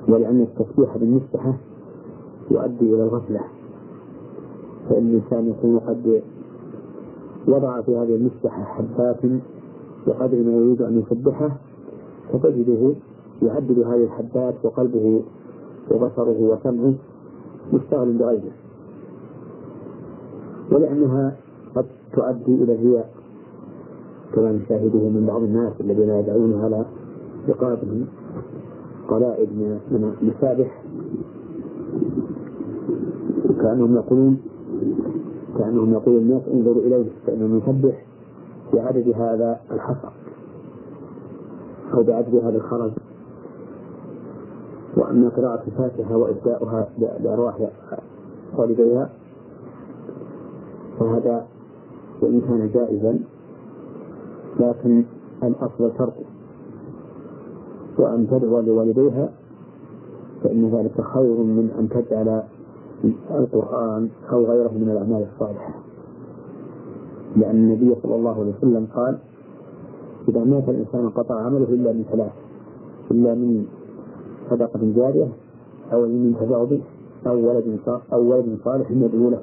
ولأن 0.09 0.41
التسبيح 0.41 0.97
بالمسبحة 0.97 1.53
يؤدي 2.51 2.93
إلى 2.95 3.03
الغفلة 3.03 3.41
فإن 4.89 5.07
الإنسان 5.09 5.47
يكون 5.49 5.79
قد 5.79 6.21
وضع 7.47 7.81
في 7.81 7.95
هذه 7.95 8.15
المسبحة 8.15 8.63
حبات 8.63 9.17
بقدر 10.07 10.43
ما 10.43 10.51
يريد 10.51 10.81
أن 10.81 10.99
يسبحه 10.99 11.57
فتجده 12.33 12.95
يعدل 13.41 13.83
هذه 13.85 14.03
الحبات 14.03 14.55
وقلبه 14.63 15.21
وبصره 15.91 16.39
وسمعه 16.39 16.93
مشتغل 17.73 18.11
بغيره 18.17 18.51
ولأنها 20.71 21.37
قد 21.75 21.85
تؤدي 22.13 22.55
إلى 22.63 22.73
الرياء 22.73 23.09
كما 24.33 24.51
نشاهده 24.51 25.09
من 25.09 25.25
بعض 25.27 25.41
الناس 25.43 25.73
الذين 25.81 26.09
يدعون 26.09 26.61
على 26.63 26.85
رقابهم 27.49 28.05
قلائد 29.09 29.49
من 29.91 30.13
المسابح 30.21 30.83
كأنهم 33.61 33.95
يقولون 33.95 34.39
كأنهم 35.61 35.93
يقول 35.93 36.17
الناس 36.17 36.41
انظروا 36.53 36.83
إليه 36.83 37.05
فإنه 37.27 37.57
يسبح 37.57 38.05
بعدد 38.73 39.09
هذا 39.15 39.59
الحصى 39.71 40.09
أو 41.93 42.03
بعدد 42.03 42.35
هذا 42.35 42.55
الخرز 42.55 42.91
وأما 44.97 45.29
قراءة 45.29 45.63
الفاتحة 45.67 46.15
وإبداؤها 46.17 46.87
بأرواح 47.23 47.69
والديها 48.57 49.09
فهذا 50.99 51.45
وإن 52.21 52.41
كان 52.41 52.69
جائزا 52.73 53.19
لكن 54.59 55.05
الأصل 55.43 55.97
تركه 55.97 56.25
وأن 57.97 58.27
تدعو 58.27 58.59
لوالديها 58.59 59.29
فإن 60.43 60.69
ذلك 60.75 61.01
خير 61.01 61.37
من 61.43 61.71
أن 61.79 61.89
تجعل 61.89 62.43
القرآن 63.05 64.09
أو 64.31 64.45
غيره 64.45 64.69
من 64.73 64.89
الأعمال 64.89 65.27
الصالحة 65.33 65.73
لأن 67.35 67.55
النبي 67.55 67.95
صلى 68.03 68.15
الله 68.15 68.39
عليه 68.39 68.53
وسلم 68.57 68.87
قال 68.95 69.17
إذا 70.29 70.43
مات 70.43 70.69
الإنسان 70.69 70.99
انقطع 71.01 71.45
عمله 71.45 71.67
إلا 71.69 71.91
من 71.93 72.03
ثلاث 72.11 72.31
إلا 73.11 73.35
من 73.35 73.65
صدقة 74.49 74.79
جارية 74.95 75.27
أو 75.93 76.01
من 76.01 76.35
تبع 76.39 76.55
أو 77.31 77.35
ولد 77.49 77.79
أو 78.13 78.21
ولد 78.29 78.59
صالح 78.65 78.91
يدعو 78.91 79.29
له 79.29 79.41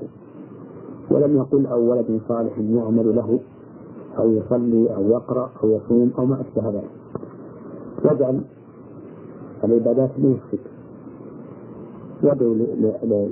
ولم 1.10 1.36
يقل 1.36 1.66
أو 1.66 1.90
ولد 1.90 2.20
صالح 2.28 2.58
يعمل 2.58 3.16
له 3.16 3.40
أو 4.18 4.30
يصلي 4.32 4.96
أو 4.96 5.02
يقرأ 5.08 5.50
أو 5.64 5.68
يصوم 5.70 6.10
أو 6.18 6.24
ما 6.26 6.40
أشبه 6.40 6.68
ذلك 6.70 6.90
واجعل 8.04 8.40
العبادات 9.64 10.10
من 10.18 10.32
الشرك 10.44 10.70
وادعو 12.22 12.54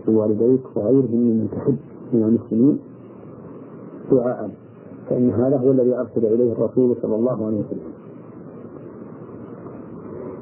لوالديك 0.08 0.62
وغيرهم 0.76 1.08
ممن 1.20 1.48
تحب 1.50 1.76
من 2.12 2.22
المسلمين 2.24 2.78
دعاء 4.12 4.50
فإن 5.10 5.30
هذا 5.30 5.56
هو 5.58 5.70
الذي 5.70 5.94
أرسل 5.94 6.26
إليه 6.26 6.52
الرسول 6.52 6.96
صلى 7.02 7.14
الله 7.16 7.46
عليه 7.46 7.56
وسلم 7.56 7.92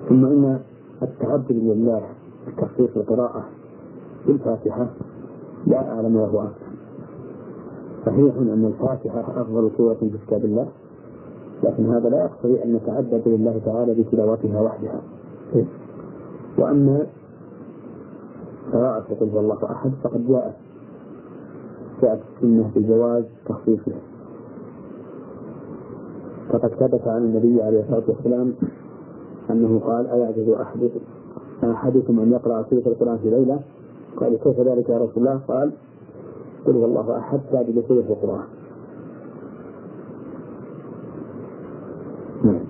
ثم 0.09 0.25
إن 0.25 0.61
التعبد 1.03 1.53
لله 1.53 2.03
التخصيص 2.49 2.97
القراءة 2.97 3.45
بالفاتحة 4.27 4.87
لا 5.67 5.95
أعلم 5.95 6.15
له 6.15 6.43
أكثر 6.43 6.65
صحيح 8.07 8.35
أن 8.37 8.65
الفاتحة 8.77 9.43
أفضل 9.43 9.71
سورة 9.77 9.95
في 9.95 10.11
كتاب 10.27 10.45
الله 10.45 10.69
لكن 11.63 11.87
هذا 11.87 12.09
لا 12.09 12.25
يقتضي 12.25 12.65
أن 12.65 12.75
نتعبد 12.75 13.23
لله 13.29 13.61
تعالى 13.65 13.95
بتلاوتها 14.03 14.61
وحدها 14.63 15.03
وأما 16.59 17.07
قراءة 18.75 19.07
قل 19.21 19.29
هو 19.31 19.41
الله 19.41 19.59
أحد 19.73 19.91
فقد 20.05 20.27
جاءت 20.29 20.55
جاءت 22.03 22.21
السنة 22.37 22.71
بجواز 22.77 23.25
تخصيصه 23.47 23.93
فقد 26.53 26.69
ثبت 26.69 27.09
عن 27.09 27.23
النبي 27.25 27.63
عليه 27.63 27.81
الصلاة 27.81 28.03
والسلام 28.09 28.55
أنه 29.51 29.79
قال 29.81 30.07
أيعجز 30.07 30.49
أحدكم 30.49 31.01
أحدكم 31.65 32.21
أن 32.21 32.33
يقرأ 32.33 32.63
سورة 32.71 32.83
القرآن 32.87 33.19
في 33.19 33.31
ليلة 33.31 33.61
قال 34.17 34.37
كيف 34.39 34.61
ذلك 34.61 34.89
يا 34.89 34.99
رسول 34.99 35.29
الله 35.29 35.39
قال 35.49 35.73
قل 36.67 36.73
هو 36.77 36.85
الله 36.85 37.19
أحد 37.19 37.41
بعد 37.53 37.85
سورة 37.89 38.01
القرآن 38.01 38.45
نعم. 42.45 42.65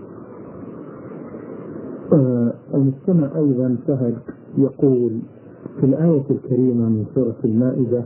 آه، 2.12 2.52
المستمع 2.74 3.36
أيضا 3.38 3.76
فهد 3.86 4.14
يقول 4.58 5.20
في 5.80 5.86
الآية 5.86 6.22
الكريمة 6.30 6.88
من 6.88 7.06
سورة 7.14 7.36
المائدة 7.44 8.04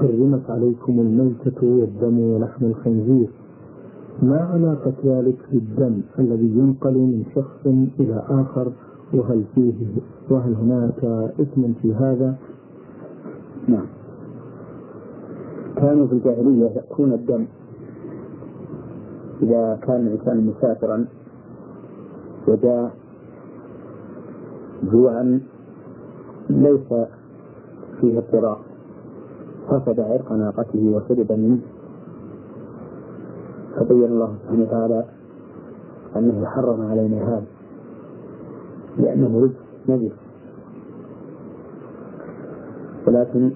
حرمت 0.00 0.50
عليكم 0.50 1.00
الميتة 1.00 1.66
والدم 1.66 2.18
ولحم 2.20 2.64
الخنزير 2.64 3.28
ما 4.22 4.38
علاقة 4.40 4.92
ذلك 5.04 5.36
بالدم 5.52 6.00
الذي 6.18 6.48
ينقل 6.58 6.94
من 6.98 7.24
شخص 7.34 7.66
إلى 8.00 8.22
آخر 8.28 8.72
وهل 9.14 9.44
فيه 9.54 9.74
وهل 10.30 10.54
هناك 10.54 11.04
إثم 11.40 11.72
في 11.82 11.94
هذا؟ 11.94 12.36
نعم 13.68 13.86
كانوا 15.76 16.06
في 16.06 16.12
الجاهلية 16.12 16.70
يأكلون 16.70 17.12
الدم 17.12 17.46
إذا 19.42 19.76
كان 19.86 20.06
الإنسان 20.06 20.46
مسافرا 20.46 21.06
وجاء 22.48 22.90
جوعا 24.92 25.40
ليس 26.50 26.88
فيه 28.00 28.18
اضطرار 28.18 28.60
فقد 29.68 30.00
عرق 30.00 30.32
ناقته 30.32 30.78
وشرب 30.94 31.32
منه 31.32 31.58
فبين 33.76 34.04
الله 34.04 34.36
سبحانه 34.42 34.62
وتعالى 34.62 35.04
أنه 36.16 36.46
حرم 36.46 36.80
علينا 36.86 37.16
هذا 37.28 37.46
لأنه 38.98 39.40
رزق 39.42 39.60
نجس 39.88 40.12
ولكن 43.06 43.50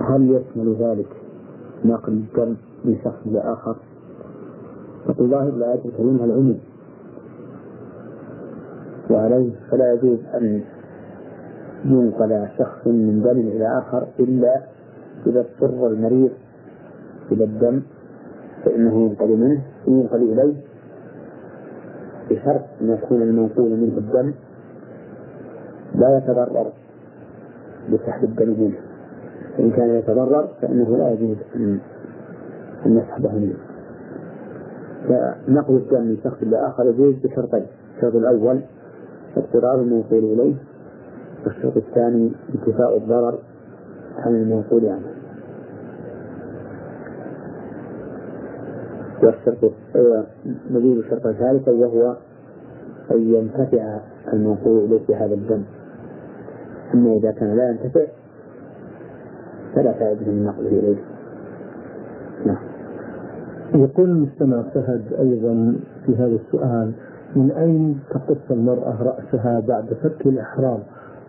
هل 0.00 0.30
يشمل 0.30 0.74
ذلك 0.76 1.08
ناقل 1.84 2.12
الدم 2.12 2.56
من 2.84 2.96
شخص 3.04 3.26
لآخر؟ 3.26 3.76
لا 5.22 5.42
الآيات 5.48 5.86
الكريمة 5.86 6.24
العمر 6.24 6.58
وعليه 9.10 9.52
فلا 9.70 9.92
يجوز 9.92 10.18
أن 10.34 10.62
ينقل 11.84 12.48
شخص 12.58 12.86
من 12.86 13.22
دم 13.22 13.38
إلى 13.40 13.78
آخر 13.78 14.06
إلا 14.20 14.60
إذا 15.26 15.40
اضطر 15.40 15.86
المريض 15.86 16.30
إلى 17.32 17.44
الدم 17.44 17.82
فإنه 18.64 19.06
ينقل 19.08 19.28
منه 19.28 19.62
ينقل 19.88 20.22
إليه 20.32 20.56
بشرط 22.30 22.64
أن 22.80 22.88
يكون 22.90 23.22
المنقول 23.22 23.70
منه 23.70 23.98
الدم 23.98 24.34
لا 25.94 26.16
يتضرر 26.16 26.72
بسحب 27.92 28.24
الدم 28.24 28.48
منه 28.60 28.78
فإن 29.56 29.70
كان 29.70 29.88
يتضرر 29.90 30.48
فإنه 30.62 30.96
لا 30.96 31.10
يجوز 31.12 31.36
أن 31.56 31.78
أن 32.86 32.96
يسحبه 32.96 33.32
منه 33.32 33.56
فنقل 35.08 35.76
الدم 35.76 36.02
من 36.06 36.16
شخص 36.24 36.42
إلى 36.42 36.66
آخر 36.66 36.84
يجوز 36.86 37.14
بشرطين 37.24 37.66
الشرط 37.96 38.14
الأول 38.14 38.60
اضطرار 39.36 39.80
الموصول 39.80 40.18
إليه 40.32 40.54
والشرط 41.46 41.76
الثاني 41.76 42.32
انتفاء 42.54 42.96
الضرر 42.96 43.38
عن 44.18 44.34
الموصول 44.34 44.86
عنه 44.86 45.06
والشرط 49.22 49.72
نجيب 50.70 50.98
الشرط 50.98 51.26
الثالث 51.26 51.68
وهو 51.68 52.16
أن 53.10 53.20
ينتفع 53.34 54.00
الموصول 54.32 54.84
إليه 54.84 55.00
بهذا 55.08 55.34
الذنب 55.34 55.64
أما 56.94 57.16
إذا 57.16 57.30
كان 57.30 57.56
لا 57.56 57.68
ينتفع 57.68 58.06
فلا 59.74 59.92
فائدة 59.92 60.26
من 60.32 60.44
نقله 60.44 60.68
إليه 60.68 61.04
نعم 62.46 62.62
يقول 63.74 64.08
المستمع 64.10 64.62
فهد 64.62 65.12
أيضا 65.18 65.76
في 66.06 66.14
هذا 66.16 66.38
السؤال 66.46 66.92
من 67.36 67.50
أين 67.50 68.00
تقص 68.10 68.50
المرأة 68.50 68.98
رأسها 69.02 69.60
بعد 69.60 69.94
فك 70.02 70.26
الإحرام 70.26 70.82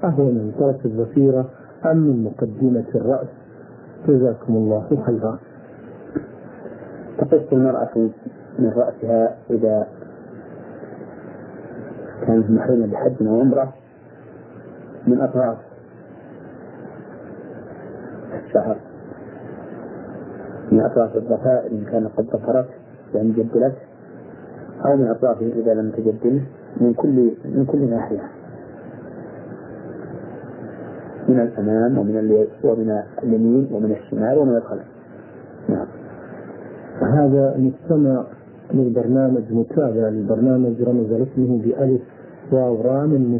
أهو 0.03 0.23
من 0.23 0.51
طرف 0.59 0.85
الظفيرة 0.85 1.49
أم 1.91 1.97
من 1.97 2.23
مقدمة 2.23 2.85
الرأس 2.95 3.27
جزاكم 4.07 4.55
الله 4.55 5.03
خيرا 5.05 5.39
تقص 7.17 7.51
المرأة 7.53 8.09
من 8.59 8.69
رأسها 8.75 9.37
إذا 9.49 9.87
كانت 12.27 12.49
محرمة 12.49 12.87
بحج 12.87 13.27
أو 13.27 13.39
عمرة 13.41 13.73
من 15.07 15.21
أطراف 15.21 15.57
الشهر 18.45 18.77
من 20.71 20.81
أطراف 20.81 21.15
الضفائر 21.17 21.71
إن 21.71 21.85
كان 21.91 22.07
قد 22.07 22.23
ظفرت 22.25 22.69
يعني 23.13 23.31
جدلت 23.31 23.73
أو 24.85 24.95
من 24.97 25.07
أطرافه 25.07 25.45
إذا 25.45 25.73
لم 25.73 25.91
تجد 25.91 26.43
من 26.81 26.93
كل 26.93 27.31
من 27.45 27.65
كل 27.65 27.89
ناحية 27.89 28.21
من 31.29 31.39
الأمام 31.39 31.97
ومن 31.97 32.17
اليمين 32.19 32.47
ومن 32.63 33.01
اليمين 33.23 33.67
ومن 33.73 33.91
الشمال 33.91 34.37
ومن 34.37 34.55
الخلف 34.57 34.83
نعم 35.69 35.87
هذا 37.13 37.55
المستمع 37.55 38.25
للبرنامج 38.73 39.43
متابع 39.51 40.09
للبرنامج 40.09 40.81
رمز 40.81 41.11
لاسمه 41.13 41.61
بألف 41.61 42.01
واو 42.51 42.81
رام 42.81 43.39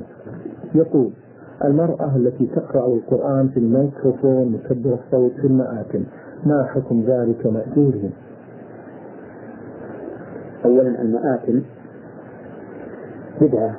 يقول 0.75 1.11
المرأة 1.65 2.15
التي 2.15 2.45
تقرأ 2.55 2.87
القرآن 2.87 3.49
في 3.49 3.57
الميكروفون 3.57 4.47
مكبر 4.51 4.93
الصوت 4.93 5.31
في 5.31 5.47
المآكل 5.47 6.01
ما 6.45 6.63
حكم 6.63 7.01
ذلك 7.01 7.45
مأجورهم؟ 7.47 8.11
أولا 10.65 11.01
المآكل 11.01 11.63
بدعة 13.41 13.75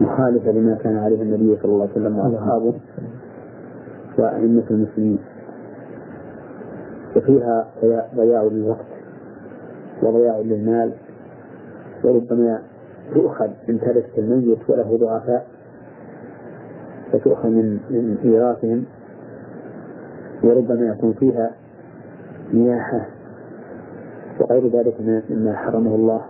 مخالفة 0.00 0.50
لما 0.52 0.74
كان 0.74 0.96
عليه 0.98 1.22
النبي 1.22 1.56
صلى 1.56 1.64
الله 1.72 1.82
عليه 1.88 1.92
وسلم 1.92 2.18
وأصحابه 2.18 2.74
وأئمة 4.18 4.64
المسلمين 4.70 5.18
وفيها 7.16 7.66
ضياع 8.16 8.42
للوقت 8.42 8.86
وضياع 10.02 10.38
للمال 10.40 10.92
وربما 12.04 12.62
تؤخذ 13.14 13.48
من 13.68 13.80
تركة 13.80 14.18
الميت 14.18 14.58
وله 14.70 14.96
ضعفاء 14.96 15.46
وتؤخذ 17.14 17.48
من 17.48 17.72
من 17.90 18.18
ميراثهم 18.24 18.84
وربما 20.44 20.86
يكون 20.86 21.12
فيها 21.12 21.50
نياحة 22.54 23.06
وغير 24.50 24.68
ذلك 24.72 24.94
مما 25.30 25.56
حرمه 25.56 25.94
الله 25.94 26.24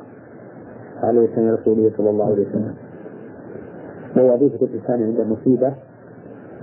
على 1.03 1.27
لسان 1.27 1.53
رسوله 1.55 1.93
صلى 1.97 2.11
الله 2.11 2.25
عليه 2.25 2.47
وسلم 2.49 2.75
ووظيفة 4.16 4.66
الإنسان 4.66 5.03
عند 5.03 5.21
المصيبة 5.21 5.75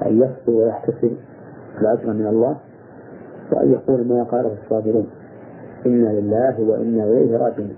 أن 0.06 0.18
يصبر 0.20 0.54
ويحتسب 0.54 1.18
الأجر 1.82 2.14
من 2.14 2.28
الله 2.28 2.58
وأن 3.52 3.72
يقول 3.72 4.08
ما 4.08 4.24
قاله 4.24 4.58
الصابرون 4.64 5.08
إنا 5.86 6.08
لله 6.20 6.60
وإنا 6.62 7.04
إليه 7.04 7.38
راجعون 7.38 7.76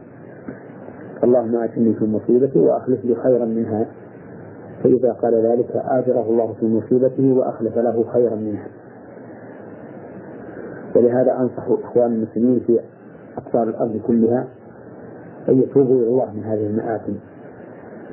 اللهم 1.23 1.55
آتني 1.55 1.93
في 1.93 2.05
مصيبتي 2.05 2.59
وأخلف 2.59 3.05
لي 3.05 3.15
خيرا 3.15 3.45
منها 3.45 3.85
فإذا 4.83 5.13
قال 5.13 5.45
ذلك 5.45 5.71
آجره 5.75 6.21
الله 6.29 6.53
في 6.53 6.65
مصيبته 6.65 7.33
وأخلف 7.33 7.77
له 7.77 8.03
خيرا 8.13 8.35
منها 8.35 8.67
ولهذا 10.95 11.37
أنصح 11.39 11.65
إخوان 11.85 12.11
المسلمين 12.13 12.59
في 12.59 12.79
أقطار 13.39 13.63
الأرض 13.63 14.01
كلها 14.07 14.47
أن 15.49 15.59
يتوبوا 15.61 15.95
إلى 15.99 16.07
الله 16.07 16.33
من 16.33 16.43
هذه 16.43 16.65
المآثم 16.67 17.13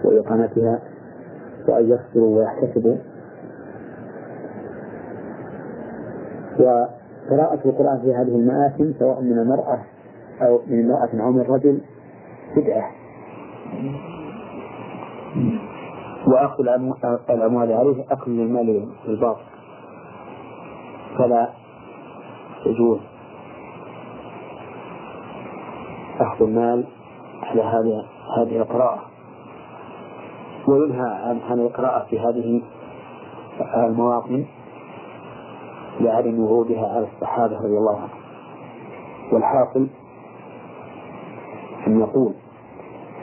وإقامتها 0.04 0.80
وأن 1.68 1.90
يصبروا 1.90 2.38
ويحتسبوا 2.38 2.96
وقراءة 6.58 7.68
القرآن 7.68 7.98
في 8.00 8.14
هذه 8.14 8.36
المآثم 8.36 8.92
سواء 8.98 9.20
من 9.20 9.38
المرأة 9.38 9.78
أو 10.42 10.60
من 10.66 10.78
امرأة 10.90 11.26
أو 11.26 11.30
من 11.30 11.40
الرجل 11.40 11.80
بدعة 12.56 12.90
وأخذ 16.28 16.64
الأموال 17.30 17.72
عليه 17.72 18.04
أكل 18.10 18.40
المال 18.40 18.86
بالباطل 19.08 19.42
فلا 21.18 21.48
يجوز 22.66 23.00
أخذ 26.20 26.42
المال 26.44 26.84
على 27.42 27.62
هذه 27.62 28.04
هذه 28.38 28.56
القراءة 28.56 28.98
وينهى 30.68 31.10
عن 31.50 31.60
القراءة 31.60 32.06
في 32.10 32.18
هذه 32.18 32.62
المواطن 33.76 34.44
لعدم 36.00 36.40
ورودها 36.40 36.86
على 36.88 37.06
الصحابة 37.16 37.56
رضي 37.56 37.78
الله 37.78 37.96
عنهم 37.96 38.18
والحاصل 39.32 39.88
أن 41.86 41.98
نقول 41.98 42.34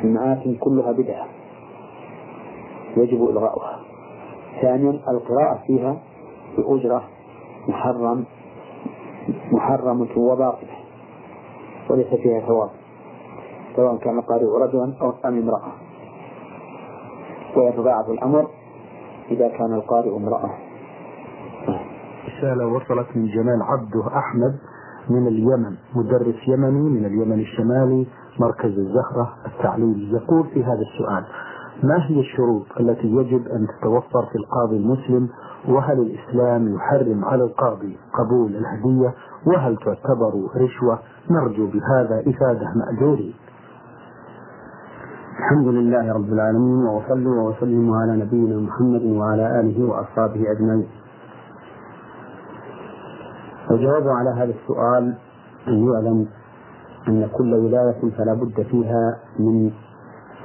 المآثم 0.03 0.53
كلها 0.53 0.91
بدعة 0.91 1.25
يجب 2.97 3.29
إلغاؤها 3.29 3.79
ثانيا 4.61 4.91
القراءة 4.91 5.63
فيها 5.67 5.97
بأجرة 6.57 7.03
محرم 7.67 8.25
محرمة 9.51 10.09
وباطلة 10.17 10.73
وليس 11.89 12.07
فيها 12.13 12.39
ثواب 12.47 12.69
سواء 13.75 13.97
كان 13.97 14.17
القارئ 14.19 14.45
رجلا 14.63 14.93
أو 15.01 15.13
أم 15.25 15.37
امرأة 15.37 15.71
ويتضاعف 17.57 18.09
الأمر 18.09 18.47
إذا 19.31 19.47
كان 19.47 19.73
القارئ 19.73 20.15
امرأة 20.15 20.49
رسالة 22.27 22.67
وصلت 22.67 23.07
من 23.15 23.25
جمال 23.27 23.61
عبده 23.61 24.07
أحمد 24.17 24.57
من 25.09 25.27
اليمن 25.27 25.75
مدرس 25.95 26.35
يمني 26.47 26.89
من 26.89 27.05
اليمن 27.05 27.39
الشمالي 27.39 28.07
مركز 28.39 28.77
الزهرة 28.79 29.33
التعليم 29.45 30.09
يقول 30.11 30.47
في 30.53 30.63
هذا 30.63 30.81
السؤال 30.93 31.23
ما 31.83 32.07
هي 32.07 32.19
الشروط 32.19 32.65
التي 32.79 33.07
يجب 33.07 33.47
أن 33.47 33.67
تتوفر 33.81 34.25
في 34.31 34.35
القاضي 34.35 34.77
المسلم 34.77 35.29
وهل 35.69 35.99
الإسلام 35.99 36.75
يحرم 36.75 37.25
على 37.25 37.43
القاضي 37.43 37.97
قبول 38.19 38.55
الهدية 38.55 39.13
وهل 39.45 39.77
تعتبر 39.77 40.33
رشوة 40.55 40.99
نرجو 41.29 41.67
بهذا 41.67 42.19
إفادة 42.19 42.67
مأجورين 42.75 43.33
الحمد 45.39 45.67
لله 45.67 46.13
رب 46.13 46.29
العالمين 46.33 46.85
وأصلي 46.85 47.27
وأسلم 47.27 47.93
على 47.93 48.25
نبينا 48.25 48.55
محمد 48.57 49.03
وعلى 49.17 49.59
آله 49.59 49.85
وأصحابه 49.85 50.41
أجمعين 50.51 50.87
الجواب 53.71 54.07
على 54.07 54.29
هذا 54.29 54.53
السؤال 54.59 55.15
أن 55.67 55.87
يعلم 55.93 56.27
أن 57.07 57.27
كل 57.37 57.53
ولاية 57.53 58.01
فلا 58.17 58.33
بد 58.33 58.61
فيها 58.61 59.17
من 59.39 59.71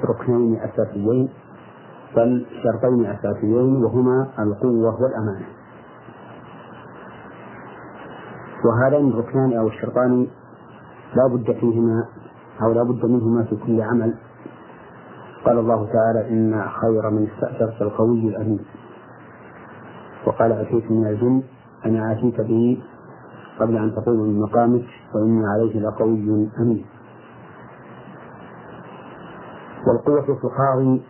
ركنين 0.05 0.59
أساسيين 0.59 1.29
بل 2.15 2.45
شرطين 2.63 3.05
أساسيين 3.05 3.83
وهما 3.85 4.27
القوة 4.39 5.01
والأمانة 5.03 5.45
وهذان 8.65 9.07
الركنان 9.09 9.53
أو 9.53 9.67
الشرطان 9.67 10.27
لا 11.15 11.27
بد 11.35 11.57
فيهما 11.59 12.05
أو 12.61 12.71
لا 12.71 12.83
بد 12.83 13.05
منهما 13.05 13.43
في 13.43 13.55
كل 13.67 13.81
عمل 13.81 14.13
قال 15.45 15.57
الله 15.59 15.81
تعالى 15.93 16.29
إن 16.29 16.69
خير 16.81 17.09
من 17.09 17.27
استأثرت 17.27 17.81
القوي 17.81 18.27
الأمين 18.29 18.59
وقال 20.27 20.51
أتيت 20.51 20.91
من 20.91 21.07
الجن 21.07 21.43
أنا 21.85 22.11
آتيك 22.11 22.41
به 22.41 22.83
قبل 23.59 23.77
أن 23.77 23.95
تقوم 23.95 24.19
من 24.19 24.41
مقامك 24.41 24.85
وإني 25.15 25.43
عليه 25.47 25.79
لقوي 25.79 26.19
أمين 26.59 26.85
والقوة 29.87 30.21
في 30.21 30.43
القاضي 30.47 31.01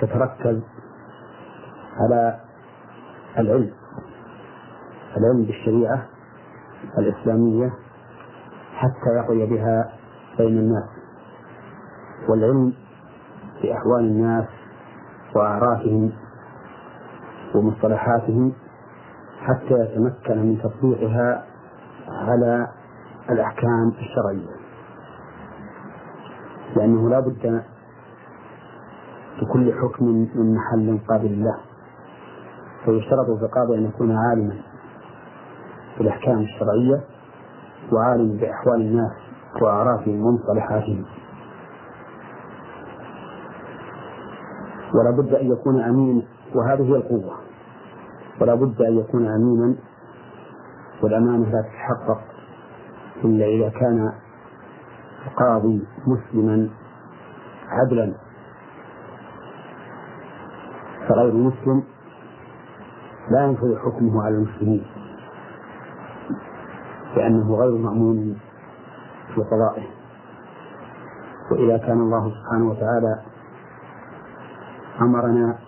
تتركز 0.00 0.60
على 1.96 2.40
العلم 3.38 3.70
العلم 5.16 5.42
بالشريعة 5.44 6.06
الإسلامية 6.98 7.72
حتى 8.74 9.10
يقضي 9.16 9.46
بها 9.54 9.92
بين 10.38 10.58
الناس 10.58 10.99
والعلم 12.28 12.72
بأحوال 13.62 14.00
الناس 14.04 14.48
وأعرافهم 15.36 16.12
ومصطلحاتهم 17.54 18.52
حتى 19.40 19.74
يتمكن 19.74 20.38
من 20.46 20.58
تطبيقها 20.62 21.44
على 22.08 22.66
الأحكام 23.30 23.88
الشرعية 23.98 24.60
لأنه 26.76 27.10
لا 27.10 27.20
بد 27.20 27.62
لكل 29.42 29.72
حكم 29.82 30.04
من 30.08 30.54
محل 30.54 30.98
قابل 31.08 31.44
له 31.44 31.58
فيشترط 32.84 33.26
في 33.38 33.44
القاضي 33.44 33.78
أن 33.78 33.84
يكون 33.84 34.16
عالما 34.16 34.54
بالأحكام 35.98 36.38
الشرعية 36.38 37.04
وعالم 37.92 38.36
بأحوال 38.36 38.80
الناس 38.80 39.12
وأعرافهم 39.62 40.22
ومصطلحاتهم 40.24 41.04
ولا 44.94 45.10
بد 45.10 45.34
أن 45.34 45.52
يكون 45.52 45.80
أمين 45.80 46.26
وهذه 46.54 46.82
هي 46.82 46.96
القوة 46.96 47.36
ولا 48.40 48.54
بد 48.54 48.82
أن 48.82 48.98
يكون 48.98 49.26
أمينا 49.26 49.74
والأمانة 51.02 51.50
لا 51.52 51.62
تتحقق 51.62 52.20
إلا 53.24 53.44
إذا 53.46 53.68
كان 53.68 54.12
القاضي 55.26 55.84
مسلما 56.06 56.68
عدلا 57.68 58.14
فغير 61.08 61.34
مسلم 61.34 61.82
لا 63.30 63.44
ينفذ 63.44 63.78
حكمه 63.78 64.22
على 64.22 64.34
المسلمين 64.34 64.84
لأنه 67.16 67.54
غير 67.54 67.72
مأمون 67.78 68.36
في 69.34 69.40
قضائه 69.42 69.86
وإذا 71.50 71.78
كان 71.86 72.00
الله 72.00 72.30
سبحانه 72.30 72.70
وتعالى 72.70 73.20
أمرنا 75.02 75.58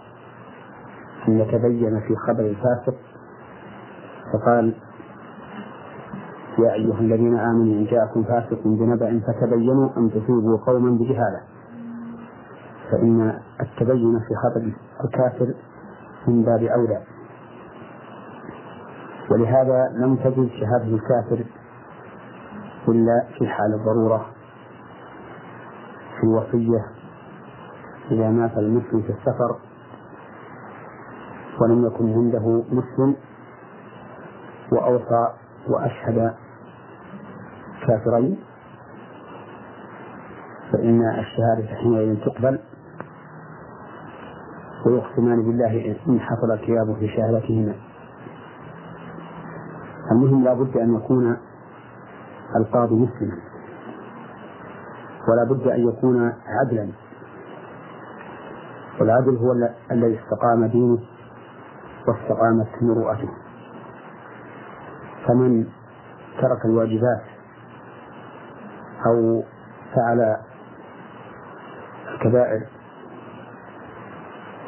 أن 1.28 1.38
نتبين 1.38 2.00
في 2.00 2.16
خبر 2.16 2.40
الفاسق 2.40 2.94
فقال 4.32 4.74
يا 6.58 6.72
أيها 6.72 6.98
الذين 6.98 7.36
آمنوا 7.38 7.74
إن 7.74 7.84
جاءكم 7.84 8.24
فاسق 8.24 8.62
بنبأ 8.64 9.20
فتبينوا 9.26 9.90
أن 9.96 10.10
تصيبوا 10.10 10.56
قوما 10.66 10.90
بجهالة 10.90 11.40
فإن 12.90 13.38
التبين 13.60 14.18
في 14.18 14.34
خبر 14.42 14.72
الكافر 15.04 15.54
من 16.28 16.42
باب 16.42 16.62
أولى 16.62 17.02
ولهذا 19.30 19.88
لم 19.96 20.16
تجد 20.16 20.48
شهادة 20.60 20.94
الكافر 20.94 21.44
إلا 22.88 23.22
في 23.38 23.46
حال 23.46 23.74
الضرورة 23.80 24.26
في 26.20 26.26
الوصية 26.26 27.01
إذا 28.12 28.30
مات 28.30 28.58
المسلم 28.58 29.02
في 29.02 29.08
السفر 29.10 29.58
ولم 31.60 31.86
يكن 31.86 32.12
عنده 32.12 32.62
مسلم 32.68 33.16
وأوصى 34.72 35.26
وأشهد 35.68 36.34
كافرين 37.86 38.38
فإن 40.72 41.02
الشهادة 41.08 41.74
حينئذ 41.80 42.24
تقبل 42.24 42.58
ويقسمان 44.86 45.42
بالله 45.42 45.96
إن 46.08 46.20
حصل 46.20 46.50
الكياب 46.52 46.96
في 46.98 47.08
شهادتهما 47.08 47.74
المهم 50.12 50.44
لا 50.44 50.54
بد 50.54 50.76
أن 50.76 50.94
يكون 50.94 51.36
القاضي 52.56 52.94
مسلما 52.94 53.38
ولا 55.28 55.50
بد 55.58 55.66
أن 55.68 55.88
يكون 55.88 56.32
عدلا 56.46 56.88
والعدل 59.00 59.36
هو 59.36 59.52
الذي 59.90 60.20
استقام 60.24 60.64
دينه 60.66 60.98
واستقامت 62.08 62.82
مروءته 62.82 63.28
فمن 65.26 65.64
ترك 66.40 66.64
الواجبات 66.64 67.22
أو 69.06 69.42
فعل 69.94 70.36
الكبائر 72.14 72.60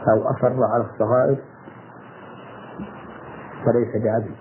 أو 0.08 0.22
أصر 0.30 0.64
على 0.64 0.84
الصغائر 0.84 1.36
فليس 3.64 4.04
بعدل 4.04 4.34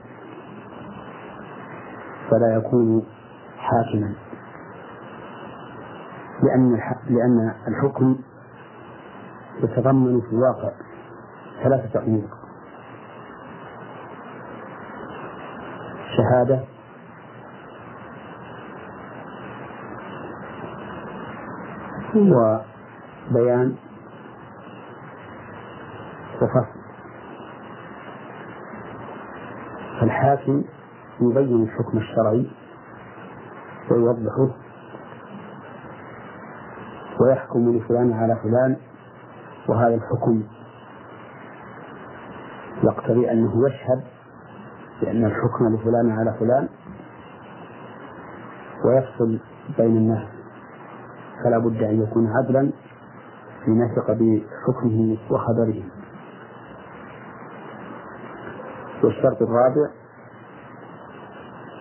فلا 2.30 2.56
يكون 2.56 3.04
حاكما 3.58 4.16
لأن 6.44 6.80
لأن 7.10 7.54
الحكم 7.68 8.18
تتضمن 9.64 10.22
في 10.22 10.28
الواقع 10.28 10.72
ثلاثة 11.64 12.00
أمور 12.04 12.28
شهادة 16.18 16.60
وبيان 22.16 23.76
وفصل 26.42 26.76
الحاكم 30.02 30.64
يبين 31.22 31.64
الحكم 31.64 31.98
الشرعي 31.98 32.52
ويوضحه 33.92 34.52
ويحكم 37.20 37.78
لفلان 37.78 38.14
على 38.14 38.36
فلان 38.44 38.78
وهذا 39.74 39.96
الحكم 39.96 40.44
يقتضي 42.84 43.32
أنه 43.32 43.54
يشهد 43.68 44.04
بأن 45.02 45.26
الحكم 45.26 45.76
لفلان 45.76 46.12
على 46.12 46.34
فلان 46.40 46.70
ويفصل 48.86 49.40
بين 49.78 49.98
الناس 49.98 50.28
فلا 51.44 51.58
بد 51.58 51.84
أن 51.84 52.04
يكون 52.04 52.28
عدلا 52.28 52.72
لنثق 53.68 54.12
بحكمه 54.12 55.18
وخبره 55.32 55.84
والشرط 59.04 59.42
الرابع 59.42 59.90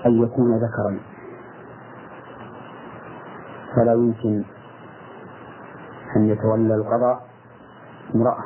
أن 0.06 0.22
يكون 0.22 0.52
ذكرا 0.56 1.00
فلا 3.76 3.92
يمكن 3.92 4.44
أن 6.16 6.24
يتولى 6.28 6.74
القضاء 6.74 7.31
امرأة 8.14 8.44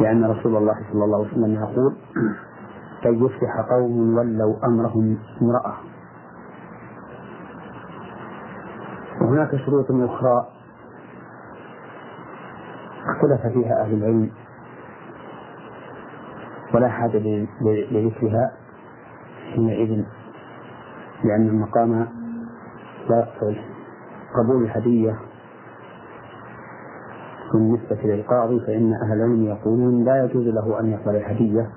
لأن 0.00 0.24
رسول 0.24 0.56
الله 0.56 0.74
صلى 0.92 1.04
الله 1.04 1.18
عليه 1.18 1.28
وسلم 1.32 1.54
يقول 1.54 1.94
كي 3.02 3.08
يفلح 3.24 3.60
قوم 3.70 4.16
ولوا 4.18 4.66
أمرهم 4.66 5.18
امرأة 5.42 5.74
وهناك 9.20 9.56
شروط 9.56 9.86
أخرى 9.90 10.46
اختلف 13.08 13.52
فيها 13.52 13.82
أهل 13.82 13.94
العلم 13.94 14.30
ولا 16.74 16.88
حاجة 16.88 17.46
لذكرها 17.90 18.50
حينئذ 19.54 20.04
لأن 21.24 21.48
المقام 21.48 22.08
لا 23.10 23.18
يقتضي 23.18 23.60
قبول 24.38 24.62
الهدية 24.62 25.18
بالنسبة 27.52 28.02
للقاضي 28.14 28.60
فإن 28.60 28.92
أهلين 28.92 29.44
يقولون 29.44 30.04
لا 30.04 30.24
يجوز 30.24 30.46
له 30.46 30.80
أن 30.80 30.86
يقبل 30.90 31.16
الهدية 31.16 31.70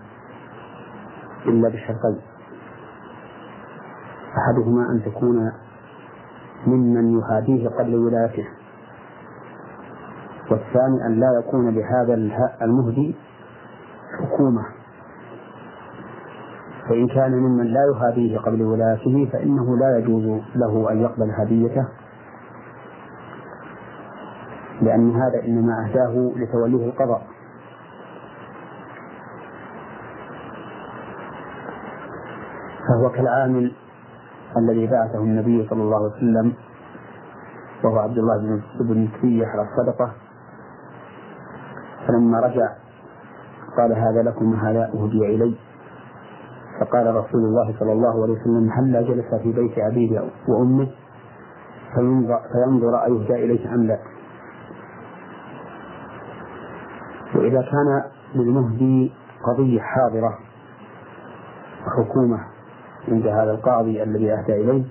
إلا 1.45 1.69
بشرطين 1.69 2.21
أحدهما 4.38 4.91
أن 4.91 5.01
تكون 5.05 5.51
ممن 6.67 7.19
يهاديه 7.19 7.69
قبل 7.69 7.95
ولايته 7.95 8.47
والثاني 10.51 11.05
أن 11.05 11.19
لا 11.19 11.28
يكون 11.39 11.69
لهذا 11.69 12.13
المهدي 12.61 13.15
حكومة 14.19 14.61
فإن 16.89 17.07
كان 17.07 17.32
ممن 17.32 17.65
لا 17.65 17.80
يهاديه 17.93 18.38
قبل 18.38 18.61
ولايته 18.61 19.30
فإنه 19.34 19.78
لا 19.78 19.97
يجوز 19.97 20.41
له 20.55 20.91
أن 20.91 21.01
يقبل 21.01 21.32
هديته 21.41 21.88
لأن 24.86 25.16
هذا 25.22 25.44
إنما 25.46 25.86
أهداه 25.86 26.32
لتوليه 26.36 26.86
القضاء 26.86 27.22
فهو 32.88 33.10
كالعامل 33.10 33.72
الذي 34.58 34.88
بعثه 34.88 35.20
النبي 35.20 35.68
صلى 35.70 35.82
الله 35.84 35.96
عليه 35.98 36.16
وسلم 36.16 36.54
وهو 37.84 38.00
عبد 38.00 38.18
الله 38.18 38.38
بن 38.40 38.62
بن 38.80 39.08
سيح 39.22 39.50
على 39.50 39.62
الصدقة 39.70 40.12
فلما 42.08 42.40
رجع 42.40 42.70
قال 43.78 43.94
هذا 43.94 44.22
لكم 44.22 44.52
وهذا 44.54 44.92
أهدي 44.94 45.36
إلي 45.36 45.56
فقال 46.82 47.16
رسول 47.16 47.42
الله 47.42 47.76
صلى 47.80 47.92
الله 47.92 48.24
عليه 48.24 48.34
وسلم 48.34 48.70
هلا 48.72 49.02
جلس 49.02 49.36
في 49.44 49.52
بيت 49.52 49.78
أبيه 49.78 50.30
وأمه 50.48 50.88
فينظر 52.54 53.04
أيهدى 53.06 53.34
إليه 53.46 53.74
أم 53.74 53.84
لا 53.88 54.00
إذا 57.46 57.62
كان 57.62 58.04
للمهدي 58.36 59.12
قضية 59.46 59.82
حاضرة 59.82 60.38
حكومة 61.98 62.38
عند 63.08 63.28
هذا 63.28 63.52
القاضي 63.52 64.04
الذي 64.04 64.32
أهدى 64.34 64.54
إليه 64.62 64.84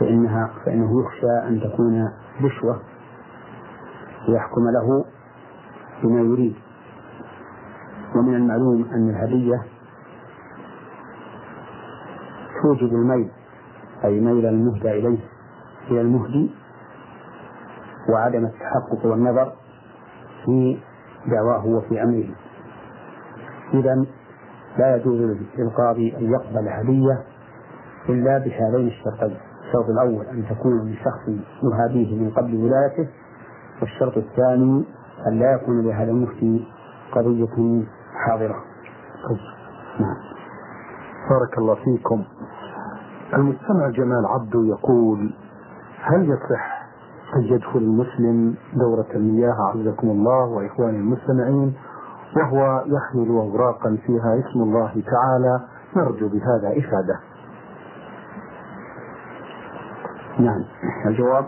فإنها 0.00 0.50
فإنه 0.66 0.90
يخشى 1.02 1.48
أن 1.48 1.60
تكون 1.60 2.08
رشوة 2.44 2.80
ليحكم 4.28 4.60
له 4.68 5.04
بما 6.02 6.20
يريد 6.20 6.56
ومن 8.14 8.34
المعلوم 8.34 8.84
أن 8.94 9.10
الهدية 9.10 9.62
توجب 12.62 12.88
الميل 12.92 13.30
أي 14.04 14.20
ميل 14.20 14.46
المهدى 14.46 14.90
إليه 14.90 15.18
إلى 15.90 16.00
المهدي 16.00 16.50
وعدم 18.10 18.44
التحقق 18.46 19.06
والنظر 19.10 19.52
في 20.44 20.76
دعواه 21.26 21.66
وفي 21.66 22.02
أمره 22.02 22.28
إذا 23.74 24.06
لا 24.78 24.96
يجوز 24.96 25.36
للقاضي 25.58 26.16
أن 26.16 26.30
يقبل 26.30 26.68
هدية 26.68 27.24
إلا 28.08 28.38
بهذين 28.38 28.86
الشرطين 28.86 29.36
الشرط 29.68 29.88
الأول 29.90 30.26
أن 30.26 30.44
تكون 30.50 30.72
من 30.84 30.94
شخص 30.94 31.28
يهاديه 31.62 32.18
من 32.20 32.30
قبل 32.30 32.56
ولايته 32.56 33.10
والشرط 33.80 34.16
الثاني 34.16 34.84
أن 35.26 35.38
لا 35.38 35.52
يكون 35.54 35.86
لهذا 35.88 36.10
المفتي 36.10 36.66
قضية 37.12 37.82
حاضرة 38.26 38.56
نعم 40.00 40.16
بارك 41.30 41.58
الله 41.58 41.74
فيكم 41.74 42.24
المستمع 43.34 43.88
جمال 43.88 44.26
عبده 44.26 44.60
يقول 44.66 45.34
هل 46.00 46.28
يصح 46.28 46.73
قد 47.34 47.44
يدخل 47.50 47.78
المسلم 47.78 48.54
دورة 48.74 49.06
المياه 49.14 49.54
عزكم 49.74 50.10
الله 50.10 50.44
وإخواني 50.48 50.96
المستمعين 50.98 51.74
وهو 52.36 52.84
يحمل 52.86 53.28
أوراقا 53.28 53.98
فيها 54.06 54.40
اسم 54.40 54.62
الله 54.62 54.90
تعالى 55.12 55.60
نرجو 55.96 56.28
بهذا 56.28 56.68
إفادة 56.78 57.20
نعم 60.40 60.64
الجواب 61.06 61.44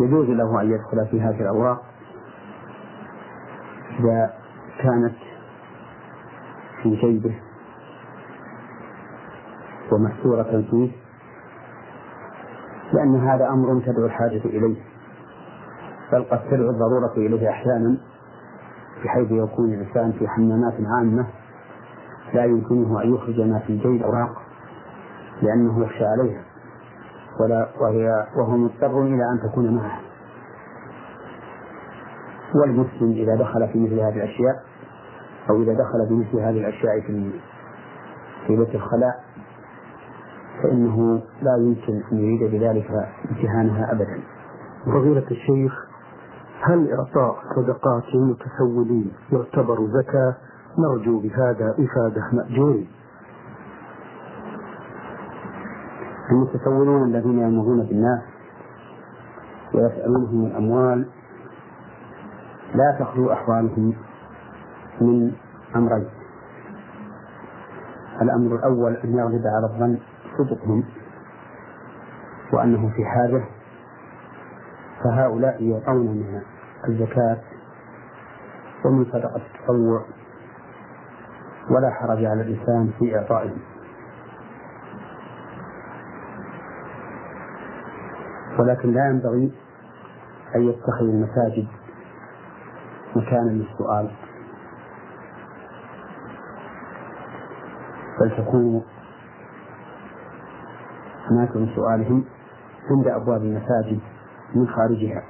يجوز 0.00 0.28
له 0.28 0.60
أن 0.60 0.70
يدخل 0.70 1.06
في 1.10 1.20
هذه 1.20 1.40
الأوراق 1.40 1.82
إذا 4.00 4.30
كانت 4.82 5.14
في 6.82 6.90
جيبه 6.96 7.34
ومحصورة 9.92 10.62
فيه 10.70 11.05
لأن 12.96 13.28
هذا 13.28 13.48
أمر 13.48 13.80
تدعو 13.86 14.06
الحاجة 14.06 14.44
إليه 14.44 14.76
بل 16.12 16.24
قد 16.24 16.48
تدعو 16.50 16.70
الضرورة 16.70 17.12
إليه 17.16 17.50
أحيانا 17.50 17.98
بحيث 19.04 19.30
يكون 19.30 19.74
الإنسان 19.74 20.12
في 20.12 20.28
حمامات 20.28 20.74
عامة 20.98 21.26
لا 22.34 22.44
يمكنه 22.44 23.02
أن 23.02 23.14
يخرج 23.14 23.40
ما 23.40 23.58
في 23.58 23.76
جيد 23.78 24.02
أوراق 24.02 24.36
لأنه 25.42 25.84
يخشى 25.84 26.04
عليها 26.04 26.42
ولا 27.40 27.68
وهي 27.80 28.26
وهو 28.38 28.56
مضطر 28.56 29.02
إلى 29.02 29.22
أن 29.32 29.50
تكون 29.50 29.74
معه 29.76 30.00
والمسلم 32.54 33.10
إذا 33.12 33.34
دخل 33.36 33.68
في 33.68 33.78
مثل 33.78 33.94
هذه 34.00 34.16
الأشياء 34.16 34.54
أو 35.50 35.62
إذا 35.62 35.72
دخل 35.72 36.08
في 36.08 36.14
مثل 36.14 36.38
هذه 36.44 36.58
الأشياء 36.68 37.00
في 37.06 37.30
في 38.46 38.56
بيت 38.56 38.74
الخلاء 38.74 39.25
فإنه 40.66 41.22
لا 41.42 41.56
يمكن 41.58 42.00
أن 42.12 42.18
يريد 42.20 42.50
بذلك 42.50 42.90
امتهانها 43.30 43.92
أبدا 43.92 44.20
فضيلة 44.86 45.26
الشيخ 45.30 45.72
هل 46.60 46.92
إعطاء 46.92 47.36
صدقات 47.56 48.02
للمتسولين 48.14 49.12
يعتبر 49.32 49.78
زكاة 49.86 50.34
نرجو 50.78 51.20
بهذا 51.20 51.70
إفادة 51.74 52.22
مأجور 52.32 52.84
المتسولون 56.32 57.04
الذين 57.08 57.38
يمرون 57.38 57.86
بالناس 57.86 58.20
ويسألونهم 59.74 60.46
الأموال 60.46 61.06
لا 62.74 62.96
تخلو 62.98 63.32
أحوالهم 63.32 63.94
من 65.00 65.32
أمرين 65.76 66.06
الأمر 68.22 68.56
الأول 68.56 68.92
أن 68.94 69.14
يغلب 69.18 69.42
على 69.46 69.66
الظن 69.74 69.98
صدقهم 70.38 70.84
وأنه 72.52 72.90
في 72.96 73.04
حاجة 73.04 73.44
فهؤلاء 75.04 75.62
يعطون 75.64 76.06
من 76.06 76.42
الزكاة 76.88 77.38
ومن 78.84 79.04
صدقة 79.04 79.36
التطوع 79.54 80.04
ولا 81.70 81.90
حرج 81.90 82.24
على 82.24 82.40
الإنسان 82.42 82.90
في 82.98 83.16
إعطائهم 83.18 83.58
ولكن 88.58 88.92
لا 88.92 89.08
ينبغي 89.08 89.52
أن 90.54 90.60
يتخذ 90.62 91.04
المساجد 91.04 91.66
مكانا 93.16 93.50
للسؤال 93.50 94.10
بل 98.20 98.36
تكون 98.36 98.82
هناك 101.30 101.56
من 101.56 101.68
سؤالهم 101.76 102.24
عند 102.90 103.06
أبواب 103.08 103.42
المساجد 103.42 104.00
من 104.54 104.68
خارجها 104.68 105.22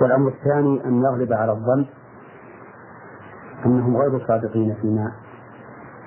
والأمر 0.00 0.28
الثاني 0.28 0.84
أن 0.84 1.02
يغلب 1.02 1.32
على 1.32 1.52
الظن 1.52 1.86
أنهم 3.66 3.96
غير 3.96 4.26
صادقين 4.26 4.74
فيما 4.74 5.12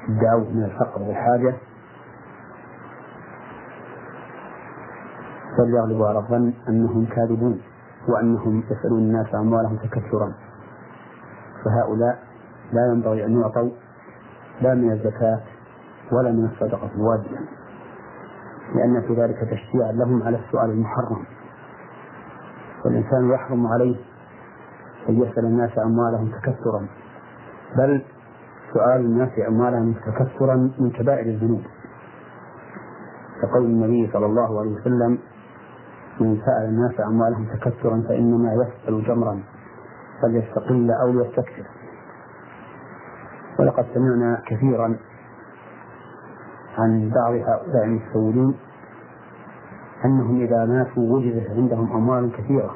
ادعوا 0.10 0.44
من 0.54 0.64
الفقر 0.64 1.02
والحاجة 1.02 1.54
بل 5.58 5.70
يغلب 5.74 6.02
على 6.04 6.20
الظن 6.20 6.54
أنهم 6.70 7.06
كاذبون 7.06 7.62
وأنهم 8.08 8.64
يسألون 8.72 9.00
الناس 9.00 9.36
أموالهم 9.36 9.78
تكثرا 9.78 10.34
فهؤلاء 11.66 12.20
لا 12.74 12.88
ينبغي 12.94 13.26
أن 13.26 13.42
يعطوا 13.42 13.70
لا 14.62 14.74
من 14.74 14.92
الزكاة 14.92 15.42
ولا 16.12 16.32
من 16.32 16.46
الصدقة 16.46 16.90
الواجبة 16.96 17.38
لأن 18.76 19.02
في 19.08 19.14
ذلك 19.14 19.38
تشجيعا 19.40 19.92
لهم 19.92 20.24
على 20.24 20.38
السؤال 20.38 20.70
المحرم 20.70 21.26
والإنسان 22.86 23.30
يحرم 23.32 23.68
عليه 23.68 23.96
أن 25.10 25.22
يسأل 25.22 25.46
الناس 25.46 25.72
أموالهم 25.78 26.32
تكثرا 26.32 26.88
بل 27.78 28.02
سؤال 28.74 29.00
الناس 29.02 29.30
أموالهم 29.48 29.94
تكثرا 29.94 30.56
من 30.80 30.92
كبائر 30.92 31.26
الذنوب 31.28 31.62
كقول 33.42 33.66
النبي 33.66 34.12
صلى 34.14 34.26
الله 34.26 34.60
عليه 34.60 34.72
وسلم 34.76 35.18
من 36.20 36.38
سأل 36.46 36.68
الناس 36.70 37.00
أموالهم 37.00 37.48
تكثرا 37.56 38.04
فإنما 38.10 38.54
يسأل 38.54 39.04
جمرا 39.04 39.44
فليستقل 40.22 40.92
أو 40.92 41.10
يستكثر 41.24 41.66
ولقد 43.60 43.86
سمعنا 43.94 44.42
كثيرا 44.48 44.98
عن 46.78 47.10
بعض 47.16 47.34
هؤلاء 47.34 47.84
المتسولين 47.86 48.54
أنهم 50.06 50.42
إذا 50.42 50.66
ماتوا 50.66 51.14
وجدت 51.16 51.50
عندهم 51.50 51.92
أموال 51.94 52.32
كثيرة 52.32 52.76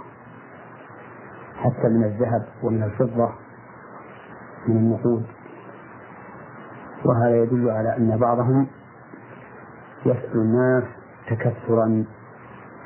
حتى 1.58 1.90
من 1.90 2.04
الذهب 2.04 2.46
ومن 2.64 2.84
الفضة 2.84 3.30
من 4.68 4.78
النقود 4.78 5.24
وهذا 7.06 7.38
يدل 7.44 7.70
على 7.70 7.98
أن 7.98 8.18
بعضهم 8.18 8.68
يسأل 10.06 10.36
الناس 10.40 10.84
تكثرا 11.30 12.06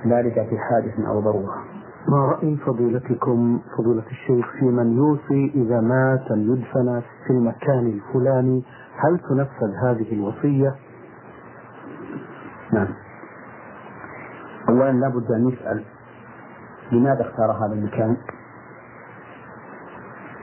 لا 0.06 0.22
في 0.24 0.58
حادث 0.60 1.00
أو 1.08 1.20
ضرورة 1.20 1.64
ما 2.10 2.26
رأي 2.26 2.56
فضيلتكم 2.58 3.60
فضيلة 3.78 4.04
الشيخ 4.12 4.46
في 4.60 4.66
من 4.66 4.98
يوصي 4.98 5.52
إذا 5.56 5.82
مات 5.82 6.32
أن 6.32 6.54
يدفن 6.54 7.02
في 7.28 7.34
المكان 7.34 7.80
الفلاني 7.88 8.64
هل 9.04 9.20
تنفذ 9.20 9.74
هذه 9.84 10.12
الوصية 10.14 10.76
نعم 12.74 12.94
أولا 14.70 14.92
لابد 14.92 15.32
أن 15.32 15.48
نسأل 15.48 15.84
لماذا 16.92 17.22
اختار 17.22 17.52
هذا 17.52 17.74
المكان 17.74 18.18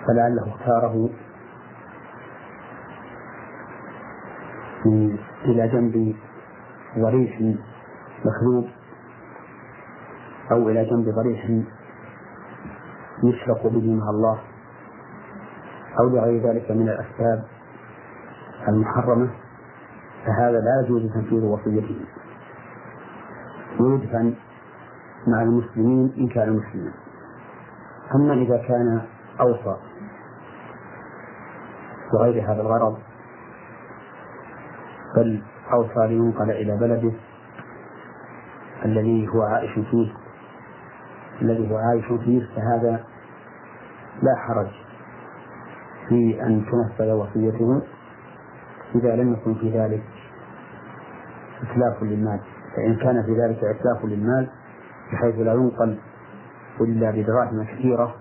فلعله 0.07 0.49
اختاره 0.55 1.11
إلى 5.45 5.69
جنب 5.69 6.15
ضريح 6.99 7.41
مخلوب 8.25 8.65
أو 10.53 10.69
إلى 10.69 10.85
جنب 10.85 11.15
ضريح 11.15 11.45
يشرق 13.25 13.67
به 13.67 13.95
مع 13.95 14.11
الله 14.11 14.39
أو 16.01 16.09
لغير 16.09 16.43
ذلك 16.51 16.71
من 16.71 16.89
الأسباب 16.89 17.45
المحرمة 18.69 19.31
فهذا 20.27 20.59
لا 20.61 20.85
يجوز 20.85 21.13
تنفيذ 21.15 21.43
وصيته 21.43 22.01
ويدفن 23.79 24.35
مع 25.27 25.43
المسلمين 25.43 26.13
إن 26.19 26.29
كان 26.29 26.53
مسلما 26.57 26.93
أما 28.15 28.35
إذا 28.43 28.57
كان 28.69 29.01
أوصى 29.41 29.77
وغير 32.13 32.45
هذا 32.53 32.61
الغرض 32.61 32.99
بل 35.17 35.43
أوصى 35.73 36.07
لينقل 36.07 36.51
إلى 36.51 36.77
بلده 36.77 37.13
الذي 38.85 39.29
هو 39.29 39.43
عائش 39.43 39.73
فيه 39.75 40.13
الذي 41.43 41.71
هو 41.73 41.77
عائش 41.77 42.05
فيه 42.07 42.47
فهذا 42.57 43.05
لا 44.23 44.37
حرج 44.37 44.71
في 46.09 46.43
أن 46.43 46.65
تنفذ 46.71 47.13
وصيته 47.13 47.83
إذا 48.95 49.17
لم 49.17 49.33
يكن 49.33 49.55
في 49.55 49.71
ذلك 49.79 50.03
إتلاف 51.63 52.03
للمال 52.03 52.41
فإن 52.77 52.97
كان 52.97 53.23
في 53.23 53.33
ذلك 53.41 53.65
إتلاف 53.65 54.05
للمال 54.05 54.49
بحيث 55.13 55.35
لا 55.39 55.53
ينقل 55.55 55.99
إلا 56.81 57.11
بدراهم 57.11 57.65
كثيرة 57.65 58.15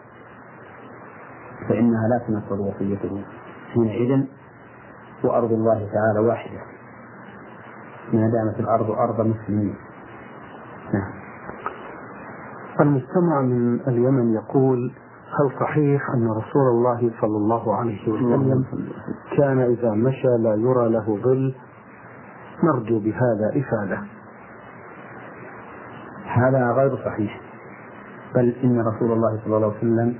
فإنها 1.69 2.07
لا 2.07 2.17
تنفذ 2.27 2.59
وصيته 2.61 3.23
حينئذ 3.73 4.25
وأرض 5.23 5.51
الله 5.51 5.87
تعالى 5.93 6.27
واحدة 6.27 6.57
ما 8.13 8.29
دامت 8.29 8.59
الأرض 8.59 8.91
أرض 8.91 9.21
مسلمين 9.27 9.75
نعم 10.93 11.19
المستمع 12.79 13.41
من 13.41 13.79
اليمن 13.87 14.33
يقول 14.33 14.91
هل 15.39 15.51
صحيح 15.59 16.09
أن 16.09 16.27
رسول 16.27 16.67
الله 16.71 17.11
صلى 17.21 17.37
الله 17.37 17.75
عليه 17.75 18.09
وسلم 18.13 18.63
كان 19.37 19.59
إذا 19.59 19.91
مشى 19.91 20.27
لا 20.39 20.55
يرى 20.55 20.89
له 20.89 21.19
ظل 21.23 21.55
نرجو 22.63 22.99
بهذا 22.99 23.51
إفادة 23.55 24.01
هذا 26.37 26.71
غير 26.75 26.97
صحيح 27.05 27.41
بل 28.35 28.55
إن 28.63 28.79
رسول 28.87 29.11
الله 29.11 29.41
صلى 29.45 29.57
الله 29.57 29.67
عليه 29.67 29.77
وسلم 29.77 30.19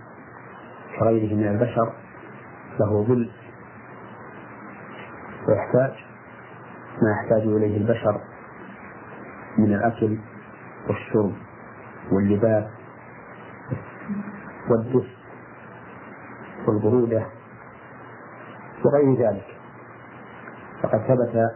كغيره 1.00 1.34
من 1.36 1.48
البشر 1.48 1.94
له 2.80 3.04
ظل 3.04 3.30
ويحتاج 5.48 6.06
ما 7.02 7.12
يحتاج 7.12 7.42
إليه 7.42 7.78
البشر 7.78 8.22
من 9.58 9.74
الأكل 9.74 10.18
والشرب 10.88 11.32
واللباس 12.12 12.64
والدس 14.70 15.10
والبرودة 16.68 17.26
وغير 18.86 19.30
ذلك 19.30 19.46
فقد 20.84 20.98
ثبت 21.00 21.32
في 21.32 21.48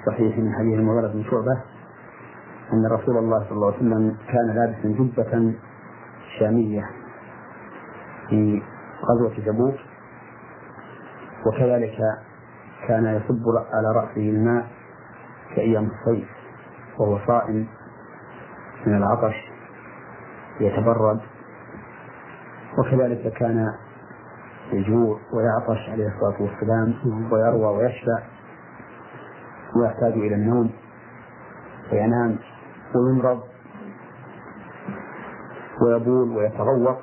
الصحيح 0.00 0.38
من 0.38 0.52
حديث 0.52 0.78
المغرب 0.78 1.12
بن 1.12 1.24
شعبة 1.24 1.71
أن 2.72 2.86
رسول 2.86 3.16
الله 3.16 3.42
صلى 3.44 3.52
الله 3.52 3.66
عليه 3.66 3.76
وسلم 3.76 4.16
كان 4.28 4.46
لابسا 4.54 4.88
جبة 4.98 5.54
شامية 6.38 6.82
في 8.28 8.62
غزوة 9.04 9.34
تبوك 9.46 9.74
وكذلك 11.46 11.92
كان 12.88 13.04
يصب 13.06 13.44
على 13.72 13.92
رأسه 14.02 14.20
الماء 14.30 14.66
كأيام 15.56 15.88
الصيف 15.90 16.28
وهو 16.98 17.18
صائم 17.26 17.66
من 18.86 18.96
العطش 18.96 19.34
يتبرد 20.60 21.20
وكذلك 22.78 23.32
كان 23.32 23.66
يجوع 24.72 25.18
ويعطش 25.34 25.88
عليه 25.90 26.06
الصلاة 26.08 26.42
والسلام 26.42 26.94
ويروى 27.32 27.76
ويشفى 27.76 28.16
ويحتاج 29.76 30.12
إلى 30.12 30.34
النوم 30.34 30.70
فينام 31.90 32.38
ويمرض 32.96 33.40
ويبول 35.82 36.36
ويتغوط 36.36 36.96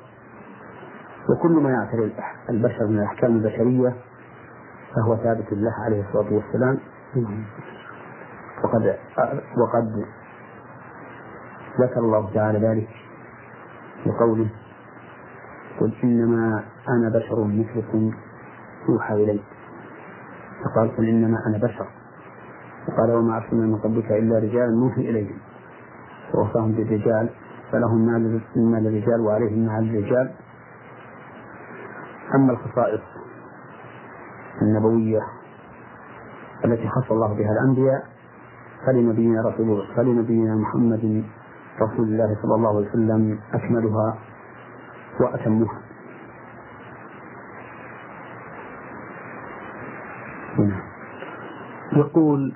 وكل 1.28 1.50
ما 1.52 1.70
يعتري 1.70 2.12
البشر 2.50 2.86
من 2.86 2.98
الأحكام 2.98 3.36
البشرية 3.36 3.94
فهو 4.96 5.16
ثابت 5.16 5.52
لله 5.52 5.72
عليه 5.84 6.04
الصلاة 6.08 6.32
والسلام 6.32 6.78
وقد 8.64 8.96
وقد 9.58 10.04
ذكر 11.80 12.00
الله 12.00 12.30
تعالى 12.34 12.58
ذلك 12.58 12.88
بقوله 14.06 14.46
قل 15.80 15.92
إنما 16.04 16.64
أنا 16.88 17.08
بشر 17.08 17.44
مثلكم 17.44 18.12
يوحى 18.88 19.14
إلي 19.14 19.40
فقال 20.64 20.96
قل 20.96 21.08
إنما 21.08 21.36
أنا 21.46 21.58
بشر 21.58 21.86
وقال 22.88 23.10
وما 23.10 23.36
أرسلنا 23.36 23.66
من 23.66 23.78
قبلك 23.78 24.12
إلا 24.12 24.38
رجالا 24.38 24.70
نوحي 24.70 25.00
إليهم 25.00 25.38
ووفاهم 26.34 26.72
بالرجال 26.72 27.28
فلهم 27.72 27.98
مال 28.56 28.86
الرجال 28.86 29.20
وعليهم 29.20 29.58
مال 29.66 29.90
الرجال 29.98 30.34
أما 32.34 32.52
الخصائص 32.52 33.00
النبوية 34.62 35.20
التي 36.64 36.88
خص 36.88 37.10
الله 37.12 37.28
بها 37.34 37.52
الأنبياء 37.52 38.02
فلنبينا 38.86 39.40
رسول 39.42 39.86
فلنبينا 39.96 40.54
محمد 40.54 41.24
رسول 41.80 42.08
الله 42.08 42.36
صلى 42.42 42.54
الله 42.54 42.76
عليه 42.76 42.88
وسلم 42.90 43.38
أكملها 43.54 44.18
وأتمها 45.20 45.80
نعم. 50.58 50.82
يقول 51.96 52.52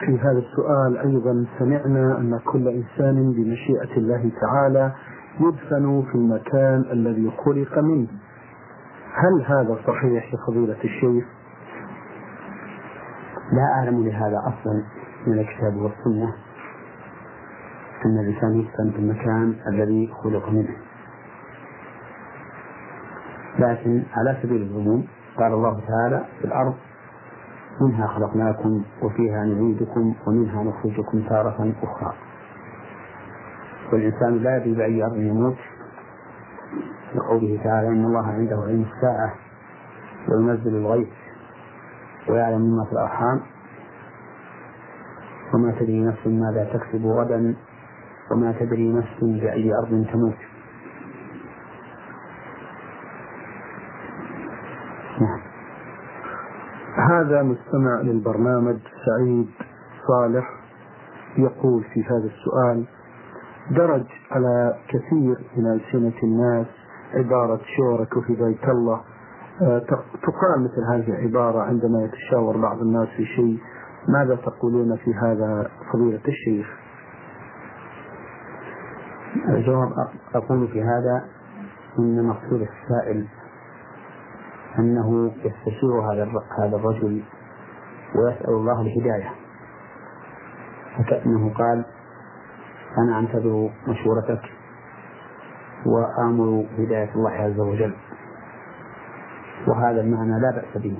في 0.00 0.18
هذا 0.18 0.38
السؤال 0.38 0.98
أيضا 0.98 1.46
سمعنا 1.58 2.18
أن 2.18 2.38
كل 2.44 2.68
إنسان 2.68 3.32
بمشيئة 3.32 3.96
الله 3.96 4.30
تعالى 4.40 4.92
يدفن 5.40 6.02
في 6.10 6.14
المكان 6.14 6.80
الذي 6.92 7.30
خلق 7.44 7.78
منه 7.78 8.06
هل 9.14 9.44
هذا 9.44 9.76
صحيح 9.86 10.04
يا 10.32 10.36
فضيلة 10.46 10.76
الشيخ؟ 10.84 11.24
لا 13.52 13.62
أعلم 13.74 14.06
لهذا 14.06 14.38
أصلا 14.46 14.82
من 15.26 15.38
الكتاب 15.38 15.76
والسنة 15.76 16.34
أن 18.06 18.18
الإنسان 18.18 18.60
يدفن 18.60 18.90
في 18.90 18.98
المكان 18.98 19.54
الذي 19.68 20.12
خلق 20.24 20.48
منه 20.48 20.76
لكن 23.58 24.02
على 24.16 24.36
سبيل 24.42 24.62
العموم 24.62 25.06
قال 25.36 25.52
الله 25.52 25.80
تعالى 25.88 26.24
في 26.40 26.44
الأرض 26.44 26.74
منها 27.80 28.06
خلقناكم 28.06 28.82
وفيها 29.02 29.44
نعيدكم 29.44 30.14
ومنها 30.26 30.62
نخرجكم 30.62 31.20
تارة 31.28 31.74
أخرى 31.82 32.12
والإنسان 33.92 34.36
لا 34.42 34.56
يدري 34.56 34.74
بأي 34.74 35.04
أرض 35.04 35.16
يموت 35.16 35.56
لقوله 37.14 37.60
تعالى 37.64 37.88
إن 37.88 38.04
الله 38.04 38.26
عنده 38.26 38.56
علم 38.56 38.84
الساعة 38.94 39.34
وينزل 40.28 40.76
الغيث 40.76 41.08
ويعلم 42.28 42.76
ما 42.76 42.84
في 42.86 42.92
الأرحام 42.92 43.40
وما 45.54 45.72
تدري 45.72 46.04
نفس 46.04 46.26
ماذا 46.26 46.64
تكسب 46.64 47.06
غدا 47.06 47.54
وما 48.32 48.52
تدري 48.52 48.92
نفس 48.92 49.18
بأي 49.22 49.70
أرض 49.82 50.06
تموت 50.12 50.36
هذا 57.10 57.42
مستمع 57.42 58.00
للبرنامج 58.00 58.76
سعيد 59.06 59.46
صالح 60.08 60.50
يقول 61.38 61.84
في 61.94 62.02
هذا 62.04 62.24
السؤال 62.30 62.84
درج 63.70 64.06
على 64.30 64.74
كثير 64.88 65.36
من 65.56 65.66
ألسنة 65.72 66.12
الناس 66.22 66.66
عبارة 67.14 67.60
شورك 67.76 68.18
بيت 68.30 68.68
الله 68.68 69.00
آه، 69.62 69.78
تقال 70.22 70.58
مثل 70.64 70.82
هذه 70.92 71.08
العبارة 71.18 71.58
عندما 71.62 72.02
يتشاور 72.04 72.56
بعض 72.56 72.80
الناس 72.80 73.08
في 73.16 73.24
شيء 73.24 73.58
ماذا 74.08 74.34
تقولون 74.34 74.96
في 74.96 75.14
هذا 75.14 75.70
فضيلة 75.92 76.20
الشيخ؟ 76.28 76.66
الجواب 79.48 79.92
أقول 80.34 80.68
في 80.68 80.82
هذا 80.82 81.24
إن 81.98 82.24
مقصود 82.24 82.60
السائل 82.66 83.26
أنه 84.78 85.32
يستشير 85.44 85.90
هذا 85.90 86.30
هذا 86.58 86.76
الرجل 86.76 87.22
ويسأل 88.14 88.48
الله 88.50 88.80
الهداية 88.80 89.30
فكأنه 90.98 91.54
قال 91.54 91.84
أنا 92.98 93.18
أنتظر 93.20 93.70
مشورتك 93.88 94.42
وآمر 95.86 96.66
هداية 96.78 97.14
الله 97.14 97.30
عز 97.30 97.60
وجل 97.60 97.94
وهذا 99.68 100.00
المعنى 100.00 100.40
لا 100.40 100.50
بأس 100.62 100.82
به 100.82 100.96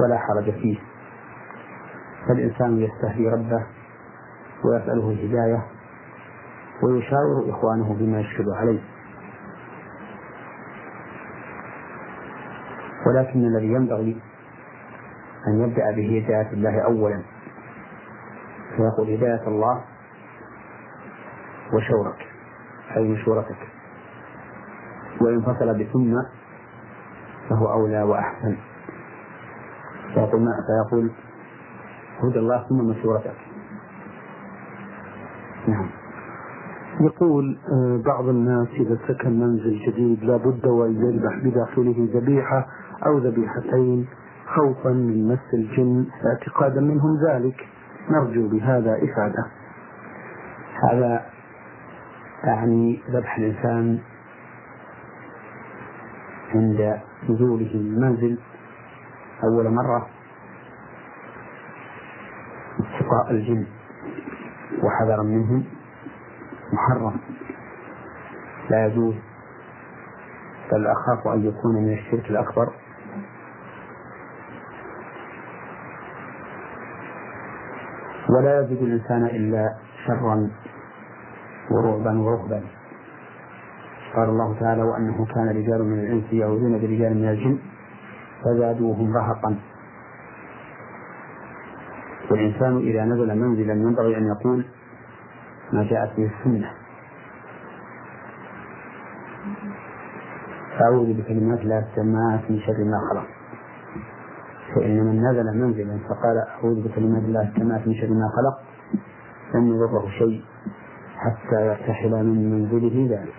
ولا 0.00 0.18
حرج 0.18 0.50
فيه 0.52 0.78
فالإنسان 2.28 2.78
يستهدي 2.80 3.28
ربه 3.28 3.66
ويسأله 4.64 5.10
الهداية 5.10 5.66
ويشاور 6.82 7.44
إخوانه 7.50 7.94
بما 7.98 8.20
يشكل 8.20 8.44
عليه 8.56 8.80
ولكن 13.06 13.44
الذي 13.46 13.66
ينبغي 13.66 14.16
أن 15.46 15.60
يبدأ 15.60 15.90
به 15.96 16.24
هداية 16.24 16.52
الله 16.52 16.80
أولا 16.80 17.22
فيقول 18.76 19.10
هداية 19.10 19.48
الله 19.48 19.84
وشورك 21.72 22.18
أي 22.96 23.08
مشورتك 23.08 23.56
وإن 25.20 25.42
فصل 25.42 25.78
بثم 25.82 26.14
فهو 27.50 27.72
أولى 27.72 28.02
وأحسن 28.02 28.56
فيقول 30.14 30.40
ما 30.40 30.50
فيقول 30.68 31.10
هدى 32.20 32.38
الله 32.38 32.64
ثم 32.68 32.76
مشورتك 32.76 33.36
نعم 35.68 35.90
يقول 37.00 37.58
آه، 37.72 38.02
بعض 38.06 38.28
الناس 38.28 38.68
إذا 38.68 38.98
سكن 39.08 39.40
منزل 39.40 39.80
جديد 39.86 40.24
لابد 40.24 40.66
وأن 40.66 40.92
يذبح 40.96 41.34
بداخله 41.44 42.08
ذبيحة 42.14 42.66
أو 43.06 43.18
ذبيحتين 43.18 44.06
خوفا 44.56 44.88
من 44.88 45.28
مس 45.28 45.54
الجن 45.54 46.06
اعتقادا 46.26 46.80
منهم 46.80 47.10
ذلك 47.30 47.68
نرجو 48.10 48.48
بهذا 48.48 48.96
إفادة 48.96 49.46
هذا 50.90 51.26
يعني 52.44 53.00
ذبح 53.10 53.38
الإنسان 53.38 53.98
عند 56.54 57.00
نزوله 57.30 57.70
المنزل 57.74 58.38
أول 59.44 59.68
مرة 59.70 60.06
اتقاء 62.78 63.30
الجن 63.30 63.66
وحذرا 64.82 65.22
منهم 65.22 65.64
محرم 66.72 67.16
لا 68.70 68.86
يجوز 68.86 69.14
بل 70.72 70.86
أخاف 70.86 71.28
أن 71.34 71.44
يكون 71.44 71.74
من 71.76 71.92
الشرك 71.92 72.30
الأكبر 72.30 72.72
ولا 78.34 78.60
يزيد 78.64 78.82
الإنسان 78.82 79.24
إلا 79.26 79.74
شرا 80.06 80.48
ورعبا 81.70 82.12
ورهبا 82.18 82.60
قال 84.16 84.28
الله 84.28 84.56
تعالى 84.60 84.82
وأنه 84.82 85.26
كان 85.34 85.48
رجال 85.48 85.84
من 85.84 85.98
الإنس 86.00 86.32
يعوذون 86.32 86.72
برجال 86.80 87.14
من 87.14 87.28
الجن 87.28 87.58
فزادوهم 88.44 89.16
رهقا 89.16 89.56
والإنسان 92.30 92.76
إذا 92.76 93.04
نزل 93.04 93.38
منزلا 93.38 93.72
ينبغي 93.72 94.16
أن 94.18 94.26
يقول 94.26 94.66
ما 95.72 95.84
جاءت 95.84 96.16
به 96.16 96.30
السنة 96.40 96.70
أعوذ 100.80 101.12
بكلمات 101.22 101.64
لا 101.64 101.78
السماء 101.78 102.50
من 102.52 102.60
شر 102.60 102.84
ما 102.84 102.98
خلق 103.10 103.33
فإن 104.74 105.00
من 105.00 105.18
نزل 105.24 105.58
منزلا 105.58 105.98
فقال 106.08 106.38
أعوذ 106.48 106.88
بكلمات 106.88 107.22
الله 107.22 107.52
كما 107.56 107.82
من 107.86 107.94
شر 107.94 108.08
ما 108.10 108.28
خلق 108.36 108.58
لم 109.54 109.66
يضره 109.68 110.08
شيء 110.18 110.42
حتى 111.16 111.66
يرتحل 111.66 112.10
من 112.24 112.50
منزله 112.50 113.16
ذلك 113.18 113.34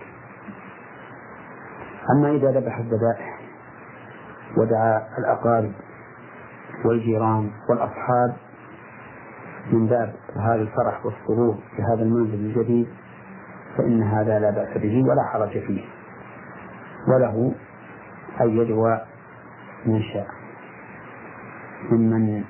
أما 2.16 2.30
إذا 2.30 2.60
ذبح 2.60 2.78
الذبائح 2.78 3.38
ودعا 4.58 5.02
الأقارب 5.18 5.72
والجيران 6.84 7.50
والأصحاب 7.70 8.34
من 9.72 9.86
باب 9.86 10.12
هذا 10.36 10.54
الفرح 10.60 11.06
والسرور 11.06 11.54
في 11.76 11.82
هذا 11.82 12.02
المنزل 12.02 12.34
الجديد 12.34 12.86
فإن 13.78 14.02
هذا 14.02 14.38
لا 14.38 14.50
بأس 14.50 14.78
به 14.78 15.02
ولا 15.08 15.22
حرج 15.32 15.50
فيه 15.66 15.84
وله 17.08 17.54
أن 18.40 18.48
يدعو 18.58 18.96
من 19.86 20.02
شاء 20.02 20.26
ممن 21.92 22.44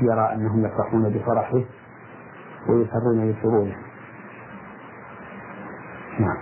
يرى 0.00 0.32
أنهم 0.34 0.64
يفرحون 0.64 1.08
بفرحه 1.10 1.62
ويسرون 2.68 3.32
بسروره 3.32 3.74
نعم 6.20 6.36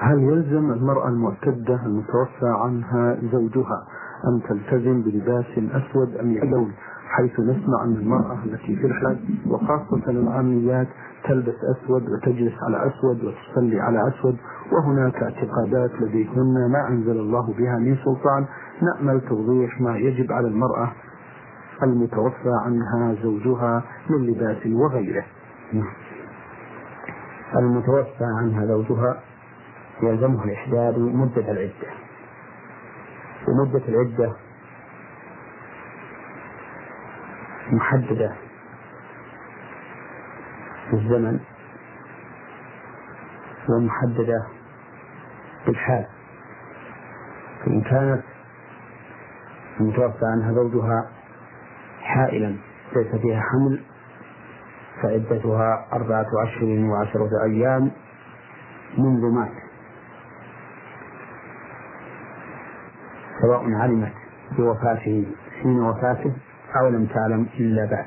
هل 0.00 0.18
يلزم 0.22 0.72
المرأة 0.72 1.08
المعتدة 1.08 1.80
المتوفى 1.86 2.46
عنها 2.64 3.16
زوجها 3.32 3.84
أن 4.28 4.42
تلتزم 4.48 5.02
بلباس 5.02 5.46
أسود 5.58 6.16
أم 6.20 6.30
يلون 6.30 6.72
حيث 7.08 7.40
نسمع 7.40 7.84
أن 7.84 7.94
المرأة 7.96 8.36
التي 8.44 8.76
في 8.76 8.86
الحج 8.86 9.50
وخاصة 9.50 10.02
العاميات 10.10 10.86
تلبس 11.24 11.54
أسود 11.76 12.02
وتجلس 12.08 12.54
على 12.62 12.86
أسود 12.86 13.24
وتصلي 13.24 13.80
على 13.80 14.08
أسود 14.08 14.36
وهناك 14.72 15.16
اعتقادات 15.16 15.90
لديهن 16.00 16.68
ما 16.72 16.88
أنزل 16.88 17.18
الله 17.20 17.54
بها 17.58 17.78
من 17.78 17.96
سلطان 18.04 18.46
نأمل 18.82 19.20
توضيح 19.20 19.80
ما 19.80 19.96
يجب 19.96 20.32
على 20.32 20.48
المرأة 20.48 20.92
المتوفى 21.82 22.52
عنها 22.64 23.14
زوجها 23.22 23.82
من 24.10 24.26
لباس 24.26 24.66
وغيره 24.66 25.24
المتوفى 27.56 28.24
عنها 28.40 28.66
زوجها 28.66 29.20
يلزمه 30.02 30.44
الإحجاب 30.44 30.98
مدة 30.98 31.42
العدة 31.50 31.88
ومدة 33.48 33.82
العدة 33.88 34.32
محددة 37.72 38.34
بالزمن 40.92 41.40
ومحددة 43.68 44.46
بالحال 45.66 46.06
فإن 47.64 47.80
كانت 47.80 48.22
المتوفى 49.80 50.24
عنها 50.24 50.52
زوجها 50.54 51.19
حائلا 52.14 52.56
ليس 52.96 53.20
فيها 53.22 53.40
حمل 53.42 53.80
فعدتها 55.02 55.86
أربعة 55.92 56.26
أشهر 56.46 56.64
وعشرة 56.84 57.30
أيام 57.44 57.90
منذ 58.98 59.34
مات 59.34 59.52
سواء 63.42 63.72
علمت 63.72 64.12
بوفاته 64.58 65.26
حين 65.62 65.78
وفاته 65.80 66.32
أو 66.80 66.88
لم 66.88 67.06
تعلم 67.06 67.46
إلا 67.60 67.84
بعد 67.90 68.06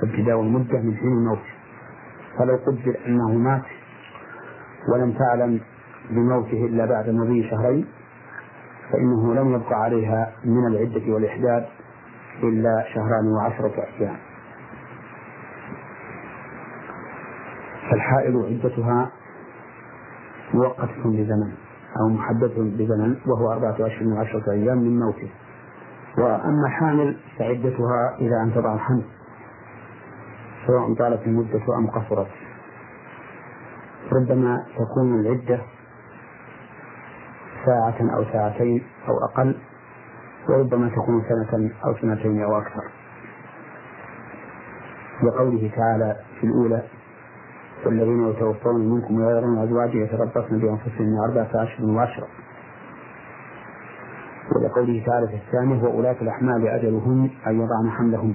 فابتداء 0.00 0.40
المدة 0.40 0.78
من 0.80 0.96
حين 0.96 1.24
موته 1.24 1.52
فلو 2.38 2.56
قدر 2.56 2.96
أنه 3.06 3.28
مات 3.38 3.62
ولم 4.94 5.12
تعلم 5.12 5.60
بموته 6.10 6.66
إلا 6.66 6.86
بعد 6.86 7.10
مضي 7.10 7.50
شهرين 7.50 7.86
فإنه 8.92 9.34
لم 9.34 9.54
يبقى 9.54 9.74
عليها 9.82 10.32
من 10.44 10.66
العدة 10.66 11.12
والإحداث 11.14 11.64
إلا 12.42 12.84
شهران 12.94 13.28
وعشرة 13.32 13.86
أيام 14.00 14.16
فالحائض 17.90 18.34
عدتها 18.44 19.10
مؤقتة 20.54 21.02
بزمن 21.04 21.52
أو 22.00 22.08
محددة 22.08 22.54
بزمن 22.56 23.16
وهو 23.26 23.52
أربعة 23.52 23.74
أشهر 23.86 24.06
وعشرة 24.08 24.52
أيام 24.52 24.78
من 24.78 24.98
موته 25.00 25.30
وأما 26.18 26.66
الحامل 26.68 27.16
فعدتها 27.38 28.16
إلى 28.20 28.42
أن 28.42 28.52
تضع 28.54 28.74
الحمل 28.74 29.04
سواء 30.66 30.94
طالت 30.94 31.22
المدة 31.26 31.62
أم 31.78 31.90
قصرت 31.90 32.30
ربما 34.12 34.64
تكون 34.74 35.20
العدة 35.20 35.60
ساعة 37.66 38.16
أو 38.16 38.24
ساعتين 38.32 38.82
أو 39.08 39.14
أقل 39.30 39.54
وربما 40.48 40.88
تكون 40.88 41.22
سنة 41.28 41.70
أو 41.84 41.94
سنتين 41.94 42.42
أو 42.42 42.58
أكثر 42.58 42.84
لقوله 45.22 45.70
تعالى 45.76 46.16
في 46.40 46.46
الأولى 46.46 46.82
والذين 47.86 48.28
يتوفون 48.28 48.88
منكم 48.94 49.20
ويذرون 49.20 49.58
أزواجا 49.58 49.98
يتربصن 49.98 50.58
بأنفسهن 50.58 51.14
أربعة 51.28 51.62
أشهر 51.64 51.86
وعشرة 51.90 52.26
ولقوله 54.56 55.02
تعالى 55.06 55.26
في 55.28 55.34
الثاني 55.34 55.82
وأولاة 55.82 56.16
الأحمال 56.22 56.68
أجلهم 56.68 57.30
أن 57.46 57.54
يضعن 57.60 57.90
حملهم 57.98 58.34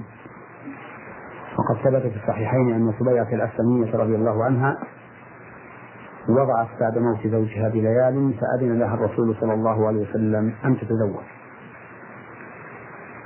وقد 1.58 1.76
ثبت 1.84 2.12
في 2.12 2.22
الصحيحين 2.24 2.72
أن 2.74 2.92
سبيعة 3.00 3.28
الأسلمية 3.32 3.96
رضي 3.96 4.14
الله 4.14 4.44
عنها 4.44 4.78
وضعت 6.28 6.68
بعد 6.80 6.98
موت 6.98 7.26
زوجها 7.26 7.68
بليال 7.68 8.34
فأذن 8.40 8.78
لها 8.78 8.94
الرسول 8.94 9.36
صلى 9.40 9.54
الله 9.54 9.86
عليه 9.86 10.08
وسلم 10.10 10.52
أن 10.64 10.78
تتزوج 10.80 11.20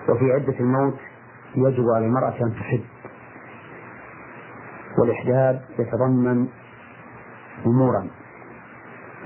وفي 0.08 0.32
عدة 0.32 0.60
الموت 0.60 0.94
يجب 1.56 1.84
على 1.96 2.06
المرأة 2.06 2.34
أن 2.46 2.54
تحب 2.54 2.84
والإحداد 4.98 5.60
يتضمن 5.78 6.48
أمورا 7.66 8.10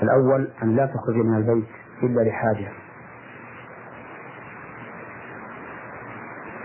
الأول 0.02 0.48
أن 0.62 0.76
لا 0.76 0.86
تخرج 0.86 1.16
من 1.24 1.36
البيت 1.36 1.68
إلا 2.02 2.20
لحاجة 2.20 2.68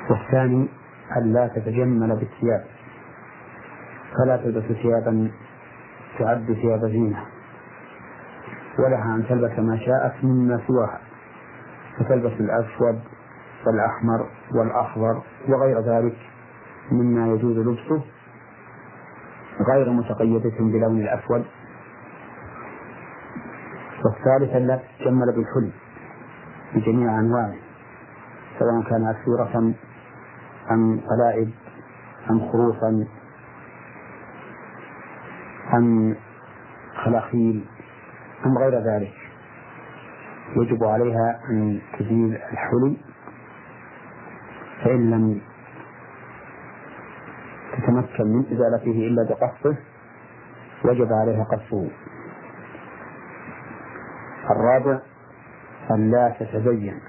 والثاني 0.10 0.70
أن 1.18 1.34
لا 1.34 1.48
تتجمل 1.48 2.10
بالثياب 2.16 2.64
فلا 4.18 4.38
تلبس 4.38 4.82
ثيابا 4.82 5.32
تعد 6.20 6.54
ثياب 6.54 6.86
زينة 6.86 7.26
ولها 8.80 9.16
أن 9.16 9.26
تلبس 9.30 9.60
ما 9.60 9.78
شاءت 9.78 10.24
مما 10.26 10.62
سواها 10.68 11.00
فتلبس 11.98 12.34
الأسود 12.40 13.00
والأحمر 13.68 14.28
والأخضر 14.56 15.22
وغير 15.50 15.80
ذلك 15.80 16.16
مما 16.92 17.28
يجوز 17.28 17.58
لبسه 17.58 18.02
غير 19.74 19.90
متقيدة 19.90 20.56
بلون 20.60 21.02
الأسود 21.02 21.46
والثالثة 24.06 24.58
لا 24.60 24.76
تتجمل 25.00 25.26
بالحلي 25.26 25.72
بجميع 26.76 27.20
أنواعه 27.20 27.54
سواء 28.60 28.90
كان 28.90 29.08
أسورة 29.16 29.76
أم 30.72 31.00
قلائد 31.00 31.52
أم 32.30 32.52
خروفا 32.52 33.06
أم 35.74 36.16
خلاخيل 37.06 37.66
أم 38.46 38.58
غير 38.58 38.84
ذلك 38.84 39.14
يجب 40.56 40.84
عليها 40.84 41.40
أن 41.50 41.82
تزيل 42.00 42.36
الحلي 42.36 42.98
فإن 44.84 45.10
لم 45.10 45.42
تتمكن 47.74 48.28
من 48.28 48.46
إزالته 48.54 48.92
إلا 48.92 49.24
بقصه 49.30 49.76
وجب 50.86 51.08
عليها 51.14 51.44
قصه 51.44 51.88
الرابع 54.50 55.00
أن 55.92 56.12
لا 56.12 56.30
تتزين 56.40 57.00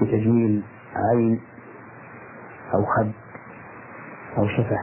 بتجميل 0.00 0.62
عين 0.94 1.40
أو 2.74 2.84
خد 2.84 3.10
أو 4.38 4.48
شفة 4.48 4.76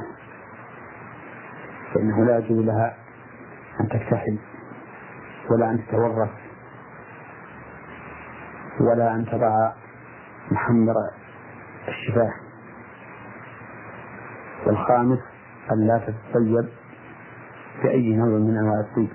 فإنه 1.93 2.25
لا 2.25 2.37
يجوز 2.37 2.65
لها 2.65 2.97
أن 3.81 3.87
تكتحل 3.87 4.37
ولا 5.51 5.69
أن 5.71 5.85
تتورث 5.87 6.29
ولا 8.79 9.15
أن 9.15 9.25
تضع 9.25 9.71
محمر 10.51 10.95
الشفاه 11.87 12.33
والخامس 14.65 15.19
أن 15.71 15.87
لا 15.87 15.97
تتطيب 15.97 16.65
بأي 17.83 18.13
نوع 18.15 18.27
من 18.27 18.57
أنواع 18.57 18.79
الطيب 18.79 19.09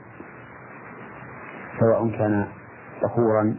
سواء 1.80 2.08
كان 2.18 2.46
طهورا 3.02 3.56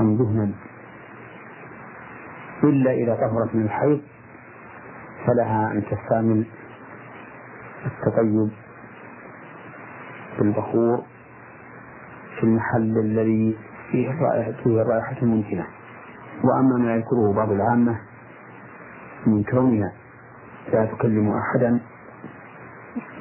أم 0.00 0.16
دهنا 0.16 0.50
إلا 2.64 2.90
إذا 2.92 3.14
طهرت 3.14 3.54
من 3.54 3.62
الحيض 3.64 4.00
فلها 5.26 5.72
أن 5.72 5.82
تستعمل 5.84 6.44
التطيب 7.86 8.50
في 10.36 10.42
البخور 10.42 11.02
في 12.36 12.44
المحل 12.44 12.98
الذي 12.98 13.56
فيه 13.92 14.10
الرائحة 14.64 15.22
الممكنة 15.22 15.66
وأما 16.44 16.76
ما 16.78 16.94
يذكره 16.94 17.32
بعض 17.32 17.50
العامة 17.52 18.00
من 19.26 19.44
كونها 19.44 19.92
لا 20.72 20.86
تكلم 20.86 21.30
أحدا 21.36 21.80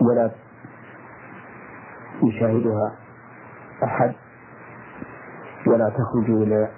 ولا 0.02 0.32
يشاهدها 2.24 2.96
أحد 3.84 4.14
ولا 5.68 5.86
تخرج 5.90 6.30
إلى 6.32 6.70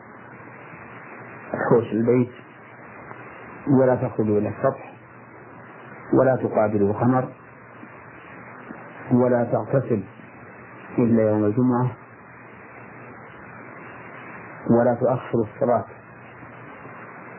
حوش 1.69 1.91
البيت 1.91 2.29
ولا 3.67 3.95
تخرج 3.95 4.29
إلى 4.29 4.49
السطح 4.49 4.93
ولا 6.13 6.35
تقابل 6.35 6.81
القمر 6.81 7.27
ولا 9.11 9.43
تغتسل 9.43 10.03
إلا 10.97 11.29
يوم 11.29 11.45
الجمعة 11.45 11.91
ولا 14.69 14.93
تؤخر 14.93 15.39
الصلاة 15.55 15.85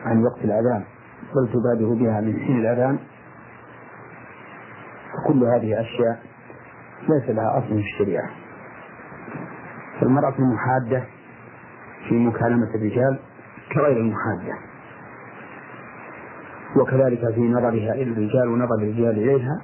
عن 0.05 0.23
وقت 0.23 0.37
الأذان 0.37 0.83
بل 1.35 1.53
تبادر 1.53 1.93
بها 1.93 2.21
من 2.21 2.39
حين 2.39 2.59
الأذان 2.59 2.99
فكل 5.13 5.43
هذه 5.43 5.81
أشياء 5.81 6.19
ليس 7.09 7.29
لها 7.29 7.57
أصل 7.57 7.67
في 7.67 7.79
الشريعة 7.79 8.29
فالمرأة 9.99 10.33
المحادة 10.39 11.03
في 12.09 12.15
مكالمة 12.25 12.69
الرجال 12.75 13.19
كغير 13.73 13.97
المحادة 13.97 14.53
وكذلك 16.75 17.33
في 17.35 17.41
نظرها 17.41 17.93
إلى 17.93 18.03
الرجال 18.03 18.47
ونظر 18.47 18.75
الرجال 18.75 19.09
إليها 19.23 19.61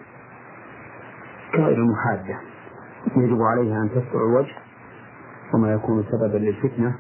كغير 1.53 1.77
المحادة 1.77 2.39
يجب 3.17 3.41
عليها 3.41 3.77
أن 3.81 3.89
تستر 3.89 4.17
الوجه 4.25 4.55
وما 5.53 5.73
يكون 5.73 6.03
سببا 6.03 6.37
للفتنة 6.37 6.95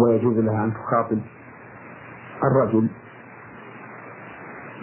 ويجوز 0.00 0.36
لها 0.36 0.64
أن 0.64 0.74
تخاطب 0.74 1.18
الرجل 2.44 2.88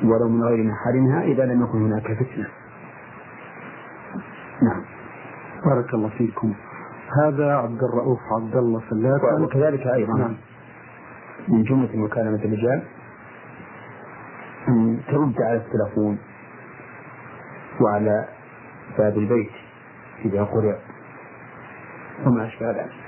ولو 0.04 0.30
من 0.30 0.44
غير 0.44 0.64
محارمها 0.64 1.22
إذا 1.22 1.46
لم 1.46 1.62
يكن 1.64 1.82
هناك 1.86 2.04
فتنة 2.14 2.48
نعم 4.62 4.86
بارك 5.66 5.94
الله 5.94 6.10
فيكم 6.10 6.54
هذا 7.26 7.54
عبد 7.56 7.80
الرؤوف 7.84 8.20
عبد 8.42 8.56
الله 8.56 8.80
فلات 8.80 9.40
وكذلك 9.42 9.88
أيضا 9.88 10.14
نعم. 10.18 10.36
من 11.48 11.64
جملة 11.64 11.96
مكالمة 11.96 12.36
الرجال 12.46 12.84
أن 14.68 15.00
ترد 15.12 15.42
على 15.42 15.56
التلفون 15.58 16.18
وعلى 17.82 18.26
باب 18.98 19.18
البيت 19.18 19.52
إذا 20.26 20.44
قرأ 20.44 20.76
وما 22.26 22.48
أشبه 22.48 22.72
ذلك 22.72 23.05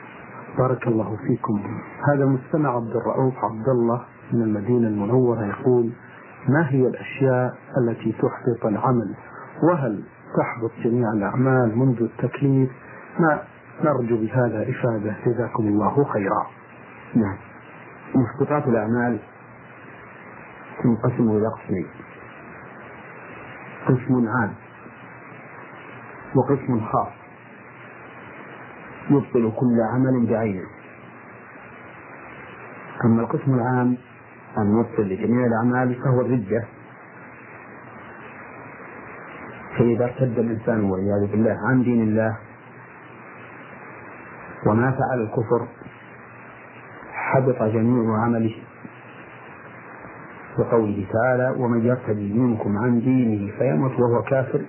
بارك 0.58 0.88
الله 0.88 1.18
فيكم 1.28 1.62
هذا 2.14 2.26
مستمع 2.26 2.70
عبد 2.76 2.96
الرؤوف 2.96 3.34
عبد 3.44 3.68
الله 3.70 4.02
من 4.34 4.42
المدينة 4.42 4.88
المنورة 4.88 5.46
يقول 5.46 5.90
ما 6.50 6.70
هي 6.72 6.88
الأشياء 6.88 7.56
التي 7.78 8.12
تحبط 8.12 8.66
العمل 8.66 9.16
وهل 9.70 10.04
تحبط 10.40 10.72
جميع 10.84 11.12
الأعمال 11.14 11.78
منذ 11.78 12.02
التكليف 12.04 12.70
ما 13.20 13.42
نرجو 13.84 14.18
بهذا 14.18 14.62
إفادة 14.70 15.16
جزاكم 15.26 15.64
الله 15.68 16.04
خيرا 16.14 16.48
نعم 17.16 17.38
محبطات 18.16 18.68
الأعمال 18.68 19.20
تنقسم 20.84 21.30
إلى 21.30 21.48
قسمين 21.48 21.86
قسم 23.88 24.28
عام 24.28 24.54
وقسم 26.36 26.82
خاص 26.92 27.27
يبطل 29.12 29.52
كل 29.56 29.78
عمل 29.94 30.26
بعينه 30.30 30.68
أما 33.06 33.22
القسم 33.22 33.54
العام 33.54 33.98
المبطل 34.58 35.02
لجميع 35.04 35.46
الأعمال 35.48 35.96
فهو 35.96 36.22
الردة 36.22 36.64
فإذا 39.80 40.06
ارتد 40.06 40.40
الإنسان 40.40 40.82
والعياذ 40.84 41.32
بالله 41.32 41.56
عن 41.70 41.84
دين 41.84 42.02
الله 42.04 42.38
وما 44.66 44.92
فعل 44.92 45.22
الكفر 45.22 45.68
حبط 47.14 47.64
جميع 47.64 48.22
عمله 48.24 48.56
وقوله 50.60 51.06
تعالى 51.14 51.56
ومن 51.64 51.86
يرتد 51.86 52.18
منكم 52.18 52.78
عن 52.78 53.00
دينه 53.00 53.52
فيمت 53.60 54.00
وهو 54.00 54.22
كافر 54.24 54.62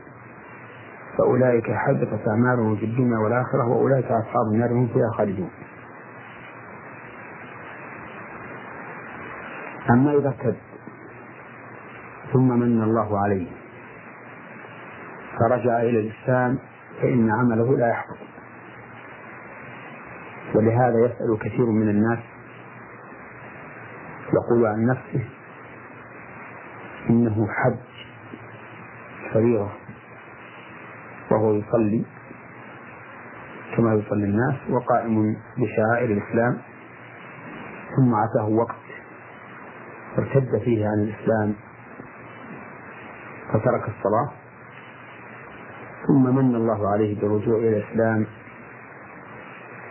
فأولئك 1.18 1.70
حبطت 1.72 2.28
أعمالهم 2.28 2.76
في 2.76 2.84
الدنيا 2.84 3.18
والآخرة 3.18 3.66
وأولئك 3.68 4.04
أصحاب 4.04 4.46
النار 4.52 4.72
هم 4.72 4.86
فيها 4.86 5.10
خالدون 5.18 5.50
أما 9.90 10.10
إذا 10.18 10.28
ارتد 10.28 10.56
ثم 12.32 12.48
من 12.48 12.82
الله 12.82 13.18
عليه 13.18 13.46
فرجع 15.38 15.82
إلى 15.82 16.00
الإسلام 16.00 16.58
فإن 17.02 17.30
عمله 17.32 17.76
لا 17.78 17.88
يحفظ 17.88 18.16
ولهذا 20.54 20.94
يسأل 21.06 21.38
كثير 21.40 21.66
من 21.66 21.88
الناس 21.88 22.18
يقول 24.34 24.66
عن 24.66 24.86
نفسه 24.86 25.24
إنه 27.10 27.46
حج 27.64 27.78
فريضة 29.34 29.68
وهو 31.30 31.52
يصلي 31.52 32.02
كما 33.76 33.94
يصلي 33.94 34.24
الناس 34.24 34.54
وقائم 34.70 35.36
بشعائر 35.56 36.10
الإسلام 36.10 36.58
ثم 37.96 38.14
عتاه 38.14 38.48
وقت 38.54 38.74
ارتد 40.18 40.58
فيه 40.64 40.86
عن 40.88 40.98
الإسلام 40.98 41.54
فترك 43.52 43.88
الصلاة 43.88 44.32
ثم 46.06 46.34
من 46.36 46.54
الله 46.54 46.88
عليه 46.88 47.20
بالرجوع 47.20 47.58
إلى 47.58 47.76
الإسلام 47.76 48.26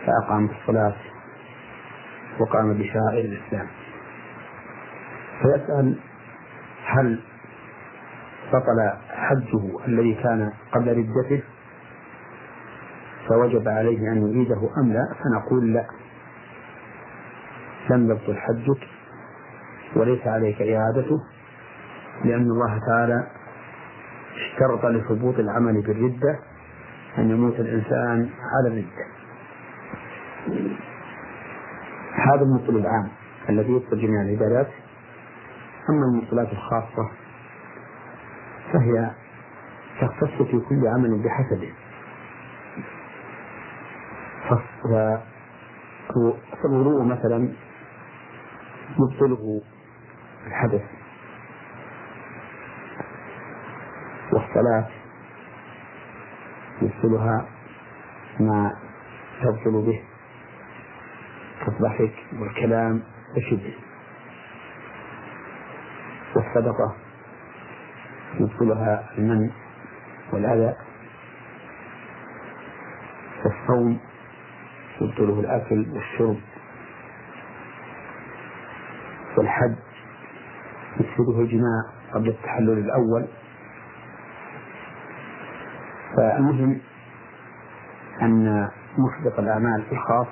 فأقام 0.06 0.46
الصلاة 0.60 0.94
وقام 2.40 2.72
بشعائر 2.78 3.24
الإسلام 3.24 3.66
فيسأل 5.42 5.98
هل 6.86 7.20
بطل 8.52 8.92
حجه 9.18 9.84
الذي 9.88 10.14
كان 10.14 10.52
قبل 10.72 10.88
ردته 10.88 11.42
فوجب 13.28 13.68
عليه 13.68 13.98
أن 14.12 14.24
يعيده 14.32 14.60
أم 14.78 14.92
لا 14.92 15.04
فنقول 15.24 15.72
لا 15.72 15.86
لم 17.90 18.10
يبطل 18.10 18.36
حجك 18.36 18.88
وليس 19.96 20.26
عليك 20.26 20.62
إعادته 20.62 21.18
لأن 22.24 22.42
الله 22.50 22.78
تعالى 22.86 23.26
اشترط 24.34 24.86
لثبوت 24.86 25.38
العمل 25.40 25.80
بالردة 25.82 26.38
أن 27.18 27.30
يموت 27.30 27.60
الإنسان 27.60 28.30
على 28.54 28.68
الردة 28.68 29.08
هذا 32.14 32.42
المصل 32.42 32.76
العام 32.76 33.08
الذي 33.48 33.72
يبطل 33.72 34.00
جميع 34.00 34.22
العبادات 34.22 34.68
أما 35.90 36.02
المصلات 36.08 36.52
الخاصة 36.52 37.08
فهي 38.72 39.10
تختص 40.00 40.42
في 40.46 40.60
كل 40.68 40.86
عمل 40.94 41.22
بحسبه 41.22 41.72
فالوضوء 46.62 47.02
مثلا 47.02 47.52
يبطله 48.98 49.60
الحدث 50.46 50.82
والصلاة 54.32 54.86
يبطلها 56.82 57.46
ما 58.40 58.76
تبطل 59.42 59.72
به 59.86 60.02
كالضحك 61.66 62.12
والكلام 62.40 63.02
وشبهه 63.36 63.74
والصدقة 66.36 67.07
يبطلها 68.40 69.10
المن 69.18 69.50
والأذى 70.32 70.76
والصوم 73.44 73.98
يبطله 75.00 75.40
الأكل 75.40 75.86
والشرب 75.92 76.36
والحد 79.38 79.76
يفسده 81.00 81.40
الجماع 81.40 81.82
قبل 82.14 82.28
التحلل 82.28 82.78
الأول 82.78 83.26
فالمهم 86.16 86.80
أن 88.22 88.68
مسبق 88.98 89.38
الأعمال 89.40 89.84
الخاص 89.92 90.26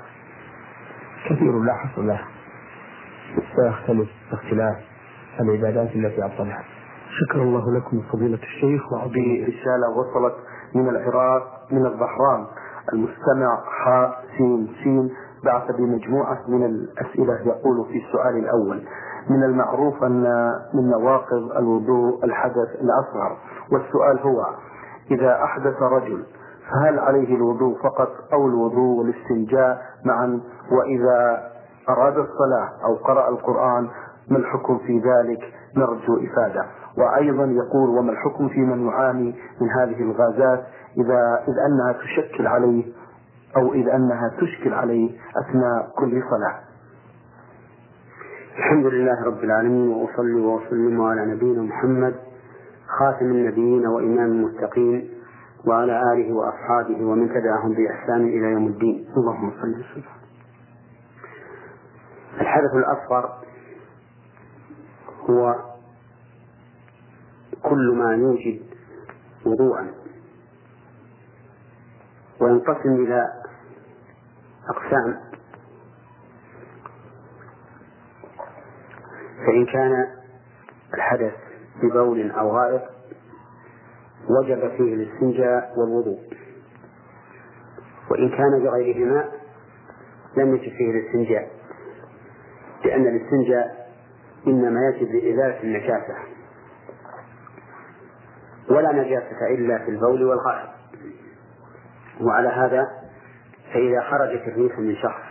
كثير 1.31 1.63
لا 1.63 1.75
حصر 1.75 2.03
له 2.03 2.21
ويختلف 3.59 4.09
باختلاف 4.31 4.77
العبادات 5.41 5.97
التي 5.97 6.25
أبطلها 6.25 6.65
شكر 7.21 7.43
الله 7.43 7.71
لكم 7.71 8.03
فضيلة 8.13 8.39
الشيخ 8.43 8.93
رسالة 8.93 9.91
وصلت 9.97 10.35
من 10.75 10.89
العراق 10.89 11.43
من 11.73 11.87
الظهران 11.87 12.45
المستمع 12.93 13.61
حاء 13.85 14.25
سين 14.39 14.69
سين 14.85 15.11
بعث 15.45 15.71
بمجموعة 15.79 16.39
من 16.49 16.65
الأسئلة 16.65 17.35
يقول 17.47 17.85
في 17.87 17.99
السؤال 18.07 18.37
الأول 18.39 18.83
من 19.31 19.43
المعروف 19.45 20.05
أن 20.05 20.51
من 20.75 20.91
نواقض 20.91 21.53
الوضوء 21.57 22.25
الحدث 22.25 22.69
الأصغر 22.81 23.37
والسؤال 23.73 24.19
هو 24.19 24.43
إذا 25.11 25.45
أحدث 25.45 25.83
رجل 25.83 26.25
فهل 26.71 26.99
عليه 26.99 27.35
الوضوء 27.37 27.83
فقط 27.83 28.09
أو 28.33 28.47
الوضوء 28.47 28.99
والاستنجاء 28.99 29.83
معا 30.05 30.41
وإذا 30.73 31.49
أراد 31.89 32.13
الصلاة 32.19 32.69
أو 32.87 32.95
قرأ 32.95 33.29
القرآن 33.29 33.89
ما 34.31 34.37
الحكم 34.37 34.79
في 34.79 34.93
ذلك 34.99 35.41
نرجو 35.77 36.19
إفادة 36.25 36.65
وأيضا 36.99 37.45
يقول 37.45 37.89
وما 37.91 38.13
الحكم 38.13 38.49
في 38.49 38.61
من 38.61 38.87
يعاني 38.87 39.35
من 39.61 39.71
هذه 39.71 40.03
الغازات 40.03 40.67
إذا 40.99 41.45
إذ 41.49 41.55
أنها 41.67 41.93
تشكل 41.93 42.47
عليه 42.47 42.85
أو 43.57 43.75
إذ 43.75 43.89
أنها 43.89 44.31
تشكل 44.41 44.75
عليه 44.75 45.11
أثناء 45.47 45.91
كل 45.99 46.11
صلاة 46.23 46.61
الحمد 48.59 48.87
لله 48.87 49.25
رب 49.27 49.45
العالمين 49.45 49.89
وأصلي 49.89 50.41
وأسلم 50.41 51.03
على 51.03 51.27
نبينا 51.27 51.63
محمد 51.63 52.15
خاتم 52.99 53.25
النبيين 53.27 53.87
وإمام 53.87 54.31
المتقين 54.33 55.09
وعلى 55.67 56.03
آله 56.13 56.33
وأصحابه 56.33 57.05
ومن 57.05 57.29
تبعهم 57.29 57.73
بإحسان 57.75 58.21
إلى 58.29 58.47
يوم 58.53 58.67
الدين 58.67 59.07
اللهم 59.17 59.51
صل 59.51 59.69
وسلم 59.81 60.05
الحدث 62.41 62.75
الأصغر 62.75 63.46
هو 65.31 65.55
كل 67.63 67.93
ما 67.97 68.13
يوجد 68.15 68.61
وضوءا 69.47 69.95
وينقسم 72.41 72.95
إلى 73.05 73.27
أقسام 74.69 75.19
فإن 79.47 79.67
كان 79.67 80.07
الحدث 80.95 81.33
ببول 81.83 82.31
أو 82.31 82.57
غائط 82.57 82.83
وجب 84.31 84.69
فيه 84.77 84.95
الاستنجاء 84.95 85.73
والوضوء 85.79 86.19
وإن 88.11 88.29
كان 88.29 88.65
بغيرهما 88.65 89.25
لم 90.37 90.55
يجب 90.55 90.73
فيه 90.77 90.91
الاستنجاء 90.91 91.51
لأن 92.85 93.03
الاستنجاء 93.07 93.86
إنما 94.49 94.81
يأتي 94.81 95.05
بإزالة 95.05 95.63
النجاسة 95.63 96.15
ولا 98.71 98.93
نجاسة 98.93 99.47
إلا 99.55 99.79
في 99.79 99.91
البول 99.91 100.23
والغائط 100.25 100.69
وعلى 102.21 102.49
هذا 102.49 102.85
فإذا 103.73 104.01
خرج 104.11 104.37
الريح 104.49 104.79
من 104.79 104.97
شخص 104.97 105.23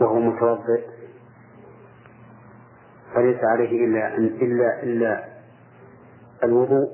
وهو 0.00 0.18
متوضئ 0.18 0.84
فليس 3.14 3.38
عليه 3.44 3.84
إلا 3.84 4.16
أن 4.16 4.24
إلا 4.26 4.82
إلا 4.82 5.24
الوضوء 6.44 6.88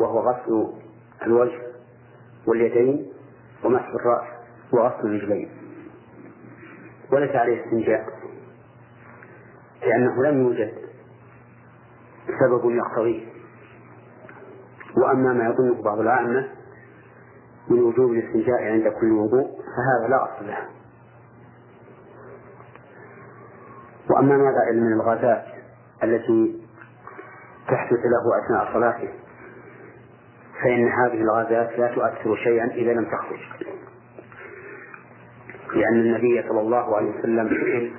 وهو 0.00 0.18
غسل 0.20 0.72
الوجه 1.22 1.62
واليدين 2.46 3.12
ومسح 3.64 3.88
الرأس 3.88 4.26
وغسل 4.72 5.06
الرجلين 5.08 5.48
وليس 7.12 7.36
عليه 7.36 7.64
استنجاء 7.64 8.17
لأنه 9.88 10.22
لم 10.24 10.42
يوجد 10.42 10.72
سبب 12.40 12.70
يقتضيه 12.70 13.26
وأما 14.96 15.32
ما 15.32 15.44
يظنه 15.44 15.82
بعض 15.82 15.98
العامة 15.98 16.48
من 17.68 17.78
وجوب 17.78 18.12
الاستنجاء 18.12 18.62
عند 18.64 18.88
كل 19.00 19.12
وضوء 19.12 19.46
فهذا 19.48 20.08
لا 20.10 20.24
أصل 20.24 20.46
له 20.46 20.58
وأما 24.10 24.36
ما 24.36 24.52
علم 24.68 24.82
من 24.82 24.92
الغازات 24.92 25.44
التي 26.02 26.60
تحدث 27.68 27.98
له 27.98 28.46
أثناء 28.46 28.72
صلاته 28.74 29.08
فإن 30.62 30.88
هذه 30.88 31.20
الغازات 31.20 31.78
لا 31.78 31.94
تؤثر 31.94 32.36
شيئا 32.36 32.64
إذا 32.66 32.92
لم 32.92 33.04
تخرج 33.04 33.40
لأن 35.74 35.94
النبي 36.00 36.48
صلى 36.48 36.60
الله 36.60 36.96
عليه 36.96 37.18
وسلم 37.18 37.48
سئل 37.48 37.94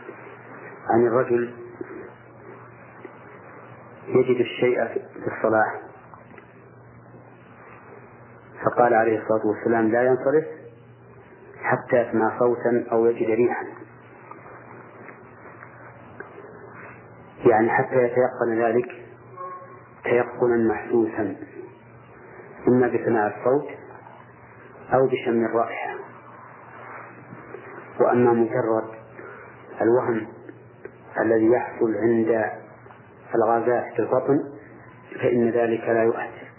عن 0.89 1.07
الرجل 1.07 1.53
يجد 4.09 4.39
الشيء 4.41 4.87
في 4.95 5.29
الصلاح 5.37 5.81
فقال 8.65 8.93
عليه 8.93 9.21
الصلاة 9.23 9.47
والسلام 9.47 9.87
لا 9.91 10.03
ينصرف 10.03 10.45
حتى 11.63 11.95
يسمع 11.97 12.39
صوتا 12.39 12.85
أو 12.91 13.05
يجد 13.05 13.29
ريحا 13.29 13.65
يعني 17.45 17.69
حتى 17.69 17.95
يتيقن 18.03 18.59
ذلك 18.61 19.05
تيقنا 20.03 20.73
محسوسا 20.73 21.35
إما 22.67 22.87
بسماع 22.87 23.27
الصوت 23.27 23.67
أو 24.93 25.07
بشم 25.07 25.45
الرائحة 25.45 25.95
وأما 27.99 28.31
مجرد 28.33 28.87
الوهم 29.81 30.27
الذي 31.21 31.51
يحصل 31.51 31.95
عند 31.95 32.58
الغازات 33.35 33.83
في 33.95 33.99
البطن 34.01 34.43
فإن 35.21 35.49
ذلك 35.49 35.83
لا 35.83 36.03
يؤثر 36.03 36.49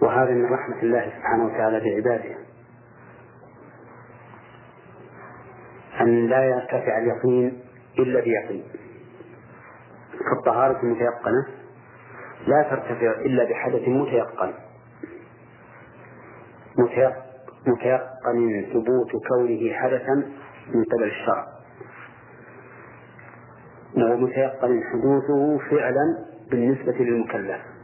وهذا 0.00 0.30
من 0.30 0.44
رحمة 0.52 0.82
الله 0.82 1.12
سبحانه 1.18 1.44
وتعالى 1.44 1.80
بعباده 1.80 2.36
أن 6.00 6.26
لا 6.26 6.44
يرتفع 6.44 6.98
اليقين 6.98 7.60
إلا 7.98 8.20
بيقين 8.20 8.64
فالطهارة 10.30 10.80
المتيقنة 10.82 11.46
لا 12.46 12.62
ترتفع 12.62 13.10
إلا 13.20 13.44
بحدث 13.44 13.88
متيقن 13.88 14.52
متيقن 17.66 18.64
ثبوت 18.72 19.10
كونه 19.28 19.72
حدثا 19.72 20.14
من 20.74 20.84
قبل 20.84 21.04
الشرع 21.04 21.55
ومتيقن 24.02 24.82
حدوثه 24.90 25.58
فعلا 25.58 26.18
بالنسبة 26.50 26.92
للمكلف 27.00 27.75